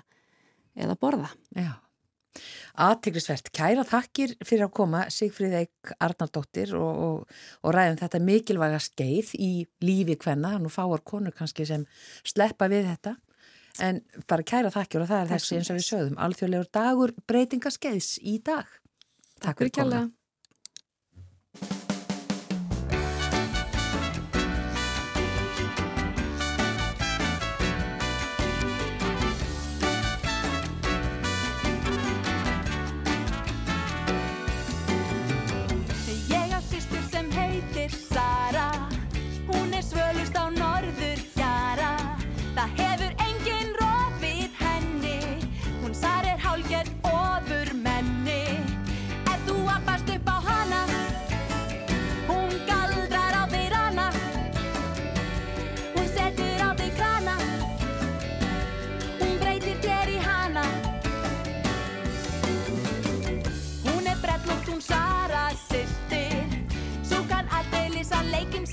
eða 0.72 0.97
borða. 1.01 1.29
Já. 1.53 1.74
Aðtiklisvert, 2.87 3.49
kæra 3.57 3.85
þakkir 3.89 4.35
fyrir 4.45 4.66
að 4.66 4.74
koma 4.77 5.07
Sigfríð 5.12 5.55
Eik 5.62 5.93
Arnaldóttir 6.05 6.74
og, 6.77 6.99
og, 7.07 7.39
og 7.64 7.72
ræðum 7.72 7.97
þetta 8.03 8.20
mikilvæga 8.24 8.81
skeið 8.85 9.31
í 9.41 9.53
lífi 9.85 10.18
hvenna, 10.20 10.59
nú 10.61 10.72
fáar 10.72 11.05
konur 11.05 11.33
kannski 11.37 11.64
sem 11.68 11.87
sleppa 12.29 12.68
við 12.72 12.91
þetta 12.91 13.16
en 13.87 14.03
bara 14.29 14.45
kæra 14.47 14.72
þakkir 14.72 15.05
og 15.05 15.11
það 15.11 15.22
er 15.22 15.33
Takk 15.33 15.41
þessi 15.41 15.59
eins 15.59 15.72
og 15.72 15.81
við 15.81 15.89
sögðum, 15.89 16.20
alþjóðlegur 16.27 16.70
dagur 16.77 17.16
breytingaskeiðs 17.29 18.12
í 18.24 18.39
dag. 18.45 18.79
Takk 19.41 19.64
fyrir 19.64 19.77
komuna. 19.81 20.07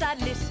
Að 0.04 0.43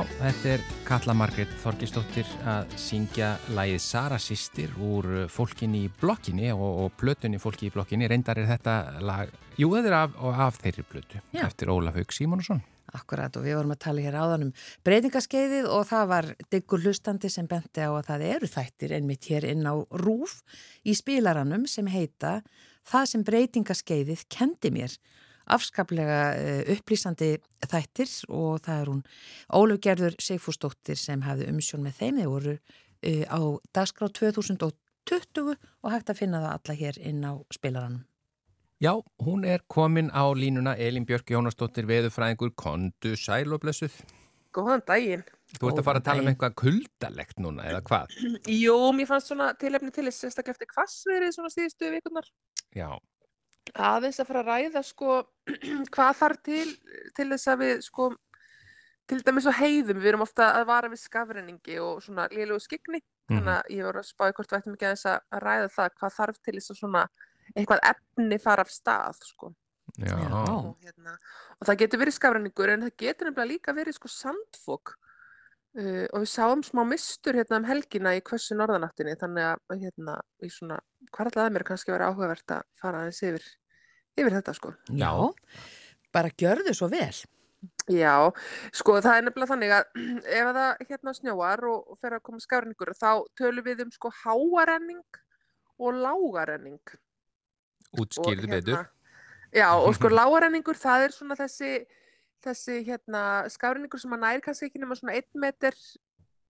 Já, 0.00 0.06
þetta 0.16 0.48
er 0.48 0.62
Katla 0.88 1.12
Margrét 1.12 1.50
Þorgistóttir 1.60 2.28
að 2.48 2.70
syngja 2.80 3.34
lægið 3.52 3.82
Sara 3.84 4.16
Sistir 4.22 4.72
úr 4.80 5.26
fólkinni 5.28 5.82
í 5.84 5.90
blokkinni 6.00 6.48
og, 6.54 6.62
og 6.86 6.94
plötunni 6.96 7.36
fólki 7.42 7.68
í 7.68 7.74
blokkinni. 7.74 8.08
Reyndar 8.08 8.40
er 8.40 8.48
þetta 8.48 8.76
lag, 9.04 9.34
jú, 9.60 9.68
þetta 9.74 9.90
er 9.90 9.96
af, 9.98 10.16
af 10.46 10.60
þeirri 10.62 10.86
plötu 10.88 11.20
Já. 11.34 11.42
eftir 11.44 11.74
Ólaf 11.74 11.98
Haug 12.00 12.16
Símonusson. 12.16 12.64
Akkurat 12.96 13.36
og 13.36 13.44
við 13.44 13.58
vorum 13.58 13.76
að 13.76 13.82
tala 13.84 14.06
hér 14.06 14.16
áðan 14.22 14.46
um 14.46 14.54
breytingaskeiðið 14.88 15.68
og 15.68 15.84
það 15.92 16.08
var 16.14 16.30
diggur 16.48 16.86
hlustandi 16.86 17.28
sem 17.36 17.50
benti 17.50 17.84
á 17.84 17.92
að 17.92 18.08
það 18.08 18.26
eru 18.30 18.52
þættir 18.56 18.96
einmitt 18.96 19.28
hér 19.28 19.50
inn 19.52 19.68
á 19.68 19.76
rúf 20.00 20.40
í 20.80 20.96
spilaranum 20.96 21.68
sem 21.68 21.92
heita 21.92 22.38
Það 22.88 23.08
sem 23.12 23.24
breytingaskeiðið 23.26 24.22
kendi 24.32 24.70
mér. 24.74 24.94
Afskaplega 25.56 26.20
uh, 26.34 26.60
upplýsandi 26.74 27.32
þættir 27.66 28.12
og 28.28 28.60
það 28.66 28.82
er 28.82 28.92
hún 28.92 29.02
Ólaugerður 29.56 30.18
Seifúsdóttir 30.22 31.00
sem 31.00 31.24
hafði 31.26 31.50
umsjón 31.52 31.84
með 31.86 31.98
þeim. 32.02 32.20
Þeir 32.20 32.30
voru 32.34 32.54
uh, 32.56 33.24
á 33.26 33.40
dagskrá 33.76 34.10
2020 34.20 35.56
og 35.56 35.90
hægt 35.90 36.12
að 36.12 36.22
finna 36.22 36.44
það 36.44 36.54
alla 36.54 36.78
hér 36.84 37.02
inn 37.10 37.26
á 37.26 37.32
spilaranum. 37.54 38.06
Já, 38.80 38.94
hún 39.20 39.44
er 39.44 39.60
komin 39.68 40.08
á 40.08 40.24
línuna 40.32 40.72
Elin 40.80 41.04
Björk 41.04 41.28
Jónasdóttir, 41.34 41.84
veðufræðingur, 41.84 42.54
kondu, 42.56 43.12
sæl 43.12 43.52
og 43.52 43.60
blessuð. 43.60 43.92
Góðan 44.56 44.80
daginn. 44.88 45.24
Þú 45.58 45.68
ert 45.68 45.80
að 45.82 45.86
fara 45.86 46.00
að 46.00 46.06
tala 46.06 46.22
um 46.24 46.30
eitthvað 46.30 46.54
kuldalegt 46.62 47.42
núna, 47.44 47.66
eða 47.68 47.82
hvað? 47.90 48.14
Jú, 48.48 48.78
mér 48.96 49.10
fannst 49.10 49.28
svona 49.28 49.50
tilefni 49.60 49.92
til 49.92 50.06
þess 50.08 50.24
sérstaklega 50.24 50.56
eftir 50.56 50.72
hvassverið 50.72 51.34
svona 51.36 51.52
síðustu 51.52 51.90
vikunar. 51.92 52.30
Já, 52.72 52.88
Aðeins 53.74 54.20
að 54.20 54.30
fara 54.30 54.42
að 54.42 54.50
ræða 54.50 54.82
sko 54.86 55.20
hvað 55.94 56.18
þarf 56.20 56.42
til 56.46 56.66
til 57.16 57.28
þess 57.30 57.52
að 57.52 57.64
við 57.64 57.86
sko 57.86 58.10
til 59.10 59.18
dæmis 59.26 59.48
á 59.50 59.52
heiðum, 59.58 59.98
við 59.98 60.12
erum 60.12 60.22
ofta 60.22 60.52
að 60.54 60.68
vara 60.68 60.90
við 60.90 61.00
skafrenningi 61.02 61.80
og 61.82 61.98
svona 62.04 62.28
lélegu 62.30 62.60
skikni. 62.62 63.00
Þannig 63.30 63.56
að 63.56 63.72
ég 63.74 63.86
voru 63.86 64.02
að 64.02 64.06
spáði 64.06 64.36
hvort 64.36 64.52
við 64.52 64.58
ættum 64.58 64.76
ekki 64.76 64.86
aðeins 64.86 65.06
að 65.10 65.42
ræða 65.44 65.68
það 65.74 65.92
hvað 65.98 66.14
þarf 66.16 66.38
til 66.40 66.54
þess 66.56 66.72
að 66.74 66.78
svona 66.80 67.02
eitthvað 67.54 67.82
efni 67.90 68.38
fara 68.42 68.64
af 68.66 68.72
stað 68.72 69.20
sko. 69.26 69.52
já, 69.98 70.14
Já. 70.14 70.42
og, 70.54 70.76
hérna, 70.84 71.16
og 71.58 71.66
það 71.66 71.78
getur 71.82 72.00
verið 72.04 72.14
skafrenningur 72.14 72.70
en 72.70 72.84
það 72.86 72.96
getur 73.02 73.26
nefnilega 73.26 73.50
líka 73.50 73.74
verið 73.74 73.96
sko 73.96 74.10
sandfók 74.14 74.92
uh, 74.94 76.06
og 76.12 76.22
við 76.22 76.30
sáum 76.30 76.62
smá 76.62 76.84
mistur 76.86 77.38
hérna 77.38 77.58
um 77.58 77.66
helgina 77.66 78.14
í 78.14 78.22
hversu 78.22 78.54
norðanáttinni 78.58 79.16
þannig 79.18 79.48
að 79.48 79.82
hérna 79.82 80.14
í 80.46 80.52
svona 80.52 80.78
hvarlaði 81.16 81.56
mér 81.56 81.66
kannski 81.66 81.94
verið 81.94 82.12
áhugavert 82.12 82.54
að 82.54 82.68
fara 82.78 83.02
aðeins 83.02 83.22
yfir, 83.26 83.48
yfir 84.20 84.38
þetta 84.38 84.56
sko. 84.56 84.72
Já. 84.92 85.12
bara 86.14 86.32
gjörðu 86.42 86.74
svo 86.74 86.88
vel. 86.90 87.14
Já, 87.90 88.30
sko 88.76 88.96
það 89.02 89.16
er 89.18 89.24
nefnilega 89.26 89.50
þannig 89.50 89.72
að 89.76 89.98
ef 90.38 90.50
að 90.50 90.58
það 90.60 90.84
hérna 90.90 91.14
snjóar 91.16 91.64
og, 91.70 91.96
fer 92.00 92.16
að 92.16 92.24
koma 92.28 92.42
skafrenningur 92.44 92.92
þá 92.96 93.10
tölum 93.38 93.66
við 93.66 93.84
um 93.84 93.92
sko 93.94 94.12
háarenning 94.22 95.20
og 95.80 95.96
lágarenning. 95.96 96.96
útskýrðu 97.96 98.50
betur. 98.52 98.88
Já, 99.52 99.68
og 99.74 99.94
sko 99.96 100.10
lágarenningur, 100.20 100.78
það 100.78 101.06
er 101.08 101.16
svona 101.16 101.36
þessi, 101.38 101.72
þessi 102.44 102.80
hérna, 102.86 103.24
skafrenningur 103.50 104.02
sem 104.02 104.14
að 104.14 104.24
næri 104.24 104.44
kannski 104.44 104.70
ekki 104.70 104.82
nema 104.82 104.98
svona 104.98 105.16
einn 105.18 105.42
meter 105.42 105.76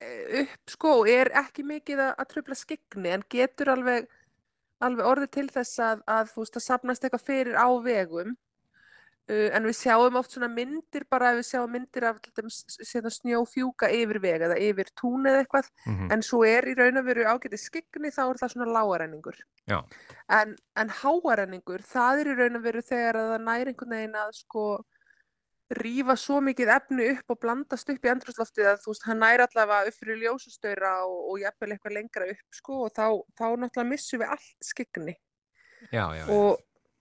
eh, 0.04 0.42
upp, 0.42 0.74
sko, 0.74 0.96
og 1.02 1.10
er 1.10 1.32
ekki 1.40 1.64
mikið 1.66 2.04
að, 2.04 2.12
að 2.20 2.30
tröfla 2.34 2.58
skegni, 2.58 3.14
en 3.16 3.26
getur 3.32 3.72
alveg, 3.72 4.10
alveg 4.80 5.06
orðið 5.06 5.30
til 5.36 5.48
þess 5.54 5.78
að, 5.78 6.02
að 6.06 6.30
þú 6.34 6.44
veist, 6.44 6.56
að 6.56 6.66
sapnast 6.68 7.04
eitthvað 7.04 7.26
fyrir 7.26 7.56
á 7.60 7.68
vegum. 7.84 8.36
Uh, 9.30 9.46
en 9.54 9.62
við 9.68 9.76
sjáum 9.78 10.16
oft 10.18 10.32
svona 10.34 10.48
myndir 10.50 11.04
bara 11.10 11.30
ef 11.30 11.36
við 11.38 11.46
sjáum 11.52 11.70
myndir 11.70 12.04
af 12.08 12.16
snjófjúka 13.14 13.90
yfir 13.94 14.18
veg 14.22 14.42
eða 14.46 14.56
yfir 14.58 14.88
tún 14.98 15.26
eða 15.28 15.44
eitthvað 15.44 15.68
Mhm. 15.86 16.10
en 16.12 16.22
svo 16.22 16.40
er 16.44 16.64
í 16.66 16.74
raun 16.74 16.98
og 16.98 17.04
veru 17.06 17.24
ágætið 17.24 17.60
skikni 17.62 18.10
þá 18.10 18.22
er 18.30 18.40
það 18.40 18.52
svona 18.54 18.72
lágarenningur 18.74 19.36
Já. 19.68 19.84
en, 20.28 20.56
en 20.76 20.88
háarenningur 20.88 21.82
það 21.86 22.20
er 22.20 22.26
í 22.32 22.36
raun 22.40 22.56
og 22.56 22.62
veru 22.62 22.82
þegar 22.82 23.14
að 23.20 23.30
það 23.34 23.44
næri 23.46 23.70
einhvern 23.70 23.94
veginn 23.94 24.14
að 24.18 24.32
sko 24.34 24.64
rífa 25.78 26.16
svo 26.18 26.40
mikið 26.42 26.72
efni 26.74 27.08
upp 27.14 27.34
og 27.34 27.40
blandast 27.44 27.90
upp 27.92 28.06
í 28.06 28.10
andrúsloftið 28.10 28.70
að 28.72 28.80
þú 28.82 28.92
veist 28.92 29.04
hann 29.06 29.20
næri 29.22 29.44
allavega 29.44 29.90
upp 29.92 29.98
fyrir 30.00 30.22
ljósustöra 30.24 30.94
og, 31.06 31.18
og 31.30 31.42
jafnvel 31.44 31.74
eitthvað 31.74 31.96
lengra 31.96 32.30
upp 32.32 32.56
sko 32.58 32.78
og 32.86 32.94
þá, 32.96 33.06
þá 33.38 33.46
náttúrulega 33.62 33.90
missum 33.92 34.22
við 34.24 34.34
allt 34.34 34.70
skikni 34.70 35.14
Já, 35.90 36.10
já, 36.12 36.24
já. 36.24 36.24
og 36.34 36.58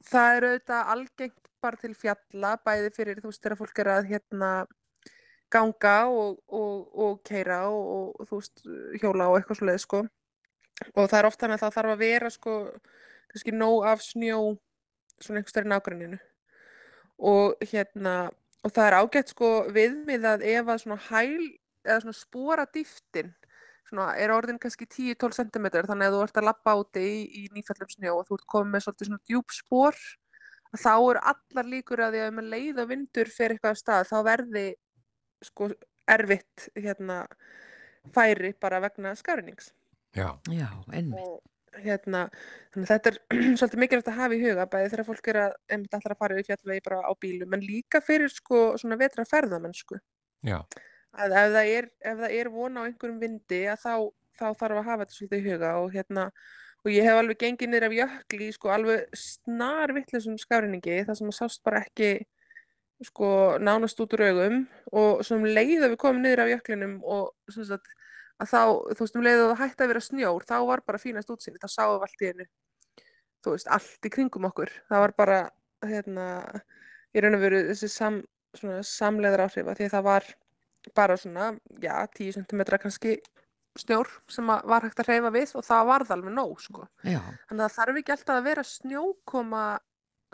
það 0.09 0.35
er 0.35 0.47
auðvitað 0.49 0.91
algengt 0.93 1.49
bara 1.59 1.81
til 1.81 1.95
fjalla 1.97 2.53
bæði 2.65 2.91
fyrir 2.95 3.23
þú 3.23 3.31
veist 3.31 3.43
þegar 3.43 3.59
fólk 3.59 3.81
er 3.83 3.91
að 3.95 4.11
hérna 4.13 4.51
ganga 5.51 5.97
og, 6.13 6.39
og, 6.47 6.87
og 6.93 7.19
keira 7.25 7.63
og, 7.73 8.15
og 8.21 8.29
þú 8.29 8.39
veist 8.39 8.63
hjóla 9.01 9.29
og 9.29 9.39
eitthvað 9.39 9.59
svoleið 9.59 9.83
sko. 9.83 10.01
Og 10.93 11.09
það 11.09 11.19
er 11.19 11.27
oft 11.27 11.41
þannig 11.41 11.57
að 11.57 11.63
það 11.65 11.75
þarf 11.77 11.93
að 11.93 12.03
vera 12.03 12.31
sko 12.33 12.55
kannski 13.29 13.53
nóg 13.55 13.87
af 13.89 14.03
snjó 14.05 14.39
svona 15.19 15.41
einhvers 15.41 15.53
stærri 15.53 15.69
nágranninu 15.69 16.19
og 17.29 17.65
hérna 17.67 18.13
og 18.65 18.73
það 18.75 18.87
er 18.87 18.97
ágætt 18.99 19.33
sko 19.33 19.49
viðmið 19.75 20.25
að 20.33 20.45
ef 20.53 20.71
að 20.71 20.81
svona 20.83 21.03
hæl 21.09 21.45
eða 21.85 21.99
svona 22.03 22.17
spora 22.17 22.65
dýftin 22.73 23.31
svona 23.89 24.09
er 24.21 24.33
orðin 24.33 24.59
kannski 24.61 24.85
10-12 24.85 25.37
cm 25.39 25.67
þannig 25.89 26.09
að 26.09 26.15
þú 26.15 26.23
ert 26.25 26.39
að 26.41 26.47
lappa 26.49 26.75
úti 26.79 27.03
í, 27.03 27.21
í 27.25 27.43
nýfællum 27.55 27.91
snjó 27.93 28.17
og 28.19 28.27
þú 28.27 28.39
ert 28.39 28.49
komið 28.53 28.73
með 28.73 28.85
svolítið 28.85 29.09
svona 29.09 29.23
djúb 29.29 29.55
spor 29.55 30.01
að 30.69 30.83
þá 30.83 30.91
eru 30.93 31.23
allar 31.31 31.69
líkur 31.73 32.03
að 32.05 32.15
því 32.15 32.23
að 32.25 32.35
með 32.37 32.51
leið 32.53 32.83
og 32.83 32.91
vindur 32.91 33.33
fyrir 33.33 33.55
eitthvað 33.55 33.75
af 33.75 33.81
stað 33.81 34.09
þá 34.11 34.17
verði 34.27 34.65
sko 35.49 35.69
erfitt 36.09 36.67
hérna 36.77 37.21
færi 38.13 38.53
bara 38.61 38.81
vegna 38.83 39.15
skarnings 39.17 39.71
já. 40.17 40.35
Já, 40.51 40.69
einmitt. 40.91 41.41
Hérna 41.83 42.25
þannig 42.73 42.85
að 42.85 42.91
þetta 42.91 43.11
er 43.11 43.17
svolítið 43.59 43.81
mikilvægt 43.83 44.11
að 44.11 44.19
hafa 44.19 44.37
í 44.37 44.43
huga 44.43 44.67
bæði 44.69 44.91
þegar 44.93 45.09
fólk 45.09 45.31
er 45.31 45.41
að 45.43 45.57
einmitt 45.69 45.97
allar 45.97 46.15
að 46.15 46.21
fara 46.23 46.37
við 46.37 46.49
fjallvegi 46.51 46.85
bara 46.85 47.01
á 47.05 47.11
bílum 47.25 47.57
en 47.57 47.65
líka 47.65 48.01
fyrir 48.05 48.33
sko 48.33 48.63
svona 48.81 48.99
vetra 48.99 49.25
ferðamennsku. 49.29 49.99
Já, 50.47 50.59
að 51.17 51.35
ef 51.41 51.53
það 51.57 51.73
er, 51.75 51.91
ef 51.99 52.23
það 52.23 52.39
er 52.39 52.49
von 52.53 52.79
á 52.79 52.81
einhverjum 52.85 53.21
vindi 53.23 53.61
að 53.69 53.83
þá, 53.83 53.93
þá 54.39 54.47
þarf 54.61 54.81
að 54.81 54.89
hafa 54.89 55.05
þetta 55.05 55.17
svolítið 55.17 55.39
í 55.39 55.53
huga 55.53 55.75
og 55.83 55.93
hérna 55.93 56.27
og 56.85 56.91
ég 56.93 57.07
hef 57.07 57.19
alveg 57.19 57.39
gengið 57.43 57.71
niður 57.71 57.87
af 57.89 57.95
jökli 57.97 58.45
í 58.47 58.55
sko 58.55 58.71
alveg 58.71 59.17
snar 59.19 59.93
vittlisum 59.95 60.37
skafrinningi 60.39 61.01
þar 61.07 61.17
sem 61.19 61.31
að 61.31 61.39
sást 61.41 61.63
bara 61.65 61.81
ekki 61.83 62.11
sko 63.03 63.31
nánast 63.63 63.99
út 64.03 64.15
úr 64.15 64.25
augum 64.29 64.61
og 64.91 65.23
svo 65.25 65.39
um 65.39 65.47
leið 65.47 65.85
að 65.85 65.93
við 65.93 66.01
komum 66.03 66.23
niður 66.23 66.43
af 66.45 66.53
jöklinum 66.53 66.95
og 67.03 67.53
sem 67.53 67.67
sagt 67.67 67.91
að 68.39 68.51
þá, 68.53 68.61
þú 68.95 69.05
veist 69.05 69.19
um 69.19 69.25
leið 69.25 69.43
að 69.43 69.49
það 69.51 69.61
hætti 69.63 69.85
að 69.85 69.91
vera 69.93 70.05
snjór 70.07 70.47
þá 70.49 70.57
var 70.69 70.83
bara 70.87 71.01
fínast 71.01 71.31
útsinni, 71.33 71.61
þá 71.61 71.69
sáum 71.69 71.95
við 71.95 72.05
allt 72.07 72.23
í 72.23 72.29
hennu 72.29 72.49
þú 73.43 73.55
veist, 73.55 73.71
allt 73.77 74.09
í 74.09 74.13
kringum 74.13 74.47
okkur 74.49 74.73
það 74.91 75.03
var 75.05 75.15
bara, 75.17 75.39
hérna 75.85 76.27
í 77.15 77.23
raun 77.23 77.37
og 77.39 77.43
veru 77.43 77.63
þessi 77.71 77.89
sam, 77.91 78.21
svona, 78.57 78.79
samleðar 78.85 79.45
áhrifa 79.47 79.75
því 79.77 79.89
að 79.89 79.95
það 79.97 80.07
var 80.09 80.31
bara 80.95 81.17
svona, 81.19 81.51
já, 81.83 81.93
10 82.15 82.39
cm 82.39 82.63
kannski 82.79 83.17
snjór 83.79 84.09
sem 84.31 84.49
að 84.51 84.65
var 84.71 84.85
hægt 84.85 85.01
að 85.01 85.11
hreyfa 85.11 85.31
við 85.33 85.53
og 85.59 85.65
það 85.67 85.89
varð 85.89 86.13
alveg 86.15 86.35
nóg, 86.35 86.55
sko. 86.63 86.87
Já, 87.03 87.19
Þannig 87.49 87.63
að 87.63 87.65
það 87.65 87.75
þarf 87.77 87.99
ekki 88.01 88.15
alltaf 88.15 88.35
að 88.35 88.47
vera 88.49 88.65
snjókoma, 88.67 89.65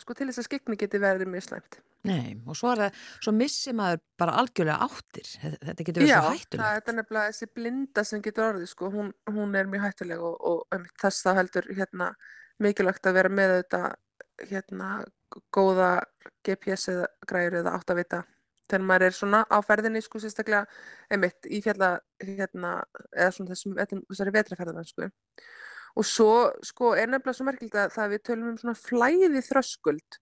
sko, 0.01 0.15
til 0.15 0.29
þess 0.29 0.41
að 0.41 0.47
skikni 0.49 0.79
geti 0.79 1.01
verið 1.01 1.31
mjög 1.31 1.47
slæmt. 1.49 1.79
Nei, 2.07 2.35
og 2.45 2.57
svo 2.59 2.73
það, 2.77 3.01
svo 3.25 3.33
missi 3.35 3.73
maður 3.77 4.01
bara 4.21 4.37
algjörlega 4.41 4.87
áttir. 4.87 5.31
Þetta 5.41 5.69
þetta 5.69 5.87
getur 5.89 6.05
verið 6.05 6.11
Já, 6.11 6.17
svo 6.19 6.29
það 6.29 6.39
hættulegt. 6.39 6.89
er 6.93 6.97
nefnilega 6.99 7.33
þessi 7.33 7.49
blinda 7.59 8.05
sem 8.09 8.23
getur 8.25 8.47
orðið, 8.49 8.69
sko, 8.71 8.91
hún, 8.93 9.11
hún 9.35 9.59
er 9.59 9.71
mjög 9.71 9.87
hættuleg 9.89 10.25
og, 10.29 10.37
og 10.51 10.63
einmitt 10.75 11.03
þess 11.03 11.25
þá 11.25 11.31
heldur, 11.41 11.69
hérna, 11.79 12.11
mikilvægt 12.63 13.09
að 13.09 13.19
vera 13.19 13.33
með 13.41 13.57
þetta, 13.57 13.83
hérna, 14.51 14.93
góða 15.55 15.91
GPS 16.45 16.89
eða 16.93 17.11
græður 17.27 17.61
eða 17.61 17.75
átt 17.75 17.91
að 17.91 18.01
vita 18.03 18.23
þegar 18.69 18.85
maður 18.89 19.07
er 19.07 19.15
svona 19.15 19.41
á 19.45 19.57
ferðinni 19.65 20.01
sko 20.03 20.21
sérstaklega 20.21 20.65
einmitt 21.13 21.47
í 21.49 21.61
fjalla 21.61 21.95
hérna 22.23 22.79
eða 23.13 23.31
svona 23.35 23.53
þessum 23.53 23.77
þessari 24.09 24.33
vetraferðarmenn 24.35 24.89
sko 24.89 25.09
og 25.95 26.07
svo 26.09 26.31
sko 26.65 26.93
er 26.97 27.11
nefnilega 27.11 27.37
svo 27.37 27.47
merkild 27.47 27.77
að 27.79 27.93
það 27.95 28.13
við 28.15 28.23
tölum 28.29 28.51
um 28.51 28.57
svona 28.61 28.77
flæði 28.79 29.43
þröskuld 29.45 30.19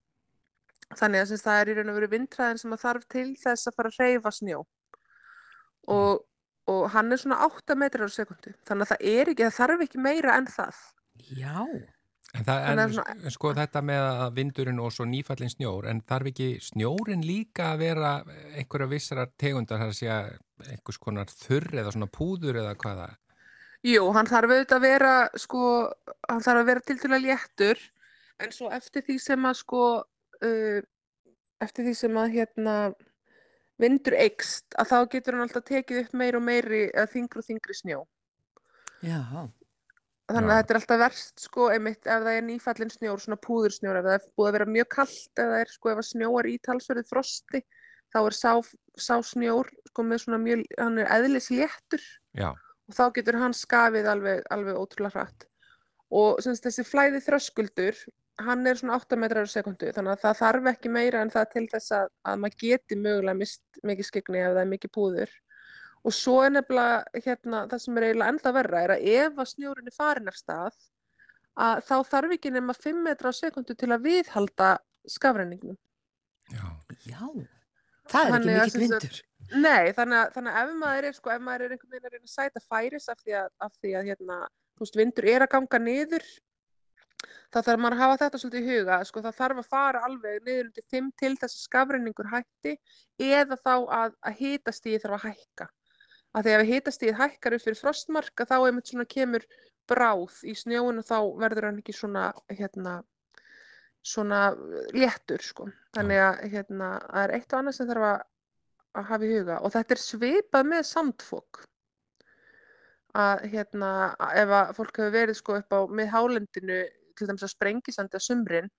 þannig 1.00 1.24
að 1.24 1.30
sem 1.32 1.42
það 1.44 1.60
er 1.60 1.70
í 1.70 1.74
raun 1.78 1.90
og 1.92 1.98
veru 1.98 2.10
vindræðin 2.14 2.60
sem 2.62 2.76
að 2.76 2.84
þarf 2.84 3.08
til 3.14 3.26
þess 3.40 3.68
að 3.70 3.76
fara 3.78 3.92
að 3.92 3.98
reyfa 4.04 4.32
snjó. 4.34 4.60
Og, 5.94 6.22
og 6.72 6.84
hann 6.94 7.12
er 7.12 7.20
svona 7.20 7.42
8 7.48 7.76
metrar 7.76 8.08
á 8.08 8.12
sekundu 8.12 8.54
þannig 8.64 8.86
að 8.86 8.92
það 8.94 9.10
er 9.14 9.32
ekki, 9.32 9.44
það 9.48 9.58
þarf 9.58 9.84
ekki 9.86 10.04
meira 10.06 10.36
en 10.38 10.46
það. 10.48 10.78
Já, 11.34 11.58
en, 12.34 12.46
það, 12.46 12.62
en 12.70 12.82
að 12.84 12.94
svona- 12.96 13.34
sko 13.36 13.52
þetta 13.58 13.82
með 13.90 14.04
að 14.10 14.38
vindurinn 14.38 14.80
og 14.82 14.94
svo 14.94 15.04
nýfallin 15.08 15.52
snjór, 15.52 15.90
en 15.92 16.00
þarf 16.08 16.30
ekki 16.32 16.48
snjórin 16.64 17.26
líka 17.26 17.72
að 17.74 17.84
vera 17.84 18.14
einhverja 18.56 18.90
vissrar 18.90 19.30
tegundar, 19.38 19.82
það 19.82 19.90
er 19.90 19.92
að 19.92 20.00
segja 20.00 20.18
einhvers 20.72 20.98
konar 21.02 21.30
þurr 21.30 21.70
eða 21.82 21.92
svona 21.92 22.10
púður 22.10 22.62
eða 22.62 22.74
hvaða? 22.80 23.10
Jú, 23.84 24.06
hann 24.16 24.28
þarf 24.30 24.48
auðvitað 24.54 24.78
að 24.78 24.86
vera 24.88 25.14
sko, 25.36 25.62
hann 26.30 26.40
þarf 26.40 26.62
að 26.62 26.68
vera 26.70 26.80
til 26.88 26.96
til 27.02 27.12
að 27.12 27.24
léttur 27.26 27.82
en 28.40 28.52
svo 28.56 28.70
eftir 28.72 29.04
því 29.04 29.18
sem 29.20 29.44
að 29.44 29.58
sko 29.60 29.82
uh, 30.44 30.78
eftir 31.64 31.88
því 31.88 31.96
sem 31.98 32.16
að 32.20 32.38
hérna 32.38 32.76
vindur 33.80 34.16
eikst 34.18 34.76
að 34.78 34.90
þá 34.92 34.98
getur 35.16 35.36
hann 35.36 35.46
alltaf 35.48 35.66
tekið 35.66 36.04
upp 36.04 36.16
meir 36.20 36.38
og 36.38 36.44
meiri 36.46 36.86
eða 36.92 37.10
þingri 37.10 37.42
og 37.42 37.46
þingri 37.48 37.76
snjó. 37.78 38.00
Já, 39.04 39.20
þannig 40.30 40.50
að 40.50 40.58
þetta 40.58 40.74
er 40.74 40.80
alltaf 40.80 41.00
verst 41.02 41.46
sko 41.48 41.70
einmitt 41.74 42.06
ef 42.06 42.26
það 42.26 42.36
er 42.38 42.44
nýfallin 42.46 42.92
snjór, 42.94 43.22
svona 43.22 43.40
púðursnjór 43.44 44.00
ef 44.00 44.06
það 44.06 44.18
er 44.18 44.28
búið 44.38 44.50
að 44.50 44.58
vera 44.58 44.74
mjög 44.76 44.90
kallt 44.94 45.42
eða 45.44 45.62
er 45.64 45.72
sko 45.72 45.92
ef 45.92 46.02
að 46.02 46.10
snjóar 46.10 46.48
í 46.48 46.54
talsverðið 46.64 47.10
frosti 47.10 47.64
þá 48.14 48.20
er 48.22 48.36
sá, 48.38 48.52
sá 48.94 49.16
snjór 49.26 49.72
sko 49.90 50.06
með 50.06 50.22
svona 50.22 50.40
mjög, 50.40 50.62
hann 50.78 51.02
er 51.02 51.10
eðlisléttur. 51.18 52.06
Já, 52.38 52.52
og 52.88 52.96
þá 52.96 53.04
getur 53.16 53.40
hann 53.40 53.56
skafið 53.56 54.08
alveg, 54.10 54.44
alveg 54.54 54.78
ótrúlega 54.78 55.22
hratt. 55.22 55.46
Og 56.14 56.40
sem 56.44 56.54
sagt, 56.54 56.68
þessi 56.68 56.86
flæði 56.86 57.22
þröskuldur 57.24 58.00
hann 58.42 58.66
er 58.66 58.74
svona 58.80 58.96
8 58.98 59.16
metrar 59.20 59.46
á 59.46 59.50
sekundu 59.50 59.92
þannig 59.94 60.14
að 60.16 60.22
það 60.24 60.38
þarf 60.40 60.68
ekki 60.72 60.90
meira 60.90 61.20
en 61.22 61.30
það 61.30 61.50
til 61.52 61.64
þess 61.70 61.92
að, 61.94 62.08
að 62.26 62.40
maður 62.42 62.56
geti 62.64 62.96
mögulega 62.98 63.38
mist 63.38 63.62
mikið 63.86 64.08
skegni 64.08 64.40
ef 64.42 64.54
það 64.56 64.62
er 64.64 64.70
mikið 64.72 64.92
púður. 64.96 65.34
Og 66.04 66.12
svo 66.12 66.34
er 66.44 66.50
nefnilega 66.52 67.22
hérna, 67.24 67.62
það 67.70 67.82
sem 67.84 67.96
er 68.00 68.06
eiginlega 68.08 68.32
enda 68.34 68.52
verra 68.58 68.82
er 68.84 68.92
að 68.96 69.06
ef 69.14 69.38
að 69.40 69.50
snjórinn 69.54 69.88
er 69.88 69.96
farin 69.96 70.28
af 70.32 70.36
stað 70.36 70.74
að 71.64 71.84
þá 71.86 71.94
þarf 72.10 72.34
ekki 72.36 72.50
nema 72.52 72.74
5 72.76 72.98
metrar 73.06 73.32
á 73.32 73.40
sekundu 73.40 73.76
til 73.78 73.88
að 73.94 74.02
viðhalda 74.08 74.70
skafrenningnum. 75.14 75.78
Já, 76.52 76.64
Já, 77.08 77.22
það 78.10 78.20
er 78.20 78.34
ekki 78.34 78.34
Þannig 78.34 78.58
sem 78.58 78.66
sagt- 78.66 78.82
vindur. 78.82 79.22
Nei, 79.54 79.92
þannig 79.92 80.18
að, 80.18 80.28
þannig 80.34 80.54
að 80.58 80.68
ef 80.70 80.76
maður 80.80 81.06
er, 81.08 81.12
sko, 81.16 81.30
ef 81.34 81.42
maður 81.44 81.64
er 81.66 81.72
einhvern 81.74 81.92
veginn 81.94 82.24
að 82.24 82.32
sæta 82.32 82.60
færis 82.64 83.08
af 83.12 83.18
því 83.20 83.34
að, 83.38 83.48
af 83.66 83.72
því 83.80 83.90
að 83.98 84.06
hérna, 84.10 84.38
þú 84.74 84.84
veist, 84.84 84.96
vindur 85.00 85.26
er 85.28 85.44
að 85.44 85.50
ganga 85.54 85.80
niður, 85.84 86.24
þá 87.52 87.58
þarf 87.60 87.82
maður 87.82 87.96
að 87.96 88.02
hafa 88.02 88.18
þetta 88.22 88.40
svolítið 88.42 88.66
í 88.66 88.74
huga, 88.78 88.98
sko, 89.08 89.22
það 89.24 89.38
þarf 89.38 89.62
að 89.62 89.70
fara 89.76 90.02
alveg 90.08 90.42
niður 90.48 90.68
undir 90.68 90.86
5 90.94 91.08
til 91.22 91.32
þess 91.40 91.58
að 91.58 91.62
skafrenningur 91.68 92.30
hætti 92.32 92.74
eða 93.28 93.58
þá 93.60 93.74
að, 93.74 94.18
að 94.20 94.36
hitastíði 94.42 95.00
þarf 95.04 95.18
að 95.18 95.26
hækka. 95.30 95.68
Að 96.34 96.50
ef 96.50 96.66
hitastíðið 96.72 97.18
hækkar 97.22 97.56
upp 97.56 97.64
fyrir 97.64 97.80
frostmarka 97.80 98.48
þá 98.50 98.56
einmitt 98.58 98.90
svona 98.90 99.08
kemur 99.16 99.48
bráð 99.90 100.38
í 100.48 100.54
snjóin 100.58 100.98
og 100.98 101.06
þá 101.06 101.18
verður 101.44 101.68
hann 101.68 101.80
ekki 101.82 101.94
svona, 101.94 102.28
hérna, 102.50 102.98
svona 104.02 104.44
léttur, 104.96 105.44
sko. 105.44 105.68
Þannig 105.94 106.22
að, 106.24 106.46
hérna, 106.56 106.94
það 107.06 107.26
er 107.26 107.34
eitt 107.38 107.52
og 107.52 107.60
annað 107.60 107.78
sem 107.78 107.90
þarf 107.92 108.08
að 108.10 108.22
að 108.94 109.08
hafa 109.10 109.26
í 109.26 109.30
huga 109.34 109.60
og 109.64 109.72
þetta 109.74 109.96
er 109.96 110.02
svipað 110.02 110.68
með 110.70 110.84
sandfók 110.88 111.62
að 113.14 113.46
hérna 113.52 113.90
ef 114.34 114.52
að 114.58 114.72
fólk 114.78 115.00
hefur 115.00 115.14
verið 115.14 115.38
sko 115.38 115.58
upp 115.60 115.74
á 115.74 115.80
með 115.86 116.12
hálendinu 116.14 116.78
til 117.18 117.28
dæmis 117.30 117.46
að 117.46 117.54
sprengisandi 117.54 118.18
á 118.18 118.26
sumrin 118.26 118.72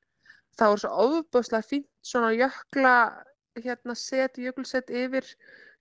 þá 0.60 0.66
er 0.68 0.82
svo 0.82 0.92
ofbúðslega 1.06 1.68
fínt 1.70 1.90
svona 2.06 2.34
jökla 2.36 2.98
hérna 3.64 3.96
set, 3.96 4.38
jökulset 4.38 4.92
yfir 4.92 5.28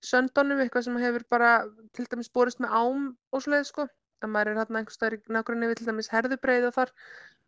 söndunum, 0.05 0.61
eitthvað 0.63 0.87
sem 0.87 0.97
hefur 1.01 1.25
bara 1.31 1.51
til 1.95 2.07
dæmis 2.11 2.31
borist 2.31 2.61
með 2.63 2.75
ám 2.79 3.07
og 3.31 3.43
svoleið 3.43 3.69
sko. 3.71 3.87
Að 4.23 4.31
maður 4.31 4.51
er 4.51 4.59
hérna 4.61 4.79
einhvers 4.79 4.95
staðar 4.95 5.17
í 5.17 5.33
nágrunni 5.35 5.69
við 5.69 5.81
til 5.81 5.89
dæmis 5.89 6.11
herðubreið 6.11 6.69
og 6.69 6.75
þar 6.77 6.93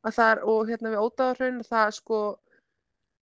að 0.07 0.17
þar 0.17 0.41
og 0.51 0.59
hérna 0.69 0.91
við 0.93 1.03
ódáðarhraun 1.05 1.61
það 1.67 1.93
sko 1.97 2.19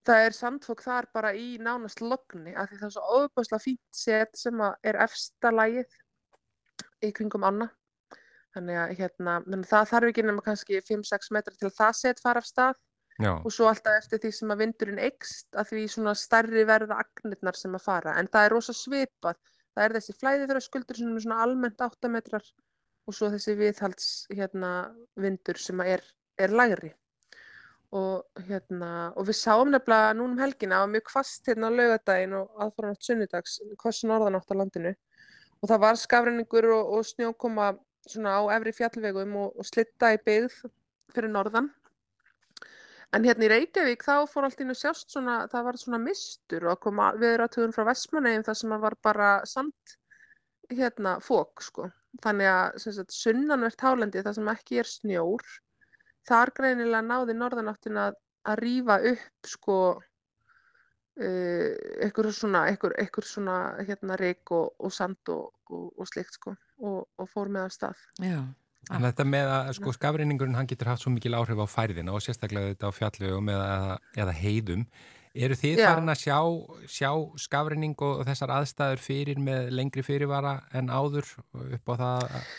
það 0.06 0.24
er 0.26 0.36
sandfók 0.38 0.82
þar 0.86 1.08
bara 1.14 1.34
í 1.38 1.46
nánast 1.62 2.02
logni 2.02 2.54
af 2.54 2.70
því 2.70 2.80
það 2.82 2.88
er 2.88 2.96
svo 2.96 3.06
ofbúðslega 3.20 3.64
fínt 3.64 4.02
set 4.02 4.38
sem 4.38 4.62
að 4.62 4.90
er 4.92 5.00
efsta 5.06 5.54
lagið 5.54 5.98
í 7.06 7.12
kringum 7.16 7.46
ána 7.48 7.70
þannig 8.56 8.82
að 8.82 8.94
hérna, 9.00 9.38
það 9.70 9.90
þarf 9.92 10.12
ekki 10.12 10.26
nema 10.26 10.44
kannski 10.46 10.82
5-6 10.90 11.32
metrar 11.36 11.58
til 11.60 11.70
að 11.70 11.80
það 11.80 11.98
set 12.02 12.24
fara 12.24 12.44
af 12.44 12.50
stað. 12.50 12.82
Já, 13.16 13.32
og 13.32 13.52
svo 13.54 13.70
alltaf 13.70 13.96
eftir 14.02 14.20
því 14.20 14.30
sem 14.36 14.50
að 14.52 14.62
vindurinn 14.66 15.00
eikst 15.06 15.56
að 15.56 15.70
því 15.70 15.84
svona 15.94 16.14
stærri 16.20 16.66
verða 16.68 16.98
agnirnar 17.00 17.56
sem 17.56 17.78
að 17.78 17.86
fara. 17.86 18.16
En 18.20 18.28
það 18.28 18.48
er 18.48 18.56
rosa 18.58 18.76
svipað. 18.76 19.40
Það 19.76 19.86
er 19.86 19.96
þessi 19.96 20.16
flæði 20.20 20.50
þeirra 20.50 20.64
skuldur 20.64 21.00
sem 21.00 21.14
er 21.14 21.24
svona 21.24 21.40
almennt 21.46 21.84
8 21.86 22.12
metrar 22.12 22.44
og 23.06 23.16
svo 23.16 23.30
þessi 23.32 23.56
viðhalds 23.60 24.12
hérna, 24.34 24.72
vindur 25.20 25.60
sem 25.62 25.82
að 25.84 25.96
er, 25.96 26.06
er 26.42 26.56
lægri. 26.60 26.92
Og 27.96 28.44
hérna 28.50 28.92
og 29.16 29.30
við 29.30 29.40
sáum 29.40 29.72
nefnilega 29.72 30.16
núna 30.18 30.34
um 30.34 30.42
helgina 30.42 30.82
að 30.84 30.96
mjög 30.96 31.08
kvast 31.14 31.48
hérna 31.48 31.72
á 31.72 31.76
laugadaginn 31.78 32.38
og 32.42 32.64
aðfara 32.66 32.92
nátt 32.92 33.08
sunnudags 33.08 33.60
hvers 33.80 34.02
norðanátt 34.10 34.52
á 34.52 34.56
landinu. 34.60 34.96
Og 35.62 35.72
það 35.72 35.84
var 35.86 36.00
skafrenningur 36.02 36.68
og, 36.76 36.96
og 36.98 37.08
snjókoma 37.08 37.70
svona 38.10 38.38
á 38.38 38.42
efri 38.58 38.76
fjallvegum 38.76 39.36
og, 39.42 39.58
og 39.60 39.68
slitta 39.68 40.14
í 40.16 40.22
byggð 40.26 40.62
fyrir 41.16 41.32
norðan 41.32 41.72
En 43.16 43.24
hérna 43.24 43.46
í 43.48 43.52
Reykjavík 43.52 44.02
þá 44.04 44.26
fór 44.28 44.48
allt 44.48 44.62
inn 44.64 44.74
að 44.74 44.82
sjást 44.82 45.14
svona, 45.14 45.36
það 45.52 45.68
var 45.68 45.78
svona 45.80 46.00
mistur 46.04 46.66
og 46.72 46.82
kom 46.84 46.98
viðratöðun 47.22 47.76
frá 47.76 47.86
Vestmannegjum 47.88 48.44
þar 48.48 48.58
sem 48.60 48.74
að 48.76 48.82
var 48.86 48.96
bara 49.08 49.30
samt 49.48 49.94
hérna 50.74 51.14
fók 51.24 51.64
sko. 51.64 51.86
Þannig 52.26 52.50
að 52.52 53.08
sunnanvert 53.16 53.86
hálendi 53.86 54.24
þar 54.26 54.36
sem 54.36 54.52
ekki 54.52 54.82
er 54.82 54.90
snjór, 54.90 55.46
þar 56.28 56.52
greinilega 56.58 57.04
náði 57.06 57.38
norðanáttin 57.40 58.02
að, 58.04 58.20
að 58.52 58.62
rýfa 58.64 59.00
upp 59.14 59.52
sko 59.54 59.80
uh, 59.96 61.72
einhver 62.04 62.32
svona, 62.36 62.66
einhver, 62.72 62.98
einhver 63.00 63.32
svona 63.32 63.58
hérna 63.80 64.20
reik 64.20 64.52
og, 64.56 64.74
og 64.80 64.92
sand 64.96 65.32
og, 65.32 65.54
og, 65.70 65.92
og 65.96 66.12
slikt 66.12 66.36
sko 66.40 66.56
og, 66.82 67.08
og 67.18 67.30
fór 67.32 67.48
með 67.50 67.68
að 67.70 67.74
stað. 67.80 68.06
Já, 68.24 68.40
En 68.94 69.02
þetta 69.02 69.24
með 69.26 69.48
að 69.50 69.70
sko 69.80 69.92
skafreiningurinn 69.96 70.54
hann 70.60 70.68
getur 70.70 70.92
haft 70.92 71.02
svo 71.02 71.10
mikil 71.10 71.34
áhrif 71.34 71.58
á 71.58 71.66
færðina 71.66 72.14
og 72.14 72.22
sérstaklega 72.22 72.76
þetta 72.76 72.90
á 72.90 72.98
fjallvegum 72.98 73.48
eða, 73.50 73.98
eða 74.16 74.36
heiðum. 74.38 74.84
Eru 75.36 75.56
þið 75.58 75.80
Já. 75.82 75.88
farin 75.90 76.12
að 76.14 76.20
sjá, 76.22 76.38
sjá 76.88 77.10
skafreining 77.42 77.96
og 78.06 78.22
þessar 78.28 78.54
aðstæður 78.60 79.02
fyrir 79.04 79.42
með 79.42 79.72
lengri 79.74 80.04
fyrirvara 80.06 80.54
en 80.78 80.88
áður 80.94 81.26
upp 81.76 81.90
á 81.92 81.94
það? 81.98 82.30
að- 82.40 82.54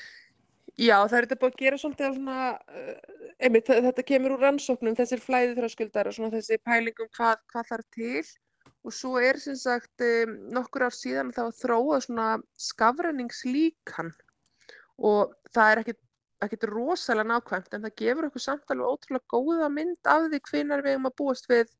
Já, 0.76 0.98
það 1.08 1.14
er 1.16 1.24
þetta 1.28 1.38
búið 1.40 1.54
að 1.54 1.62
gera 1.62 1.76
svolítið 1.80 2.06
af 2.10 2.16
svona, 2.18 2.48
uh, 2.68 3.30
einmitt, 3.40 3.64
þe- 3.70 3.80
þetta 3.86 4.02
kemur 4.10 4.34
úr 4.34 4.42
rannsóknum, 4.44 4.96
þessir 4.98 5.22
flæði 5.24 5.54
þröskuldar 5.56 6.10
og 6.10 6.12
svona 6.18 6.34
þessi 6.34 6.58
pælingum 6.66 7.08
hvað, 7.16 7.38
hvað 7.54 7.70
þarf 7.70 7.86
til 7.96 8.24
og 8.86 8.94
svo 8.94 9.16
er 9.18 9.40
sem 9.42 9.56
sagt 9.58 10.04
um, 10.04 10.36
nokkur 10.54 10.86
ár 10.86 10.94
síðan 10.94 11.32
þá 11.34 11.48
þróað 11.58 12.06
svona 12.06 12.26
skafræningslíkan 12.68 14.12
og 14.96 15.34
það 15.52 15.70
er 15.72 15.82
ekkit, 15.82 16.00
ekkit 16.46 16.66
rosalega 16.70 17.32
nákvæmt 17.32 17.74
en 17.74 17.86
það 17.86 17.96
gefur 18.02 18.28
okkur 18.30 18.44
samt 18.44 18.72
alveg 18.72 18.92
ótrúlega 18.94 19.32
góða 19.34 19.70
mynd 19.72 20.10
af 20.12 20.28
því 20.30 20.42
hvenar 20.50 20.84
við 20.86 20.96
erum 20.96 21.10
að 21.10 21.16
búast 21.18 21.50
við 21.50 21.72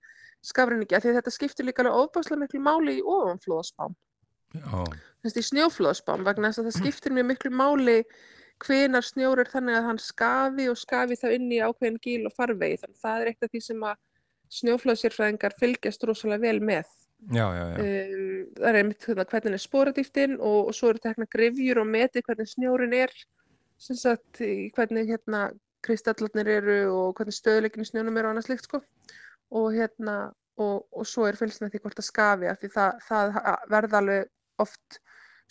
skafræningi, 0.46 0.96
af 0.96 1.04
því 1.04 1.14
þetta 1.16 1.34
skiptir 1.34 1.68
líka 1.68 1.84
alveg 1.84 2.00
ofbáslega 2.02 2.42
miklu 2.42 2.62
máli 2.62 2.98
í 2.98 3.04
ofanflóðaspám. 3.04 3.94
Í 5.26 5.44
snjóflóðspám 5.50 6.26
vegna 6.26 6.50
þess 6.50 6.62
að 6.62 6.68
það 6.68 6.76
skiptir 6.80 7.14
mjög 7.16 7.30
miklu 7.32 7.52
máli 7.54 7.96
hvenar 8.64 9.04
snjór 9.04 9.42
er 9.42 9.50
þannig 9.52 9.78
að 9.78 9.88
hann 9.90 9.98
skafi 10.00 10.68
og 10.70 10.78
skafi 10.80 11.18
þá 11.20 11.26
inn 11.34 11.48
í 11.52 11.58
ákveðin 11.60 11.98
gíl 12.02 12.28
og 12.28 12.36
farvegi. 12.36 12.78
Þannig 12.82 12.96
að 12.96 13.02
það 13.02 13.24
er 13.24 13.30
eitt 13.32 13.46
af 13.46 13.52
því 13.52 13.62
sem 13.66 13.82
að 13.84 13.98
snjóflóðsérfræðingar 14.52 15.56
fylgjast 15.60 16.04
rosalega 16.06 16.46
vel 16.46 16.60
með 16.60 16.86
já, 17.32 17.46
já, 17.56 17.64
já. 17.72 17.76
um, 17.82 18.40
það 18.56 18.68
er 18.70 18.80
einmitt 18.80 19.06
hérna, 19.08 19.26
hvernig 19.32 19.58
er 19.58 19.64
sporadýftin 19.64 20.36
og, 20.38 20.58
og 20.70 20.76
svo 20.76 20.92
eru 20.92 21.02
tekna 21.02 21.28
grifjur 21.32 21.82
og 21.82 21.90
meti 21.90 22.22
hvernig 22.26 22.50
snjórin 22.52 22.96
er 22.96 23.14
sagt 23.78 24.40
hvernig 24.76 25.10
hérna 25.10 25.48
kristallarnir 25.86 26.50
eru 26.58 26.78
og 26.94 27.18
hvernig 27.18 27.36
stöðuleikin 27.36 27.84
í 27.84 27.88
snjónum 27.90 28.16
eru 28.16 28.30
og 28.30 28.36
annað 28.36 28.48
slikt 28.48 28.68
sko 28.68 28.82
og 29.56 29.66
hérna 29.74 30.16
og, 30.56 30.86
og 30.90 31.06
svo 31.06 31.26
er 31.28 31.38
fylgst 31.38 31.62
með 31.62 31.74
því 31.74 31.82
hvort 31.84 31.98
það 32.00 32.08
skafi 32.08 32.50
af 32.50 32.60
því 32.60 32.72
það, 32.74 33.02
það 33.08 33.40
verða 33.74 34.00
alveg 34.00 34.62
oft 34.62 35.00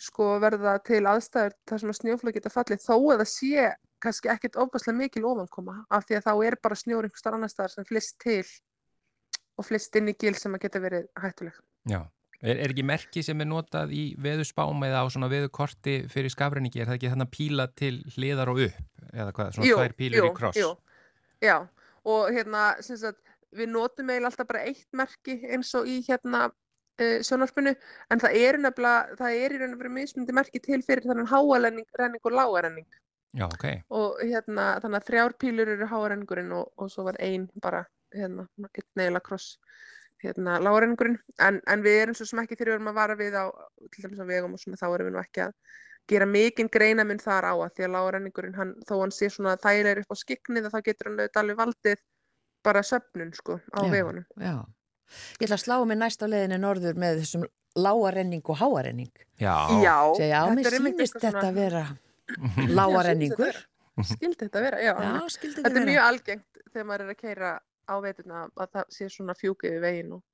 sko 0.02 0.36
verða 0.42 0.76
til 0.84 1.02
aðstæður 1.08 1.54
þar 1.68 1.82
sem 1.82 1.92
að 1.92 1.98
snjóflóð 2.00 2.36
geta 2.36 2.52
fallið 2.52 2.82
þó 2.84 2.96
að 2.96 3.20
það 3.22 3.30
sé 3.32 3.68
kannski 4.04 4.30
ekkit 4.32 4.58
ofbáslega 4.60 4.98
mikil 4.98 5.24
ofankoma 5.30 5.78
af 5.88 6.04
því 6.06 6.18
að 6.18 6.26
þá 6.26 6.32
er 6.48 6.56
bara 6.62 6.78
snjór 6.78 7.06
einhver 7.06 7.22
starf 7.22 7.38
annar 7.38 7.52
staðar 7.52 7.72
sem 7.72 7.86
flist 7.88 8.18
til 8.22 8.42
og 9.56 9.66
flist 9.66 9.96
inn 9.98 10.12
í 10.12 10.16
gil 10.18 10.34
sem 10.38 10.54
að 10.56 10.66
geta 10.66 10.82
verið 10.84 11.08
hættuleg. 11.22 11.64
já. 11.88 12.02
Er, 12.44 12.58
er 12.60 12.68
ekki 12.68 12.84
merki 12.84 13.22
sem 13.24 13.40
er 13.40 13.48
notað 13.48 13.94
í 13.96 14.02
veðurspám 14.20 14.82
eða 14.84 15.00
á 15.00 15.06
svona 15.08 15.30
veðurkorti 15.32 15.94
fyrir 16.12 16.28
skafreiningi? 16.32 16.82
Er 16.82 16.90
það 16.90 16.98
ekki 16.98 17.12
þannig 17.14 17.28
að 17.30 17.32
píla 17.32 17.66
til 17.80 17.94
hliðar 18.12 18.52
og 18.52 18.60
upp? 18.66 18.82
Eða 19.14 19.32
hvað, 19.38 19.54
svona 19.56 19.78
tvær 19.78 19.94
pílur 19.96 20.28
í 20.28 20.32
kross? 20.36 20.58
Jú, 20.60 20.68
já, 21.40 21.56
og 22.04 22.28
hérna, 22.36 22.66
sem 22.84 23.00
sagt, 23.00 23.22
við 23.56 23.72
notum 23.72 24.12
eiginlega 24.12 24.32
alltaf 24.34 24.50
bara 24.50 24.66
eitt 24.68 24.86
merki 24.96 25.38
eins 25.48 25.72
og 25.78 25.88
í 25.88 25.96
hérna 26.04 26.44
uh, 26.50 27.18
sjónvarpinu, 27.24 27.72
en 28.12 28.22
það 28.22 28.38
er 28.42 28.60
nefnilega, 28.62 29.18
það 29.20 29.40
er 29.40 29.56
í 29.56 29.60
raun 29.62 29.74
og 29.74 29.82
verið 29.82 29.96
mismundi 29.96 30.36
merki 30.36 30.62
til 30.62 30.82
fyrir 30.84 31.08
þannig 31.08 31.32
háarenning 31.32 31.88
renning 32.00 32.28
og 32.28 32.36
lágarenning 32.36 32.88
Já, 33.36 33.46
ok. 33.48 33.66
og 33.96 34.20
hérna, 34.22 34.68
þannig 34.84 35.00
að 35.00 35.08
þrjár 35.10 35.36
pílur 35.40 35.72
eru 35.74 35.88
háarenningurinn 35.90 36.52
og, 36.56 36.68
og 36.80 36.92
svo 36.92 37.06
var 37.08 37.18
ein 37.24 37.48
bara, 37.62 37.84
hérna, 38.14 38.46
neila 38.96 39.20
kross 39.20 39.58
hérna, 40.22 40.58
lágarenningurinn, 40.64 41.18
en, 41.44 41.60
en 41.68 41.82
við 41.84 41.98
erum 42.02 42.14
svo 42.16 42.24
sem 42.26 42.38
ekki 42.40 42.56
þegar 42.56 42.70
við 42.70 42.76
erum 42.78 42.88
að 42.92 42.94
vara 43.00 43.16
við 43.18 43.34
á, 43.36 43.44
til 43.92 44.04
dæmis 44.06 44.22
á 44.22 44.26
vegum 44.30 44.54
og 44.56 44.62
svona, 44.62 44.78
þá 44.80 44.86
erum 44.94 45.06
við 45.10 45.12
nú 45.16 45.20
ekki 45.20 45.42
að 45.44 45.52
gera 46.08 46.26
mikinn 46.30 46.70
greinamun 46.72 47.18
þar 47.20 47.48
á 47.50 47.54
að 47.58 47.74
því 47.76 47.84
að 47.86 47.92
lágarenningurinn, 47.96 48.54
hann, 48.56 48.72
þó 48.88 48.94
hann 49.02 49.12
sé 49.12 49.28
svona 49.30 49.56
þægilegur 49.60 50.02
upp 50.06 50.14
á 50.14 50.22
skiknið, 50.22 50.70
þá 50.72 50.78
getur 50.86 51.10
hann 51.10 51.18
auðvitað 51.20 51.42
alveg 51.42 51.60
valdið 51.60 52.00
bara 52.64 52.82
söfnun, 52.86 53.34
sko, 53.36 53.58
á 53.76 53.80
Já. 53.84 53.90
vegunum. 53.92 54.24
já. 54.40 54.56
Ég 55.38 55.46
ætla 55.46 55.54
að 55.60 55.62
slá 55.66 55.76
mig 55.86 55.98
næst 56.00 56.22
á 56.22 56.26
leiðinni 56.26 56.56
norður 56.58 56.96
með 56.98 57.20
þessum 57.20 57.44
lágarenning 57.76 58.42
og 58.50 58.56
háarenning. 58.58 59.12
Já. 59.38 59.54
Já, 59.84 59.96
Segja, 60.16 60.32
já, 60.32 60.40
mér 60.50 60.64
þetta 60.64 60.72
er 60.72 60.78
einmitt 60.80 60.96
sýnist 60.96 61.14
eitthvað 61.14 61.26
þetta 61.28 61.40
svona- 61.44 61.54
vera 61.60 61.84
lágarenningur. 62.74 63.58
Skildi 64.06 64.44
þetta 64.46 64.62
vera, 64.64 64.80
já. 64.82 64.92
Já, 64.92 65.12
Þetta 65.36 65.62
þetta 65.62 65.80
er 65.80 65.86
mjög 65.88 66.02
algengt 66.06 66.60
þegar 66.72 66.86
maður 66.88 67.04
er 67.06 67.12
að 67.14 67.20
keira 67.20 67.50
á 67.86 67.94
veturna 68.02 68.46
að 68.54 68.74
það 68.74 68.90
sé 68.98 69.08
svona 69.12 69.36
fjúk 69.38 69.66
yfir 69.68 69.80
veginn 69.84 70.12
og, 70.18 70.24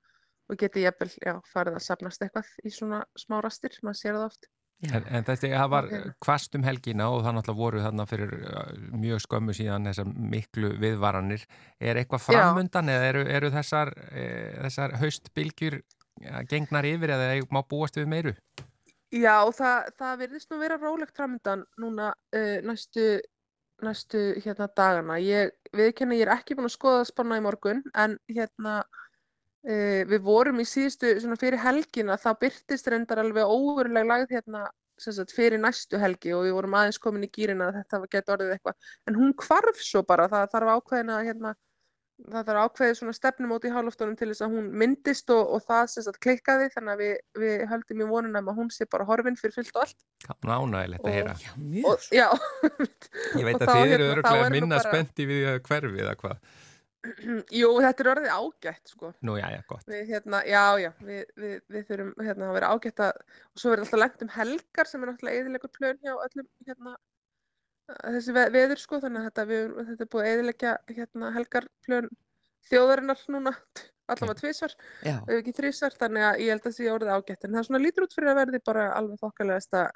og 0.51 0.59
geti 0.61 0.87
jafnvel, 0.87 1.13
já, 1.23 1.37
farið 1.53 1.79
að 1.79 1.87
sapnast 1.87 2.25
eitthvað 2.25 2.51
í 2.65 2.75
svona 2.75 3.05
smá 3.19 3.41
rastir, 3.45 3.79
maður 3.83 4.01
sér 4.01 4.19
það 4.19 4.29
oft. 4.31 4.51
En, 4.91 5.05
en 5.15 5.23
þetta 5.23 5.51
það 5.53 5.69
var 5.71 5.89
kvast 6.25 6.57
um 6.59 6.65
helgina 6.67 7.07
og 7.15 7.21
það 7.23 7.37
náttúrulega 7.37 7.61
voru 7.61 7.83
þarna 7.85 8.07
fyrir 8.11 8.33
uh, 8.41 8.73
mjög 8.99 9.23
skömmu 9.23 9.55
síðan 9.55 9.87
þessar 9.87 10.09
miklu 10.35 10.73
viðvaranir. 10.83 11.45
Er 11.79 12.01
eitthvað 12.01 12.25
Já. 12.25 12.27
framundan 12.33 12.91
eða 12.91 13.11
eru, 13.13 13.23
eru 13.31 13.53
þessar, 13.55 13.93
e, 14.11 14.25
þessar 14.65 14.97
haustbylgjur 14.99 15.79
ja, 16.25 16.43
gengnar 16.51 16.89
yfir 16.89 17.15
eða 17.15 17.31
má 17.55 17.63
búast 17.63 18.01
við 18.01 18.11
meiru? 18.11 18.35
Já, 19.13 19.37
það, 19.55 19.93
það 20.01 20.21
virðist 20.25 20.51
nú 20.51 20.59
vera 20.59 20.81
rólegt 20.81 21.15
framöndan 21.15 21.67
núna 21.79 22.11
uh, 22.35 22.59
næstu, 22.67 23.07
næstu 23.87 24.21
hérna 24.43 24.69
dagana. 24.77 25.19
Ég 25.23 25.53
viðkenni, 25.77 26.21
ég 26.21 26.27
er 26.29 26.35
ekki 26.37 26.57
búin 26.59 26.69
að 26.69 26.77
skoða 26.77 27.07
spanna 27.09 27.39
í 27.41 27.45
morgun, 27.45 27.83
en 27.95 28.19
hérna 28.31 28.77
uh, 28.83 30.03
við 30.11 30.21
vorum 30.27 30.63
í 30.63 30.69
síðustu, 30.69 31.15
svona 31.23 31.41
fyrir 31.41 31.63
helgina, 31.63 32.19
þá 32.21 32.31
byrtist 32.45 32.89
reyndar 32.93 33.23
alveg 33.25 33.51
óveruleg 33.57 34.09
lagð 34.09 34.39
hérna 34.39 34.69
sagt, 35.03 35.35
fyrir 35.35 35.61
næstu 35.61 35.99
helgi 35.99 36.33
og 36.37 36.47
við 36.47 36.57
vorum 36.57 36.77
aðeins 36.79 37.01
komin 37.03 37.27
í 37.27 37.31
gýrina 37.33 37.71
að 37.71 37.81
þetta 37.81 38.01
geti 38.13 38.35
orðið 38.35 38.55
eitthvað. 38.57 38.91
En 39.09 39.19
hún 39.19 39.35
hvarf 39.43 39.81
svo 39.83 40.03
bara, 40.07 40.29
það 40.31 40.51
þarf 40.55 40.75
ákveðina 40.77 41.19
hérna, 41.27 41.55
það 42.31 42.47
þarf 42.49 42.63
ákveðið 42.67 42.97
svona 42.99 43.15
stefnumót 43.17 43.65
í 43.67 43.73
háloftunum 43.75 44.17
til 44.21 44.29
þess 44.31 44.45
að 44.47 44.55
hún 44.57 44.67
myndist 44.83 45.31
og, 45.35 45.53
og 45.57 45.63
það 45.67 45.87
sem 45.93 46.07
sagt 46.07 46.21
klikkaði 46.23 46.69
þannig 46.75 46.93
að 46.95 47.03
við, 47.03 47.15
við 47.43 47.65
höldum 47.73 48.03
í 48.05 48.09
vonuna 48.13 48.43
um 48.45 48.51
að 48.53 48.59
hún 48.63 48.71
sé 48.75 48.87
bara 48.93 49.07
horfin 49.09 49.39
fyrir 49.41 49.57
fullt 49.59 49.73
og 49.77 49.85
allt. 49.87 50.05
Nánægilegt 50.47 51.03
að 51.03 51.09
Og- 51.11 51.17
heyra. 51.19 51.37
Já, 51.43 51.53
mjög. 51.59 51.87
Og, 51.93 52.11
já, 52.15 52.29
Ég 53.41 53.47
veit 53.49 53.63
að 53.63 53.73
þið 53.73 53.95
eru 53.97 54.05
hérna- 54.05 54.11
öruglega 54.17 54.45
er 54.51 54.55
minna 54.59 54.77
bara- 54.79 54.93
spennti 54.93 55.29
við 55.33 55.49
að 55.55 55.63
hverfi 55.71 56.05
eða 56.07 56.15
hvað. 56.23 56.45
jú, 57.61 57.69
þetta 57.83 58.05
er 58.05 58.09
orðið 58.13 58.33
ágætt, 58.37 58.91
sko. 58.93 59.09
Nú, 59.27 59.33
já, 59.41 59.49
já, 59.51 59.63
gott. 59.67 59.87
Við, 59.91 60.03
hérna, 60.13 60.43
já, 60.47 60.61
já, 60.85 60.91
við, 61.03 61.23
við, 61.43 61.57
við 61.75 61.89
þurfum 61.89 62.13
hérna, 62.29 62.51
að 62.53 62.59
vera 62.61 62.69
ágætt 62.77 63.03
að, 63.09 63.25
og 63.51 63.59
svo 63.65 63.73
verður 63.73 63.89
alltaf 63.89 64.03
lengt 64.05 64.23
um 64.23 64.31
helgar 64.37 64.87
sem 64.91 65.03
er 65.03 65.11
náttúrulega 65.11 65.41
eðilegur 65.43 65.73
plön 65.75 65.99
hjá 65.99 66.13
öllum, 66.15 66.47
hérna, 66.69 66.95
þessi 67.91 68.35
ve 68.37 68.45
veður, 68.55 68.83
sko, 68.83 69.01
þannig 69.03 69.23
að 69.23 69.27
þetta, 69.29 69.47
við, 69.51 69.73
þetta 69.89 70.05
er 70.05 70.11
búið 70.13 70.27
að 70.27 70.33
eðilegja, 70.33 70.75
hérna, 70.97 71.33
helgar 71.37 71.69
plön 71.87 72.11
þjóðarinnar 72.71 73.25
núna, 73.35 73.55
allavega 74.13 74.39
tvisvar, 74.41 74.77
Já, 75.07 75.17
ef 75.19 75.35
ekki 75.39 75.57
þrísvar, 75.59 75.99
þannig 76.01 76.29
að 76.29 76.45
ég 76.45 76.55
held 76.55 76.63
að 76.63 76.69
það 76.69 76.77
sé 76.79 76.93
orðið 76.93 77.15
ágætt, 77.17 77.45
en 77.45 77.55
það 77.55 77.63
er 77.63 77.69
svona 77.71 77.83
lítur 77.83 78.07
út 78.07 78.17
fyrir 78.17 78.33
að 78.33 78.41
verði 78.43 78.63
bara 78.71 78.87
alveg 78.99 79.25
þokkalegasta, 79.25 79.87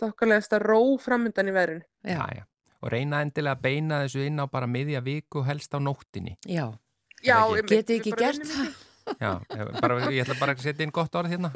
þokkalegasta 0.00 0.62
ró 0.62 0.80
framundan 1.02 1.50
í 1.50 1.56
veðrinu. 1.56 1.88
Já, 2.06 2.22
já. 2.36 2.44
Og 2.80 2.88
reyna 2.94 3.18
endilega 3.20 3.58
að 3.58 3.64
beina 3.66 4.04
þessu 4.06 4.22
inn 4.24 4.40
á 4.40 4.48
bara 4.48 4.68
miðja 4.70 5.02
viku 5.04 5.42
helst 5.44 5.74
á 5.76 5.78
nóttinni. 5.82 6.38
já. 6.48 6.70
Já, 7.20 7.36
ekki? 7.52 7.76
Geti 7.76 7.98
ekki 7.98 8.12
bara 8.14 8.30
gert 8.30 8.46
það? 8.48 8.76
Já, 9.18 9.30
bara, 9.80 9.96
ég 10.12 10.22
ætla 10.22 10.36
bara 10.38 10.54
að 10.54 10.62
setja 10.64 10.86
inn 10.86 10.92
gott 10.94 11.16
orð 11.18 11.32
hérna. 11.32 11.50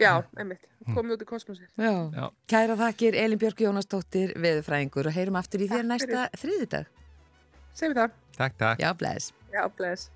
Já, 0.00 0.22
einmitt, 0.38 0.64
komið 0.88 1.16
út 1.16 1.24
í 1.24 1.28
kosmosið. 1.28 1.68
Já. 1.76 1.92
Já. 2.16 2.24
Kæra 2.50 2.76
þakkir 2.80 3.18
Elin 3.20 3.40
Björk 3.42 3.60
Jónasdóttir, 3.66 4.32
veðurfræðingur 4.40 5.10
og 5.10 5.16
heyrum 5.18 5.38
aftur 5.40 5.66
í 5.66 5.68
þér 5.70 5.86
næsta 5.90 6.24
þriðidag. 6.40 6.88
Segjum 7.76 7.94
við 7.94 8.02
það. 8.02 8.16
Takk, 8.38 8.58
takk. 8.64 8.82
Já, 8.82 8.90
bless. 8.96 9.30
Já, 9.52 9.62
bless. 9.76 10.08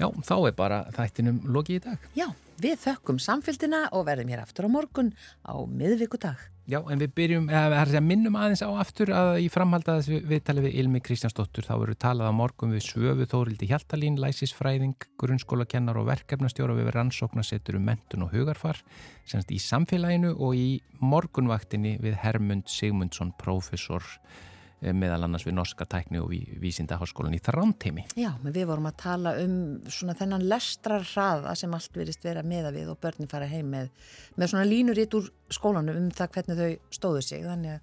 Já, 0.00 0.08
þá 0.26 0.34
er 0.38 0.56
bara 0.58 0.80
þættinum 0.94 1.42
lokið 1.54 1.80
í 1.80 1.84
dag. 1.88 2.08
Já, 2.18 2.26
við 2.62 2.80
þökkum 2.86 3.20
samfélgina 3.22 3.86
og 3.94 4.06
verðum 4.08 4.32
hér 4.32 4.42
aftur 4.44 4.68
á 4.68 4.70
morgun 4.70 5.12
á 5.46 5.54
miðvikudag. 5.66 6.50
Já, 6.64 6.78
en 6.88 6.96
við 6.96 7.10
byrjum, 7.12 7.50
eða 7.52 8.00
minnum 8.00 8.38
aðeins 8.40 8.62
á 8.64 8.72
aftur 8.80 9.10
að 9.12 9.42
í 9.44 9.50
framhalda 9.52 9.98
þess 9.98 10.08
við, 10.08 10.22
við 10.30 10.38
talið 10.48 10.64
við 10.64 10.78
Ilmi 10.80 11.02
Kristjánsdóttur, 11.04 11.66
þá 11.66 11.74
verður 11.74 11.98
talað 12.00 12.30
á 12.32 12.38
morgun 12.38 12.72
við 12.72 12.86
Svöfu 12.86 13.26
Þórildi 13.28 13.68
Hjaltalín, 13.68 14.16
læsisfræðing, 14.22 15.04
grunnskólakennar 15.20 16.00
og 16.00 16.08
verkefnastjóra 16.08 16.78
við 16.78 16.88
rannsóknarsetur 16.96 17.76
um 17.76 17.84
mentun 17.90 18.24
og 18.24 18.32
hugarfar, 18.32 18.80
semst 19.28 19.52
í 19.52 19.60
samfélaginu 19.60 20.32
og 20.38 20.56
í 20.56 20.80
morgunvaktinni 21.04 21.98
við 22.00 22.16
Hermund 22.24 22.72
Sigmundsson, 22.72 23.36
prófessor 23.36 24.08
eh, 24.08 24.53
meðal 24.92 25.24
annars 25.24 25.46
við 25.46 25.54
Norska 25.56 25.86
tækni 25.88 26.20
og 26.20 26.28
ví- 26.30 26.58
vísindaháskólan 26.60 27.34
í 27.36 27.40
Þrántemi. 27.40 28.04
Já, 28.20 28.32
við 28.44 28.66
vorum 28.68 28.86
að 28.90 28.96
tala 29.00 29.32
um 29.40 29.54
svona 29.88 30.14
þennan 30.18 30.44
lestrar 30.50 31.00
hraða 31.00 31.54
sem 31.56 31.72
allt 31.74 31.96
verist 31.96 32.22
vera 32.24 32.42
meða 32.42 32.72
við 32.74 32.90
og 32.92 33.00
börnin 33.00 33.30
fara 33.30 33.46
heim 33.48 33.70
með, 33.72 33.88
með 34.36 34.52
svona 34.52 34.66
línuritt 34.68 35.14
úr 35.14 35.30
skólanum 35.48 35.96
um 35.96 36.10
það 36.10 36.32
hvernig 36.36 36.60
þau 36.60 36.98
stóðu 36.98 37.22
sig. 37.22 37.44
Þannig 37.44 37.76
að 37.76 37.80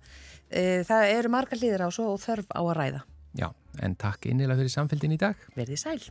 e, 0.52 0.84
það 0.84 1.10
eru 1.18 1.30
margar 1.30 1.58
hlýðir 1.58 1.86
á 1.86 1.90
svo 1.90 2.12
og 2.14 2.22
þörf 2.22 2.52
á 2.54 2.62
að 2.62 2.76
ræða. 2.78 3.02
Já, 3.40 3.48
en 3.82 3.96
takk 3.96 4.26
innilega 4.28 4.60
fyrir 4.60 4.76
samfélgin 4.76 5.16
í 5.16 5.18
dag. 5.22 5.36
Verðið 5.56 5.80
sæl. 5.80 6.02